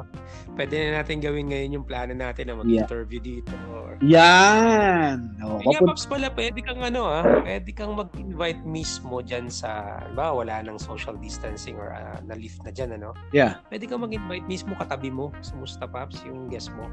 Pwede 0.55 0.73
na 0.79 0.89
natin 0.95 1.15
gawin 1.19 1.45
ngayon 1.45 1.69
yung 1.73 1.83
plano 1.83 2.13
natin 2.15 2.43
na 2.47 2.55
mag-interview 2.55 3.19
dito. 3.19 3.51
Or... 3.69 3.99
Yan! 3.99 5.35
Oh, 5.41 5.59
Kaya 5.59 5.77
papun- 5.77 5.87
Pops 5.91 6.07
pala, 6.07 6.31
pwede 6.31 6.59
kang 6.59 6.79
ano 6.79 7.01
ah, 7.05 7.43
pwede 7.43 7.69
kang 7.69 7.91
mag-invite 7.91 8.63
mismo 8.63 9.19
dyan 9.19 9.51
sa, 9.51 9.69
ba 10.11 10.31
wala 10.31 10.63
nang 10.63 10.79
social 10.79 11.19
distancing 11.19 11.75
or 11.75 11.91
ah, 11.91 12.15
na-lift 12.23 12.63
na 12.63 12.71
dyan, 12.71 12.95
ano? 12.95 13.11
Yeah. 13.29 13.59
Pwede 13.67 13.83
kang 13.85 13.99
mag-invite 13.99 14.47
mismo 14.47 14.73
katabi 14.73 15.11
mo 15.11 15.35
sa 15.39 15.53
Musta 15.55 15.85
Pops, 15.85 16.23
yung 16.23 16.47
guest 16.47 16.71
mo. 16.71 16.87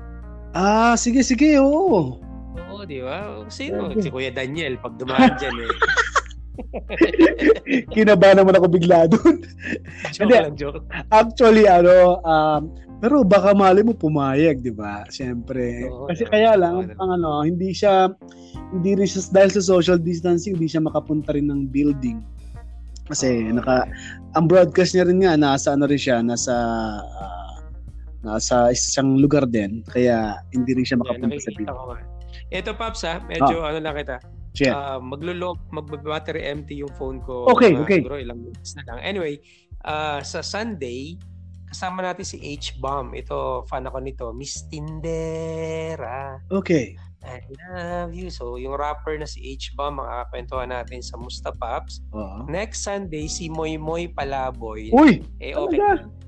Ah, 0.53 0.95
sige, 0.95 1.23
sige, 1.23 1.55
oo. 1.57 2.19
Oo, 2.69 2.83
di 2.83 2.99
ba? 2.99 3.47
Sino? 3.47 3.89
Si 3.95 4.11
Kuya 4.11 4.29
Daniel, 4.29 4.77
pag 4.77 4.99
dumaan 4.99 5.39
dyan 5.39 5.55
eh. 5.63 5.71
Kinaba 7.93 8.35
naman 8.35 8.55
ako 8.55 8.67
bigla 8.69 9.09
dun. 9.09 9.41
joke 10.13 10.21
Hindi. 10.29 10.37
lang, 10.37 10.55
joke. 10.55 10.81
Actually, 11.09 11.65
ano, 11.65 12.21
um, 12.23 12.63
pero 12.99 13.27
baka 13.27 13.51
mali 13.51 13.83
mo 13.83 13.93
pumayag, 13.93 14.63
di 14.63 14.71
ba? 14.71 15.03
Siyempre. 15.09 15.91
Oo, 15.91 16.07
Kasi 16.07 16.23
oo, 16.23 16.31
kaya 16.31 16.55
lang, 16.55 16.87
oo, 16.87 17.01
ang 17.03 17.11
ano, 17.17 17.43
hindi 17.43 17.73
siya, 17.73 18.13
hindi 18.71 18.95
rin 18.95 19.09
siya, 19.09 19.27
dahil 19.33 19.51
sa 19.51 19.63
social 19.63 19.99
distancing, 19.99 20.55
hindi 20.55 20.69
siya 20.69 20.85
makapunta 20.85 21.35
rin 21.35 21.51
ng 21.51 21.67
building. 21.69 22.23
Kasi 23.09 23.51
Oo, 23.51 23.59
naka, 23.59 23.89
ang 24.33 24.47
broadcast 24.47 24.95
niya 24.95 25.09
rin 25.09 25.19
nga, 25.21 25.35
nasa 25.35 25.75
ano 25.75 25.85
rin 25.85 25.99
siya, 25.99 26.23
nasa, 26.23 26.55
ah, 27.03 27.59
nasa 28.23 28.71
isang 28.71 29.19
lugar 29.19 29.51
din. 29.51 29.83
Kaya 29.91 30.39
hindi 30.55 30.79
rin 30.79 30.87
siya 30.87 30.95
Yeah, 30.95 31.03
makapunta 31.03 31.27
sa 31.35 31.51
nakikita 31.51 31.73
building. 31.75 31.75
ko. 31.75 31.95
Ito, 32.53 32.71
Pops, 32.77 33.03
ha? 33.03 33.15
Medyo 33.27 33.57
ano 33.61 33.79
lang 33.81 33.97
kita. 33.99 34.17
Shit. 34.53 34.69
Ah, 34.69 35.01
maglo 35.01 35.57
magba-battery 35.73 36.45
empty 36.45 36.85
yung 36.85 36.93
phone 37.01 37.25
ko. 37.25 37.49
Okay, 37.57 37.73
mga 37.73 37.83
okay. 37.89 37.99
Siguro 38.05 38.21
ilang 38.21 38.41
minutes 38.45 38.77
na 38.77 38.85
lang. 38.85 39.01
Anyway, 39.01 39.41
ah, 39.89 40.21
sa 40.21 40.45
Sunday, 40.45 41.17
kasama 41.73 42.05
natin 42.05 42.29
si 42.29 42.37
H-Bomb. 42.37 43.17
Ito, 43.17 43.65
fan 43.65 43.89
ako 43.89 43.99
nito. 44.05 44.29
Miss 44.37 44.69
Tindera. 44.69 46.37
Okay. 46.53 46.93
I 47.23 47.39
love 47.71 48.13
you. 48.13 48.29
So, 48.29 48.61
yung 48.61 48.77
rapper 48.77 49.17
na 49.17 49.25
si 49.25 49.41
H-Bomb, 49.57 50.05
makakakwentuhan 50.05 50.69
natin 50.69 51.01
sa 51.01 51.17
Musta 51.17 51.49
Pops. 51.55 52.05
Oo. 52.13 52.45
Next 52.51 52.85
Sunday, 52.85 53.31
si 53.31 53.49
Moy 53.49 53.81
Moy 53.81 54.13
Palaboy. 54.13 54.93
Uy! 54.93 55.25
eh, 55.41 55.57
okay 55.57 55.81
talaga? 55.81 56.22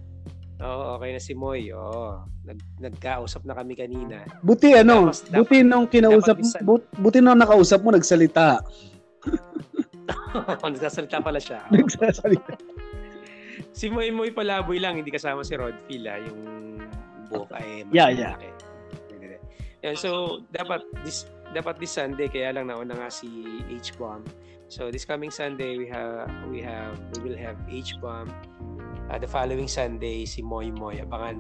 Oo, 0.65 0.97
okay 0.97 1.13
na 1.13 1.21
si 1.21 1.37
Moy. 1.37 1.69
Oo. 1.71 2.25
Nag, 2.45 2.59
nagkausap 2.81 3.45
na 3.45 3.53
kami 3.53 3.77
kanina. 3.77 4.25
Buti 4.41 4.73
ano, 4.73 5.13
Dapat- 5.13 5.29
buti 5.31 5.57
nung 5.61 5.87
kinausap, 5.87 6.41
but, 6.65 6.89
buti 6.97 7.21
nung 7.21 7.37
nakausap 7.37 7.85
mo, 7.85 7.93
nagsalita. 7.93 8.65
Nagsasalita 10.65 11.21
pala 11.21 11.39
siya. 11.41 11.63
Nagsasalita. 11.75 12.57
Si 13.75 13.87
Moy 13.91 14.11
Moy 14.11 14.31
Palaboy 14.33 14.79
lang, 14.83 14.99
hindi 14.99 15.11
kasama 15.11 15.43
si 15.47 15.55
Rodfield 15.55 16.07
ah, 16.07 16.19
yung 16.19 16.41
buhok 17.31 17.51
ay 17.55 17.87
mas 17.87 17.95
Yeah, 17.95 18.09
yeah. 18.11 18.35
malaki. 18.37 18.51
Yan, 19.85 20.01
so 20.01 20.41
dapat 20.49 20.81
this 21.05 21.29
dapat 21.53 21.77
this 21.77 21.93
Sunday 21.93 22.33
kaya 22.33 22.57
lang 22.57 22.73
nauna 22.73 22.97
nga 22.97 23.13
si 23.13 23.29
H-Bomb. 23.69 24.25
So 24.73 24.89
this 24.89 25.05
coming 25.05 25.29
Sunday 25.29 25.77
we 25.77 25.85
have 25.93 26.25
we 26.49 26.65
have 26.65 26.97
we 27.15 27.31
will 27.31 27.37
have 27.37 27.61
H-Bomb. 27.69 28.33
Uh, 29.05 29.21
the 29.21 29.29
following 29.29 29.69
Sunday 29.69 30.25
si 30.25 30.41
Moy 30.41 30.73
Moy 30.73 30.97
abangan 31.05 31.37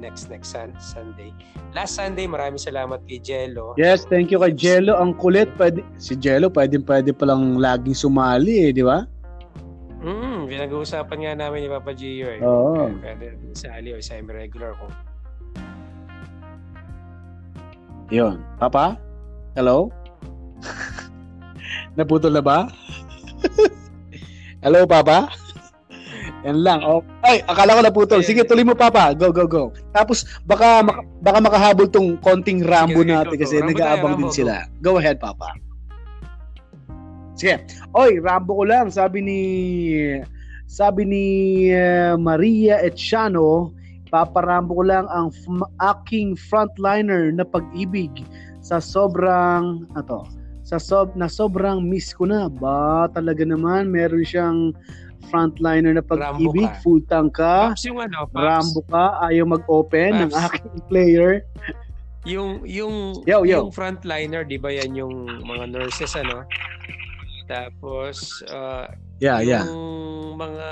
next 0.00 0.32
next 0.32 0.52
sun, 0.52 0.72
Sunday. 0.80 1.32
Last 1.76 1.96
Sunday 1.96 2.24
maraming 2.24 2.60
salamat 2.60 3.04
kay 3.04 3.20
Jello. 3.20 3.76
Yes, 3.76 4.08
thank 4.08 4.32
you 4.32 4.40
kay 4.40 4.52
Jello. 4.56 4.96
Ang 4.96 5.16
kulit. 5.20 5.52
Pwede, 5.60 5.84
si 6.00 6.16
Jello, 6.16 6.48
pwede, 6.48 6.80
pwede 6.80 7.12
palang 7.12 7.60
laging 7.60 7.96
sumali 7.96 8.68
eh, 8.68 8.72
di 8.72 8.84
ba? 8.84 9.04
Mm, 10.00 10.48
pinag-uusapan 10.48 11.18
nga 11.20 11.32
namin 11.36 11.68
ni 11.68 11.68
Papa 11.68 11.92
Gio 11.92 12.32
eh. 12.32 12.40
Oo. 12.40 12.88
Pwede 13.04 13.36
sa 13.52 13.76
Ali 13.76 13.92
o 13.92 14.00
sa 14.00 14.16
regular 14.16 14.72
ko. 14.80 14.88
Yun. 18.08 18.40
Papa? 18.56 18.96
Hello? 19.52 19.92
Naputol 22.00 22.32
na 22.32 22.40
ba? 22.40 22.72
Hello, 24.64 24.88
Papa? 24.88 25.28
Yan 26.40 26.64
lang. 26.64 26.80
Oh. 26.80 27.04
Ay, 27.20 27.44
akala 27.44 27.76
ko 27.76 27.80
naputol. 27.84 28.20
Sige, 28.24 28.48
tuloy 28.48 28.64
mo, 28.64 28.72
Papa. 28.72 29.12
Go, 29.12 29.28
go, 29.28 29.44
go. 29.44 29.64
Tapos, 29.92 30.24
baka, 30.48 30.80
maka- 30.80 31.04
baka 31.20 31.38
makahabol 31.44 31.86
tong 31.92 32.16
konting 32.24 32.64
Rambo 32.64 33.04
Sige, 33.04 33.12
natin 33.12 33.36
go, 33.36 33.40
kasi 33.44 33.54
nag-aabang 33.60 34.16
din 34.16 34.32
sila. 34.32 34.64
Go 34.80 34.96
ahead, 34.96 35.20
Papa. 35.20 35.52
Sige. 37.36 37.60
Oy, 37.92 38.20
Rambo 38.20 38.56
ko 38.56 38.64
lang. 38.64 38.88
Sabi 38.88 39.20
ni 39.20 39.40
sabi 40.70 41.02
ni 41.02 41.26
eh, 41.74 42.14
Maria 42.14 42.78
Etchano, 42.80 43.74
paparambo 44.08 44.78
ko 44.78 44.84
lang 44.86 45.06
ang 45.10 45.34
f- 45.34 45.70
aking 45.82 46.38
frontliner 46.38 47.34
na 47.34 47.42
pag-ibig 47.42 48.10
sa 48.62 48.78
sobrang 48.78 49.82
ato 49.98 50.26
sa 50.62 50.78
sob 50.78 51.18
na 51.18 51.26
sobrang 51.26 51.82
miss 51.82 52.14
ko 52.14 52.30
na 52.30 52.46
ba 52.46 53.10
talaga 53.10 53.42
naman 53.42 53.90
meron 53.90 54.22
siyang 54.22 54.58
frontliner 55.28 55.92
na 55.92 56.00
pag-ibig 56.00 56.70
full 56.80 57.04
tank 57.04 57.36
ka 57.36 57.70
Pops 57.70 57.84
yung 57.84 58.00
ano, 58.00 58.24
Pops, 58.24 58.40
Rambo 58.40 58.80
ka 58.88 59.04
ayaw 59.22 59.44
mag-open 59.44 60.10
ng 60.16 60.30
Pops. 60.30 60.44
aking 60.48 60.78
player 60.88 61.32
yung 62.24 62.64
yung 62.64 63.16
Yo, 63.24 63.44
yo. 63.44 63.64
yung 63.64 63.72
frontliner, 63.72 64.44
'di 64.44 64.60
ba 64.60 64.68
'yan 64.68 64.92
yung 64.92 65.14
mga 65.40 65.64
nurses 65.68 66.12
ano? 66.16 66.44
Tapos 67.48 68.44
uh, 68.48 68.86
yeah 69.18 69.40
yeah 69.40 69.64
yung 69.64 70.36
mga 70.36 70.68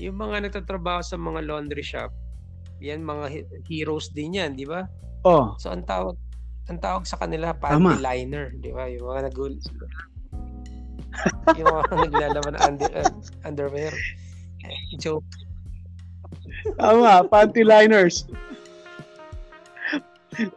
yung 0.00 0.16
mga 0.16 0.36
nagtatrabaho 0.48 1.04
sa 1.04 1.20
mga 1.20 1.44
laundry 1.44 1.84
shop, 1.84 2.08
yan 2.80 3.04
mga 3.04 3.26
he- 3.28 3.50
heroes 3.68 4.08
din 4.10 4.38
yan, 4.38 4.56
di 4.56 4.64
ba? 4.64 4.88
oh 5.28 5.52
So 5.60 5.68
ang 5.68 5.84
tawag 5.84 6.16
ang 6.70 6.78
tawag 6.80 7.04
sa 7.04 7.18
kanila 7.18 7.52
Tama. 7.52 7.92
panty 7.92 8.00
liner, 8.00 8.54
di 8.56 8.70
ba? 8.70 8.86
Yung 8.86 9.04
mga 9.04 9.28
nagul 9.28 9.58
yung 11.58 11.66
mga 11.68 11.82
naglalaman 12.08 12.52
ng 12.56 12.62
under, 12.64 12.90
uh, 12.94 13.12
underwear. 13.44 13.92
Joke. 15.00 15.24
tama 16.76 17.24
panty 17.24 17.64
liners 17.64 18.28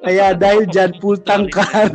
kaya 0.03 0.35
dahil 0.35 0.67
dyan 0.67 0.91
full 0.99 1.17
tank 1.17 1.55
ka 1.55 1.63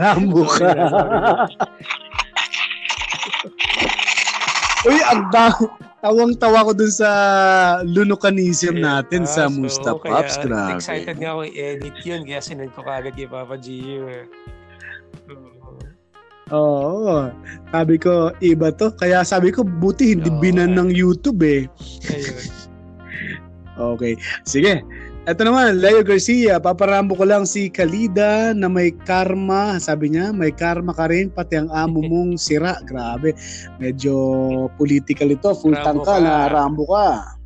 Uy, 4.89 4.99
ang 5.03 5.27
da 5.35 5.51
tawang-tawa 5.99 6.71
ko 6.71 6.73
dun 6.73 6.89
sa 6.95 7.11
lunokanism 7.83 8.79
natin 8.79 9.27
sa 9.27 9.51
Ah, 9.51 9.53
so, 9.53 9.59
Musta 9.59 9.91
kaya 9.99 10.23
Pops. 10.23 10.39
Grabe. 10.39 10.79
Excited 10.79 11.17
nga 11.19 11.35
ako 11.35 11.43
i-edit 11.51 11.97
yun, 12.07 12.23
kaya 12.23 12.39
sinend 12.39 12.71
ko 12.71 12.87
kagad 12.87 13.19
kay 13.19 13.27
Papa 13.27 13.59
Gio. 13.59 14.07
eh. 14.07 14.25
Oo. 16.53 17.29
Sabi 17.73 17.97
ko, 18.01 18.33
iba 18.41 18.73
to. 18.73 18.93
Kaya 18.97 19.23
sabi 19.23 19.53
ko, 19.53 19.63
buti 19.65 20.17
hindi 20.17 20.31
Oo. 20.33 20.41
binan 20.41 20.77
ng 20.77 20.91
YouTube 20.93 21.41
eh. 21.45 21.63
Ayun. 22.13 22.45
Okay. 23.79 24.15
Sige. 24.43 24.83
Ito 25.29 25.45
naman, 25.45 25.85
Leo 25.85 26.01
Garcia, 26.01 26.57
paparambo 26.57 27.13
ko 27.13 27.29
lang 27.29 27.45
si 27.45 27.69
Kalida 27.69 28.57
na 28.57 28.65
may 28.65 28.97
karma. 29.05 29.77
Sabi 29.77 30.17
niya, 30.17 30.33
may 30.33 30.57
karma 30.57 30.97
ka 30.97 31.05
rin, 31.05 31.29
pati 31.29 31.61
ang 31.61 31.69
amo 31.69 32.01
mong 32.11 32.41
sira. 32.41 32.81
Grabe. 32.89 33.37
Medyo 33.77 34.17
political 34.81 35.29
ito. 35.29 35.53
Full 35.53 35.77
tank 35.85 36.01
ka, 36.01 36.17
ka. 36.17 36.25
na 36.25 36.49
rambo 36.49 36.89
ka. 36.89 37.38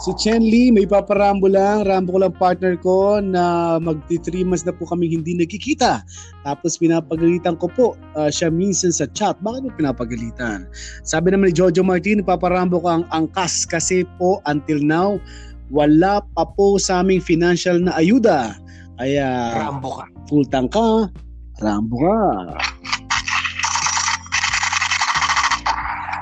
Si 0.00 0.16
Chen 0.16 0.40
Lee, 0.40 0.72
may 0.72 0.88
paparambo 0.88 1.44
lang. 1.44 1.84
Rambo 1.84 2.16
ko 2.16 2.18
lang 2.24 2.32
partner 2.40 2.72
ko 2.80 3.20
na 3.20 3.76
magti 3.76 4.16
3 4.16 4.48
months 4.48 4.64
na 4.64 4.72
po 4.72 4.88
kami 4.88 5.12
hindi 5.12 5.36
nagkikita. 5.36 6.00
Tapos 6.40 6.80
pinapagalitan 6.80 7.60
ko 7.60 7.68
po 7.68 7.86
ah, 8.16 8.32
siya 8.32 8.48
minsan 8.48 8.96
sa 8.96 9.04
chat. 9.12 9.36
Bakit 9.44 9.60
mo 9.60 9.70
pinapagalitan? 9.76 10.64
Sabi 11.04 11.36
naman 11.36 11.52
ni 11.52 11.54
Jojo 11.60 11.84
Martin, 11.84 12.24
paparambo 12.24 12.80
ko 12.80 12.96
ang 12.96 13.04
angkas 13.12 13.68
kasi 13.68 14.08
po 14.16 14.40
until 14.48 14.80
now, 14.80 15.20
wala 15.68 16.24
pa 16.32 16.48
po 16.48 16.80
sa 16.80 17.04
aming 17.04 17.20
financial 17.20 17.76
na 17.76 17.92
ayuda. 18.00 18.56
Kaya 18.96 19.52
Rambo 19.68 20.00
ka. 20.00 20.04
full 20.32 20.48
tank 20.48 20.72
ka, 20.72 21.12
rambo 21.60 22.00
ka. 22.00 22.56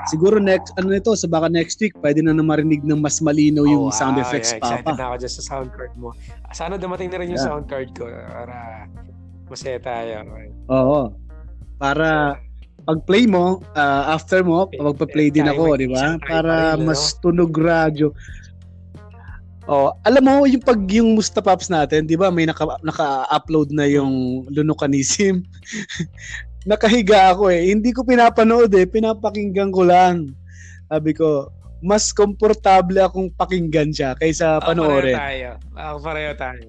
Siguro 0.09 0.41
next, 0.41 0.73
ano 0.75 0.89
nito, 0.89 1.13
sa 1.13 1.29
baka 1.29 1.45
next 1.47 1.77
week, 1.77 1.93
pwede 2.01 2.25
na 2.25 2.33
na 2.33 2.41
marinig 2.41 2.81
ng 2.81 2.97
mas 2.97 3.21
malinaw 3.21 3.69
yung 3.69 3.87
Oh, 3.87 3.93
sound 3.93 4.17
ah, 4.17 4.25
effects, 4.25 4.51
yeah, 4.51 4.59
Excited 4.59 4.85
Papa. 4.89 4.97
na 4.97 5.05
ako 5.13 5.15
dyan 5.21 5.33
sa 5.37 5.43
sound 5.45 5.69
card 5.69 5.93
mo. 5.93 6.09
Sana 6.49 6.81
dumating 6.81 7.13
na 7.13 7.17
rin 7.21 7.29
yung 7.29 7.37
Yeah. 7.37 7.49
sound 7.53 7.65
card 7.69 7.93
ko 7.93 8.09
para 8.09 8.89
masaya 9.45 9.77
tayo. 9.77 10.25
Oo. 10.73 11.01
Para 11.77 12.41
pag-play 12.89 13.29
mo, 13.29 13.61
ah, 13.77 14.17
after 14.17 14.41
mo, 14.41 14.65
magpa-play 14.73 15.29
din 15.29 15.45
ako, 15.45 15.77
di 15.77 15.85
ba? 15.85 16.17
Para 16.25 16.73
mas 16.73 17.13
tunog 17.21 17.53
radyo. 17.53 18.09
Oh, 19.69 19.93
alam 20.01 20.25
mo 20.25 20.49
yung 20.49 20.65
pag 20.65 20.81
yung 20.89 21.13
Mustapaps 21.13 21.69
natin, 21.69 22.09
'di 22.09 22.17
ba? 22.17 22.33
May 22.33 22.49
naka, 22.49 22.65
naka-upload 22.81 23.69
na 23.69 23.85
yung 23.85 24.41
Lunokanism. 24.49 25.45
Nakahiga 26.69 27.33
ako 27.33 27.49
eh. 27.49 27.73
Hindi 27.73 27.89
ko 27.89 28.05
pinapanood 28.05 28.69
eh, 28.77 28.85
pinapakinggan 28.85 29.73
ko 29.73 29.81
lang. 29.89 30.29
Sabi 30.85 31.17
ko, 31.17 31.49
mas 31.81 32.13
komportable 32.13 33.01
akong 33.01 33.33
pakinggan 33.33 33.89
siya 33.89 34.13
kaysa 34.13 34.61
panoorin. 34.61 35.17
Pareho 35.17 35.25
tayo. 35.25 35.49
Ah, 35.73 35.97
pareho 35.97 36.33
tayo. 36.37 36.65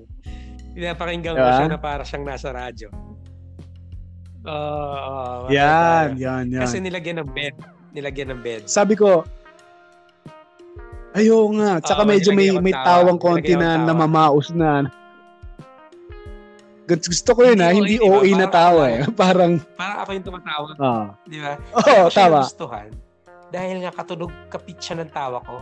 Pinapakinggan 0.73 1.35
ko 1.37 1.45
Diba? 1.45 1.57
siya 1.61 1.69
na 1.69 1.81
para 1.83 2.03
siyang 2.07 2.25
nasa 2.25 2.49
radyo. 2.49 2.89
Oo, 4.41 4.57
oo, 4.97 5.37
pareho 5.45 5.53
Yan, 5.53 6.09
tayo. 6.17 6.17
yan, 6.17 6.45
yan. 6.49 6.63
Kasi 6.65 6.77
nilagyan 6.81 7.21
ng 7.21 7.31
bed. 7.37 7.55
Nilagyan 7.93 8.29
ng 8.33 8.41
bed. 8.41 8.63
sabi 8.71 8.95
ko, 8.97 9.27
ayo 11.13 11.45
nga. 11.61 11.83
Tsaka 11.85 12.07
Oo, 12.07 12.09
medyo 12.09 12.31
may, 12.33 12.49
ako 12.49 12.63
may 12.65 12.73
tawa. 12.73 12.87
tawang 12.89 13.19
konti 13.21 13.53
na 13.53 13.77
ako 13.77 13.85
namamaos 13.85 14.49
na. 14.57 14.89
Gusto 16.91 17.07
gusto 17.07 17.31
ko 17.33 17.41
yun 17.45 17.61
ha, 17.61 17.71
hindi 17.71 17.95
di 17.95 18.03
ba? 18.03 18.19
OA 18.19 18.31
na 18.35 18.49
tawa 18.49 18.83
eh. 18.89 19.07
Parang, 19.21 19.63
Parang 19.75 19.99
ako 20.03 20.11
yung 20.13 20.27
tumatawa. 20.27 20.69
ah. 20.77 21.07
Di 21.23 21.39
ba? 21.39 21.55
Oo, 21.77 22.07
siya 22.07 22.27
tama. 22.27 22.43
nagustuhan 22.43 22.89
dahil 23.49 23.77
nga 23.81 23.93
katunog 23.93 24.31
kapit 24.47 24.79
siya 24.79 24.99
ng 24.99 25.11
tawa 25.11 25.39
ko. 25.41 25.57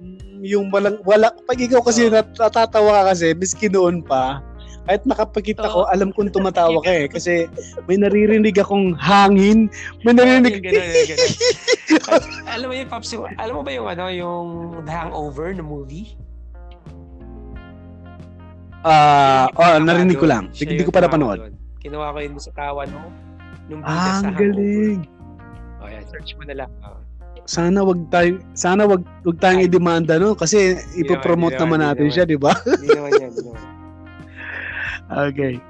Mm, 0.00 0.40
Yung 0.42 0.66
walang, 0.68 1.00
wala, 1.02 1.32
pag 1.44 1.56
ikaw 1.56 1.80
kasi 1.80 2.08
Oo. 2.08 2.12
nat- 2.12 2.32
natatawa 2.34 2.90
ka 3.00 3.12
kasi, 3.12 3.32
miski 3.32 3.68
noon 3.68 4.00
pa, 4.00 4.40
kahit 4.84 5.04
nakapagkita 5.04 5.64
ko, 5.64 5.84
Oo. 5.84 5.88
alam 5.88 6.12
kong 6.12 6.28
tumatawa 6.28 6.76
ka 6.80 6.92
eh. 6.92 7.06
Kasi 7.08 7.48
may 7.88 7.96
naririnig 7.96 8.52
akong 8.54 8.92
hangin. 8.94 9.68
May 10.00 10.12
naririnig. 10.12 10.60
Ganun, 10.60 10.84
ganun. 11.08 11.32
Alam 12.54 12.66
mo 12.70 12.74
yung 12.76 12.88
Pops, 12.88 13.10
alam 13.36 13.54
mo 13.54 13.62
ba 13.62 13.72
yung 13.72 13.88
ano, 13.88 14.04
yung 14.08 14.46
The 14.84 14.92
Hangover 14.92 15.50
na 15.52 15.60
movie? 15.60 16.14
Ah, 18.84 19.48
Yung 19.48 19.56
oh, 19.56 19.88
narinig 19.88 20.20
ko 20.20 20.28
lang. 20.28 20.52
siya 20.52 20.68
Hindi 20.68 20.84
ko 20.84 20.92
pa 20.92 21.00
tawa 21.00 21.08
napanood. 21.08 21.40
Kinuha 21.80 22.12
ko 22.12 22.18
yun 22.20 22.36
sa 22.36 22.52
kawan 22.52 22.88
mo. 22.92 23.08
Nung 23.72 23.80
Ah, 23.80 24.20
sa 24.20 24.28
ang 24.28 24.36
galing. 24.36 25.00
Oh, 25.80 25.88
yan. 25.88 26.04
Search 26.12 26.36
mo 26.36 26.44
na 26.44 26.54
lang. 26.64 26.70
Oh. 26.84 27.00
Sana 27.44 27.84
wag 27.84 28.00
tayo 28.08 28.40
sana 28.56 28.88
wag 28.88 29.04
wag 29.24 29.36
tayong 29.36 29.60
Ay. 29.60 29.68
i-demanda 29.68 30.16
no 30.16 30.32
kasi 30.32 30.80
ipopromote 30.96 31.60
naman 31.60 31.76
naman, 31.76 31.92
natin 31.92 32.04
hindi 32.08 32.16
siya, 32.16 32.24
di 32.24 32.40
ba? 32.40 32.56
Hindi 32.64 32.88
naman 32.92 33.10
yan. 33.20 33.32
Naman. 33.32 33.62
Okay. 35.04 35.60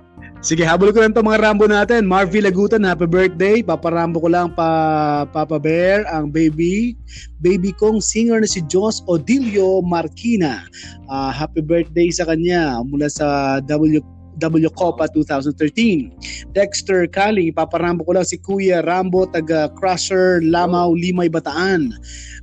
Sige, 0.45 0.61
habol 0.61 0.93
ko 0.93 1.01
lang 1.01 1.17
to 1.17 1.25
mga 1.25 1.41
Rambo 1.41 1.65
natin. 1.65 2.05
Marvy 2.05 2.45
Lagutan, 2.45 2.85
happy 2.85 3.09
birthday. 3.09 3.65
Paparambo 3.65 4.21
ko 4.21 4.29
lang 4.29 4.53
pa 4.53 5.25
Papa 5.33 5.57
Bear, 5.57 6.05
ang 6.13 6.29
baby. 6.29 6.93
Baby 7.41 7.73
kong 7.73 8.05
singer 8.05 8.45
na 8.45 8.49
si 8.49 8.61
Jos 8.69 9.01
Odilio 9.09 9.81
Marquina. 9.81 10.69
Ah, 11.09 11.33
happy 11.33 11.65
birthday 11.65 12.13
sa 12.13 12.29
kanya 12.29 12.85
mula 12.85 13.09
sa 13.09 13.57
W 13.65 14.05
W 14.39 14.71
Copa 14.75 15.07
2013. 15.11 16.11
Dexter 16.55 17.07
Kaling, 17.07 17.51
ipaparambo 17.55 18.03
ko 18.07 18.19
lang 18.19 18.27
si 18.27 18.39
Kuya 18.39 18.83
Rambo, 18.83 19.27
taga 19.31 19.71
Crusher, 19.75 20.43
Lamaw, 20.43 20.95
Limay, 20.95 21.31
Bataan. 21.31 21.95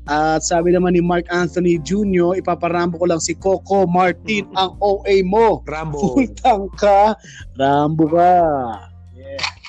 At 0.10 0.42
sabi 0.42 0.74
naman 0.74 0.98
ni 0.98 1.02
Mark 1.04 1.30
Anthony 1.30 1.78
Jr., 1.82 2.40
ipaparambo 2.40 2.98
ko 2.98 3.06
lang 3.12 3.22
si 3.22 3.38
Coco 3.38 3.86
Martin, 3.86 4.48
ang 4.58 4.76
OA 4.82 5.22
mo. 5.22 5.62
Rambo. 5.68 6.18
Putang 6.18 6.72
ka, 6.76 7.14
Rambo 7.56 8.10
ka. 8.10 8.34
Yeah. 9.14 9.62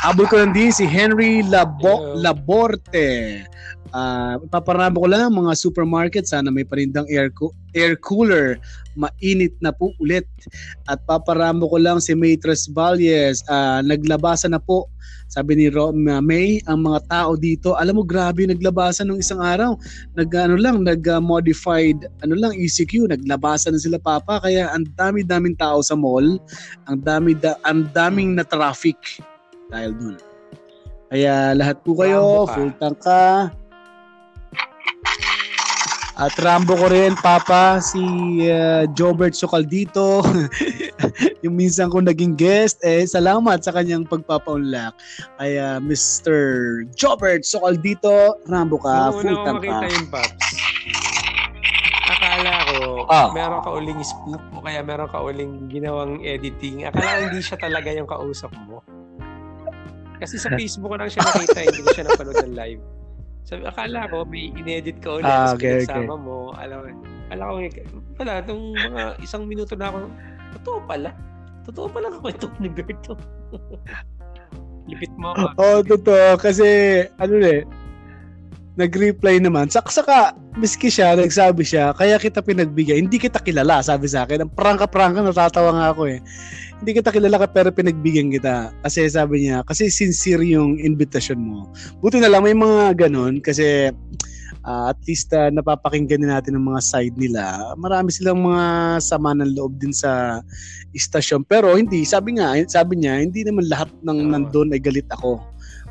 Habol 0.00 0.32
ko 0.32 0.40
lang 0.40 0.56
din 0.56 0.72
si 0.72 0.88
Henry 0.88 1.44
Labo- 1.44 2.16
Hello. 2.16 2.24
Laborte. 2.24 3.44
Ah, 3.90 4.38
paparabo 4.54 5.02
ko 5.02 5.08
lang 5.10 5.34
mga 5.34 5.50
supermarket 5.58 6.22
sana 6.22 6.46
may 6.54 6.62
parindang 6.62 7.10
air 7.10 7.26
co- 7.34 7.54
air 7.74 7.98
cooler. 7.98 8.54
Mainit 8.94 9.58
na 9.58 9.74
po 9.74 9.90
ulit. 9.98 10.22
At 10.86 11.02
paparamo 11.10 11.66
ko 11.66 11.74
lang 11.78 11.98
si 11.98 12.14
Maitras 12.14 12.70
Valles. 12.70 13.42
Ah, 13.50 13.82
naglabasan 13.82 14.54
na 14.54 14.62
po. 14.62 14.86
Sabi 15.26 15.58
ni 15.58 15.66
Ro- 15.70 15.94
Ma- 15.94 16.22
May 16.22 16.62
ang 16.70 16.86
mga 16.86 17.06
tao 17.06 17.34
dito 17.38 17.78
alam 17.78 17.98
mo 17.98 18.06
grabe 18.06 18.46
naglabasan 18.46 19.10
nung 19.10 19.18
isang 19.18 19.42
araw. 19.42 19.74
Nag 20.14 20.30
ano 20.38 20.54
lang 20.54 20.86
nag 20.86 21.02
uh, 21.10 21.18
modified 21.22 21.98
ano 22.22 22.34
lang 22.38 22.54
ECQ 22.54 23.10
naglabasan 23.10 23.74
na 23.74 23.82
sila 23.82 23.98
papa. 23.98 24.38
Kaya 24.38 24.70
ang 24.70 24.86
dami-daming 24.94 25.58
tao 25.58 25.82
sa 25.82 25.98
mall. 25.98 26.38
Ang 26.86 27.02
dami 27.02 27.34
da, 27.34 27.58
ang 27.66 27.90
daming 27.90 28.38
na 28.38 28.46
traffic. 28.46 28.98
Dahil 29.66 29.98
dun. 29.98 30.16
Kaya 31.10 31.58
lahat 31.58 31.82
po 31.82 31.98
kayo 31.98 32.46
full 32.46 32.70
tank 32.78 33.02
ka 33.02 33.50
at 36.20 36.36
Rambo 36.36 36.76
ko 36.76 36.92
rin, 36.92 37.16
Papa, 37.16 37.80
si 37.80 38.04
uh, 38.44 38.84
Jobert 38.92 39.32
Socaldito. 39.32 40.20
yung 41.44 41.56
minsan 41.56 41.88
ko 41.88 42.04
naging 42.04 42.36
guest, 42.36 42.76
eh, 42.84 43.08
salamat 43.08 43.64
sa 43.64 43.72
kanyang 43.72 44.04
pagpapaunlak. 44.04 44.92
Ay, 45.40 45.56
uh, 45.56 45.80
Mr. 45.80 46.36
Jobert 46.92 47.48
Socaldito, 47.48 48.36
Rambo 48.44 48.76
ka, 48.76 49.16
full 49.16 49.32
makita 49.32 49.88
ka. 49.88 49.88
yung 49.88 50.08
Pops, 50.12 50.48
akala 52.04 52.52
ko 52.68 52.78
Ah. 53.08 53.32
meron 53.32 53.64
ka 53.64 53.70
uling 53.72 54.00
spook 54.04 54.42
o 54.52 54.60
kaya 54.60 54.84
meron 54.84 55.08
ka 55.08 55.18
uling 55.24 55.72
ginawang 55.72 56.20
editing. 56.20 56.84
Akala 56.84 57.26
hindi 57.32 57.40
siya 57.40 57.56
talaga 57.56 57.88
yung 57.96 58.04
kausap 58.04 58.52
mo. 58.68 58.84
Kasi 60.20 60.36
sa 60.36 60.52
Facebook 60.60 60.92
ko 60.92 60.96
lang 61.00 61.08
siya 61.08 61.24
nakita, 61.24 61.64
hindi 61.64 61.80
ko 61.80 61.90
siya 61.96 62.04
napanood 62.12 62.44
ng 62.44 62.54
live. 62.54 62.99
Sabi, 63.50 63.66
akala 63.66 64.06
ko 64.06 64.22
may 64.22 64.54
inedit 64.54 65.02
ka 65.02 65.18
ulit, 65.18 65.26
Ah, 65.26 65.58
okay, 65.58 65.82
pinagsama 65.82 66.14
mo. 66.14 66.54
Alam 66.54 66.94
mo, 66.94 67.02
alam 67.34 67.46
ko, 67.50 67.82
wala, 68.22 68.32
itong 68.46 68.64
mga 68.78 69.02
isang 69.26 69.42
minuto 69.50 69.74
na 69.74 69.90
ako, 69.90 70.06
totoo 70.54 70.78
pala. 70.86 71.10
Totoo 71.66 71.86
pala 71.90 72.14
ako 72.14 72.30
ito 72.30 72.46
ni 72.62 72.70
Berto. 72.70 73.18
Lipit 74.90 75.10
mo 75.18 75.34
ako. 75.34 75.46
Oo, 75.58 75.66
oh, 75.66 75.78
totoo. 75.82 76.38
Kasi, 76.38 76.66
ano 77.18 77.34
eh, 77.42 77.66
nag-reply 78.80 79.36
naman. 79.44 79.68
Saka, 79.68 79.92
saka, 79.92 80.16
miski 80.56 80.88
siya, 80.88 81.14
nagsabi 81.14 81.62
siya, 81.62 81.92
kaya 81.92 82.16
kita 82.16 82.40
pinagbigay. 82.40 82.96
Hindi 82.96 83.20
kita 83.20 83.38
kilala, 83.44 83.84
sabi 83.84 84.08
sa 84.08 84.24
akin. 84.24 84.48
Ang 84.48 84.52
prangka-prangka, 84.56 85.20
natatawa 85.20 85.70
nga 85.76 85.86
ako 85.92 86.08
eh. 86.08 86.18
Hindi 86.80 86.90
kita 86.96 87.12
kilala 87.12 87.36
ka, 87.36 87.46
pero 87.52 87.68
pinagbigyan 87.68 88.32
kita. 88.32 88.72
Kasi 88.80 89.04
sabi 89.12 89.46
niya, 89.46 89.60
kasi 89.68 89.92
sincere 89.92 90.42
yung 90.48 90.80
invitation 90.80 91.36
mo. 91.36 91.68
Buti 92.00 92.18
na 92.18 92.32
lang, 92.32 92.48
may 92.48 92.56
mga 92.56 93.08
ganun. 93.08 93.44
Kasi, 93.44 93.92
ah, 94.64 94.88
at 94.88 94.98
least 95.04 95.28
ah, 95.36 95.52
napapakinggan 95.52 96.24
din 96.24 96.32
natin 96.32 96.56
ang 96.56 96.64
mga 96.72 96.80
side 96.80 97.16
nila. 97.20 97.76
Marami 97.76 98.08
silang 98.08 98.40
mga 98.40 98.96
sama 99.04 99.36
ng 99.36 99.52
loob 99.52 99.76
din 99.76 99.92
sa 99.92 100.40
istasyon. 100.96 101.44
Pero 101.44 101.76
hindi, 101.76 102.02
sabi 102.08 102.40
nga, 102.40 102.56
sabi 102.66 103.04
niya, 103.04 103.20
hindi 103.20 103.44
naman 103.44 103.68
lahat 103.68 103.92
ng 104.00 104.18
Oo. 104.26 104.30
nandun 104.32 104.72
ay 104.72 104.80
galit 104.80 105.06
ako. 105.12 105.49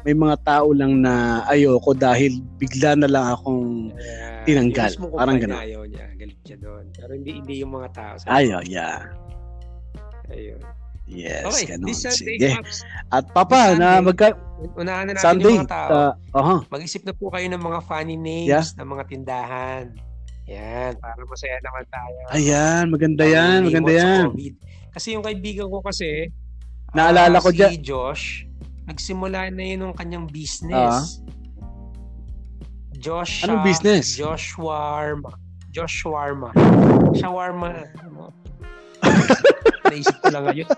May 0.10 0.18
mga 0.18 0.41
tao 0.41 0.74
lang 0.74 1.05
na 1.05 1.45
ayoko 1.45 1.93
dahil 1.93 2.41
bigla 2.57 2.97
na 2.97 3.05
lang 3.05 3.26
akong 3.30 3.93
Kaya, 3.93 4.41
Tinanggal. 4.41 4.91
Parang 5.14 5.38
ganun. 5.38 5.62
Ayaw 5.62 5.86
niya, 5.86 6.10
galit 6.18 6.39
siya 6.41 6.57
doon. 6.57 6.89
Pero 6.97 7.12
hindi, 7.14 7.32
hindi 7.38 7.62
yung 7.62 7.78
mga 7.78 7.89
tao. 7.93 8.14
Sa 8.18 8.26
ayaw, 8.41 8.66
yeah. 8.66 9.05
Ayun. 10.34 10.57
Yes, 11.05 11.45
Okay, 11.45 11.66
ganun. 11.70 11.86
this 11.86 12.01
Sunday, 12.01 12.38
Sige. 12.41 12.49
Pops, 12.57 12.78
At 13.14 13.26
papa, 13.30 13.74
This 13.74 13.78
na 13.78 13.89
Sunday, 14.01 14.05
magka 14.10 14.28
unahan 14.74 15.05
na 15.05 15.14
natin 15.14 15.22
Sunday. 15.22 15.53
yung 15.53 15.62
mga 15.62 15.70
tao. 15.70 15.89
Uh, 15.93 16.14
aha. 16.34 16.55
Mag-isip 16.66 17.01
na 17.05 17.14
po 17.14 17.26
kayo 17.30 17.45
ng 17.45 17.62
mga 17.62 17.80
funny 17.86 18.18
names 18.18 18.49
Yeah. 18.49 18.66
ng 18.82 18.88
mga 18.89 19.03
tindahan. 19.05 19.84
Yan, 20.49 20.91
para 20.97 21.22
masaya 21.30 21.57
naman 21.62 21.86
tayo. 21.93 22.18
Ayan, 22.34 22.84
maganda 22.89 23.26
yan, 23.30 23.70
maganda 23.70 23.93
yan. 23.93 24.26
COVID. 24.34 24.55
Kasi 24.89 25.07
yung 25.14 25.22
kaibigan 25.22 25.70
ko 25.70 25.86
kasi, 25.86 26.34
Naalala 26.89 27.38
ah, 27.38 27.41
ko 27.45 27.53
si 27.53 27.62
dyan. 27.62 27.72
Josh, 27.86 28.48
nagsimula 28.89 29.53
na 29.53 29.63
yun 29.63 29.79
ng 29.85 29.95
kanyang 29.95 30.25
Ah. 30.25 30.33
business. 30.33 31.21
Josh 32.99 33.47
Anong 33.47 33.63
ah, 33.63 33.65
business? 33.65 34.05
Josh 34.19 34.57
Shawarma. 34.57 35.31
Josh 35.71 36.03
Shawarma. 36.03 36.51
Shawarma. 37.15 37.87
Ano? 38.03 38.35
Naisip 39.87 40.19
ko 40.19 40.27
lang 40.35 40.43
ngayon. 40.51 40.69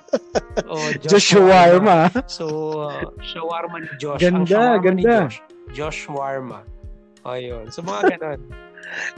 Oh, 0.70 0.88
Josh 1.02 1.34
Shawarma. 1.34 2.14
So, 2.30 2.46
uh, 2.86 3.10
shawarma 3.26 3.82
ni 3.82 3.90
Josh. 3.98 4.22
Ganda, 4.22 4.38
Ang 4.38 4.46
shawarma 4.46 4.78
ni 4.94 5.02
ganda. 5.02 5.18
Josh. 5.26 5.38
Josh 5.74 6.00
Shawarma. 6.06 6.60
O, 7.26 7.34
yun. 7.34 7.66
So, 7.74 7.82
mga 7.82 8.18
ganon. 8.18 8.42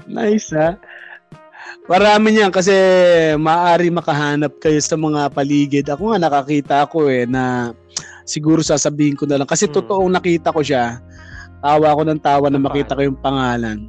Nice, 0.07 0.55
ha? 0.55 0.79
Marami 1.83 2.31
niyan 2.31 2.51
kasi 2.53 2.71
maaari 3.35 3.91
makahanap 3.91 4.55
kayo 4.63 4.79
sa 4.79 4.95
mga 4.95 5.27
paligid. 5.35 5.85
Ako 5.91 6.15
nga 6.15 6.19
nakakita 6.23 6.87
ako 6.87 7.11
eh 7.11 7.27
na 7.27 7.75
siguro 8.23 8.59
sasabihin 8.59 9.13
ko 9.13 9.23
na 9.23 9.37
lang 9.37 9.47
kasi 9.47 9.65
Hmm. 9.65 9.75
totoong 9.75 10.11
nakita 10.11 10.49
ko 10.49 10.59
siya. 10.59 10.99
Tawa 11.59 11.87
ako 11.89 12.01
ng 12.03 12.19
tawa 12.19 12.47
na 12.47 12.59
makita 12.59 12.91
ko 12.91 13.01
yung 13.03 13.15
pangalan. 13.17 13.87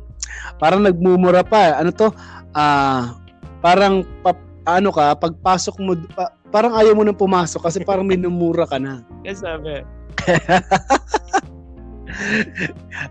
Parang 0.57 0.81
nagmumura 0.81 1.43
pa. 1.43 1.75
Ano 1.75 1.91
to? 1.91 2.15
Ah, 2.51 3.19
parang 3.59 4.03
pa, 4.21 4.31
ano 4.65 4.89
ka, 4.89 5.13
pagpasok 5.15 5.75
mo 5.79 5.93
pa- 6.09 6.31
parang 6.49 6.73
ayaw 6.73 6.95
mo 6.95 7.03
nang 7.03 7.19
pumasok 7.19 7.59
kasi 7.61 7.83
parang 7.83 8.07
minumura 8.07 8.63
ka 8.65 8.79
na. 8.79 9.03
Yan 9.27 9.35
sabi. 9.35 9.83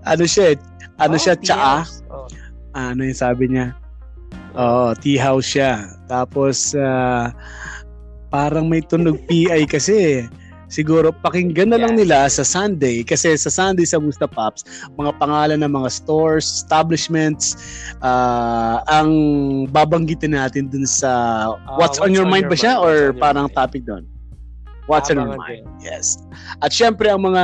Ano 0.03 0.24
siya 0.24 0.55
eh? 0.55 0.57
Ano 0.95 1.15
Oh, 1.15 1.21
siya? 1.21 1.36
tea 1.36 1.51
Tsaa? 1.51 1.84
Oh. 2.07 2.28
ano 2.71 3.01
yung 3.03 3.17
sabi 3.17 3.51
niya? 3.51 3.76
Oo, 4.53 4.93
tea 4.95 5.17
house 5.17 5.49
siya. 5.49 5.71
Tapos, 6.05 6.71
ah, 6.74 7.34
parang 8.30 8.65
may 8.65 8.80
tunog 8.80 9.17
PI 9.26 9.65
kasi. 9.65 10.24
Siguro, 10.74 11.13
pakinggan 11.13 11.69
na 11.69 11.78
lang 11.78 11.93
Yeah. 11.93 12.01
nila 12.01 12.17
sa 12.34 12.41
Sunday. 12.41 13.05
Kasi 13.05 13.38
sa 13.38 13.53
Sunday 13.53 13.86
sa 13.86 14.01
Musta 14.01 14.26
Pops, 14.26 14.65
mga 14.97 15.13
pangalan 15.21 15.61
ng 15.61 15.69
mga 15.69 15.89
stores, 15.93 16.49
establishments, 16.49 17.53
ah, 18.01 18.82
ang 18.89 19.13
babanggitin 19.69 20.34
natin 20.34 20.74
dun 20.74 20.89
sa 20.89 21.45
What's, 21.78 22.01
on 22.01 22.09
Your 22.09 22.26
Mind 22.26 22.49
ba 22.49 22.57
siya? 22.57 22.82
Or 22.82 22.89
on 22.89 23.13
your 23.13 23.21
parang 23.21 23.45
mind? 23.45 23.53
topic 23.53 23.86
doon? 23.86 24.09
What's 24.89 25.13
on 25.13 25.21
Your 25.21 25.38
Abangan 25.38 25.61
Mind? 25.61 25.65
Yes. 25.78 26.17
At 26.65 26.74
syempre, 26.74 27.05
ang 27.07 27.21
mga 27.21 27.43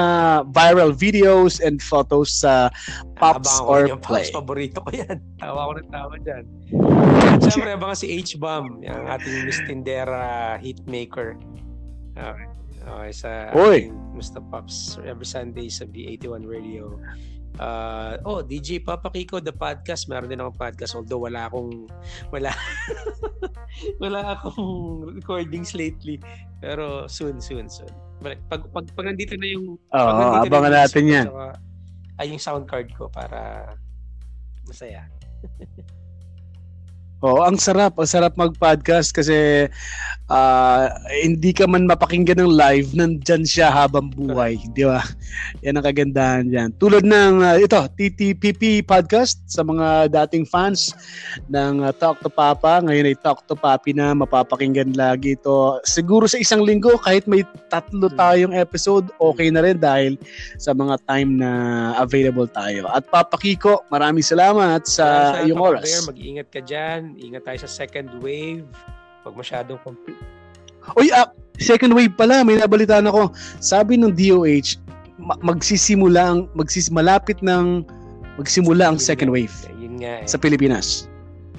viral 0.50 0.90
videos 0.92 1.62
and 1.62 1.78
photos 1.80 2.34
sa 2.34 2.74
Pops 3.16 3.62
or 3.62 3.94
Play. 4.02 4.26
Pops, 4.26 4.34
paborito 4.34 4.82
ko 4.82 4.90
yan. 4.90 5.22
Tawa 5.44 5.70
ko 5.70 5.72
ng 5.78 5.90
tawa 5.94 6.18
dyan. 6.18 6.44
At 7.38 7.46
syempre, 7.54 7.78
abangan 7.78 7.94
si 7.96 8.10
H-Bomb, 8.10 8.82
yung 8.82 9.06
ating 9.06 9.46
Miss 9.46 9.62
Tindera 9.70 10.58
hitmaker. 10.58 11.38
Okay. 12.18 12.49
Okay, 12.90 13.12
sa 13.14 13.30
Oy. 13.54 13.94
Musta 14.18 14.42
Pops 14.42 14.98
every 15.06 15.28
Sunday 15.30 15.70
sa 15.70 15.86
B81 15.86 16.44
Radio. 16.44 16.98
Uh, 17.62 18.18
oh, 18.26 18.42
DJ 18.42 18.82
Papa 18.82 19.12
Kiko, 19.14 19.38
the 19.44 19.54
podcast. 19.54 20.10
Meron 20.10 20.32
din 20.32 20.42
akong 20.42 20.58
podcast 20.58 20.98
although 20.98 21.22
wala 21.22 21.46
akong 21.52 21.86
wala 22.34 22.50
wala 24.04 24.34
akong 24.34 25.06
recordings 25.14 25.78
lately. 25.78 26.18
Pero 26.58 27.06
soon, 27.06 27.38
soon, 27.38 27.70
soon. 27.70 27.92
Pag, 28.20 28.42
pag, 28.50 28.62
pag, 28.74 28.86
pag 28.96 29.06
nandito 29.14 29.38
na 29.38 29.48
yung 29.48 29.78
Oo, 29.78 29.94
pag 29.94 30.18
nandito 30.18 30.34
na 30.34 30.50
abangan 30.50 30.72
yung 30.74 30.82
natin 30.82 31.04
yan. 31.06 31.28
saka- 31.30 31.60
ay, 32.20 32.26
yung 32.36 32.42
sound 32.44 32.66
card 32.68 32.92
ko 33.00 33.08
para 33.08 33.72
masaya. 34.68 35.08
Oo, 37.24 37.44
ang 37.44 37.56
sarap. 37.60 37.96
Ang 38.00 38.08
sarap 38.08 38.36
mag-podcast 38.36 39.12
kasi 39.12 39.68
ah, 40.30 40.94
hindi 41.10 41.52
ka 41.52 41.66
man 41.66 41.90
mapakinggan 41.90 42.40
ng 42.42 42.54
live, 42.54 42.94
nandyan 42.94 43.44
siya 43.44 43.74
habang 43.74 44.14
buhay. 44.14 44.62
Di 44.78 44.86
ba? 44.86 45.02
Yan 45.66 45.82
ang 45.82 45.86
kagandahan 45.86 46.46
dyan. 46.48 46.70
Tulad 46.78 47.04
ng 47.04 47.34
ah, 47.42 47.58
ito, 47.58 47.78
TTPP 47.78 48.86
podcast 48.86 49.42
sa 49.50 49.66
mga 49.66 50.14
dating 50.14 50.46
fans 50.46 50.94
ng 51.50 51.84
ah, 51.84 51.94
Talk 51.94 52.22
to 52.22 52.30
Papa. 52.30 52.80
Ngayon 52.86 53.10
ay 53.10 53.18
Talk 53.18 53.44
to 53.50 53.58
Papi 53.58 53.98
na 53.98 54.14
mapapakinggan 54.14 54.94
lagi 54.94 55.34
ito. 55.34 55.82
Siguro 55.84 56.30
sa 56.30 56.38
isang 56.38 56.62
linggo, 56.62 56.96
kahit 57.02 57.26
may 57.26 57.42
tatlo 57.68 58.10
Hmm. 58.10 58.18
tayong 58.18 58.54
episode, 58.58 59.10
okay 59.18 59.50
na 59.50 59.66
rin 59.66 59.78
dahil 59.78 60.18
sa 60.58 60.74
mga 60.74 61.02
time 61.10 61.42
na 61.42 61.52
available 61.98 62.50
tayo. 62.50 62.86
At 62.90 63.06
Papa 63.10 63.38
Kiko, 63.38 63.86
maraming 63.90 64.26
salamat 64.26 64.86
sa 64.86 65.40
iyong 65.42 65.58
Papa 65.58 65.70
oras. 65.82 65.86
Bear, 65.90 66.06
mag-iingat 66.14 66.48
ka 66.54 66.62
dyan. 66.62 67.18
Ingat 67.18 67.44
tayo 67.46 67.58
sa 67.66 67.70
second 67.70 68.10
wave. 68.22 68.66
Huwag 69.30 69.46
masyadong 69.46 69.78
comp- 69.86 70.18
Uy, 70.98 71.14
ah, 71.14 71.30
second 71.62 71.94
wave 71.94 72.10
pala, 72.10 72.42
may 72.42 72.58
nabalitaan 72.58 73.06
ako. 73.06 73.30
Sabi 73.62 73.94
ng 73.94 74.10
DOH, 74.10 74.82
ma- 75.22 75.38
magsisimula 75.46 76.34
ang 76.34 76.40
magsis 76.58 76.90
malapit 76.90 77.38
ng 77.46 77.86
magsimula 78.42 78.90
ang 78.90 78.98
second 78.98 79.30
wave 79.30 79.54
Yun 79.78 80.02
nga 80.02 80.24
eh. 80.24 80.26
sa 80.26 80.42
Pilipinas. 80.42 81.06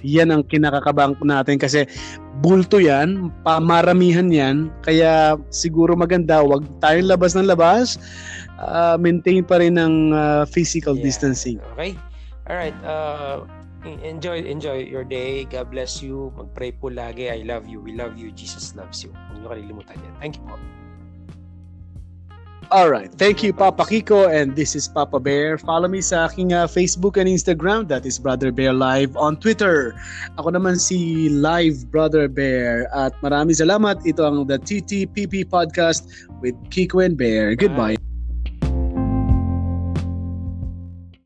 Yan 0.03 0.35
ang 0.35 0.43
kinakakabang 0.43 1.15
natin 1.23 1.63
kasi 1.63 1.87
bulto 2.43 2.83
yan, 2.83 3.31
pamaramihan 3.45 4.27
yan, 4.27 4.73
kaya 4.83 5.37
siguro 5.53 5.95
maganda, 5.95 6.43
wag 6.43 6.65
tayong 6.81 7.07
labas 7.07 7.39
ng 7.39 7.47
labas, 7.47 8.01
ah, 8.59 8.99
maintain 8.99 9.47
pa 9.47 9.63
rin 9.63 9.79
ng 9.79 10.11
ah, 10.11 10.43
physical 10.43 10.99
Yeah. 10.99 11.07
distancing. 11.07 11.63
Okay? 11.77 11.95
Alright. 12.51 12.75
Uh, 12.83 13.47
enjoy 13.85 14.45
enjoy 14.45 14.85
your 14.85 15.05
day. 15.05 15.45
God 15.45 15.71
bless 15.71 16.05
you. 16.05 16.33
Mag-pray 16.37 16.77
po 16.77 16.93
lagi. 16.93 17.33
I 17.33 17.43
love 17.45 17.65
you. 17.67 17.81
We 17.81 17.97
love 17.97 18.21
you. 18.21 18.33
Jesus 18.33 18.77
loves 18.77 19.01
you. 19.01 19.11
Huwag 19.11 19.41
niyo 19.41 19.49
kalilimutan 19.53 19.97
yan. 19.97 20.15
Thank 20.21 20.37
you 20.37 20.45
po. 20.45 20.57
Alright, 22.71 23.11
thank 23.19 23.43
you 23.43 23.51
Papa 23.53 23.83
Kiko 23.83 24.31
and 24.31 24.55
this 24.55 24.79
is 24.79 24.87
Papa 24.87 25.19
Bear. 25.19 25.59
Follow 25.59 25.91
me 25.91 25.99
sa 25.99 26.31
aking 26.31 26.55
uh, 26.55 26.71
Facebook 26.71 27.19
and 27.19 27.27
Instagram, 27.27 27.91
that 27.91 28.07
is 28.07 28.15
Brother 28.15 28.55
Bear 28.55 28.71
Live 28.71 29.11
on 29.19 29.43
Twitter. 29.43 29.91
Ako 30.39 30.55
naman 30.55 30.79
si 30.79 31.27
Live 31.35 31.91
Brother 31.91 32.31
Bear 32.31 32.87
at 32.95 33.11
maraming 33.27 33.59
salamat. 33.59 33.99
Ito 34.07 34.23
ang 34.23 34.47
The 34.47 34.63
TTPP 34.63 35.51
Podcast 35.51 36.07
with 36.39 36.55
Kiko 36.71 37.03
and 37.03 37.19
Bear. 37.19 37.59
Goodbye. 37.59 37.99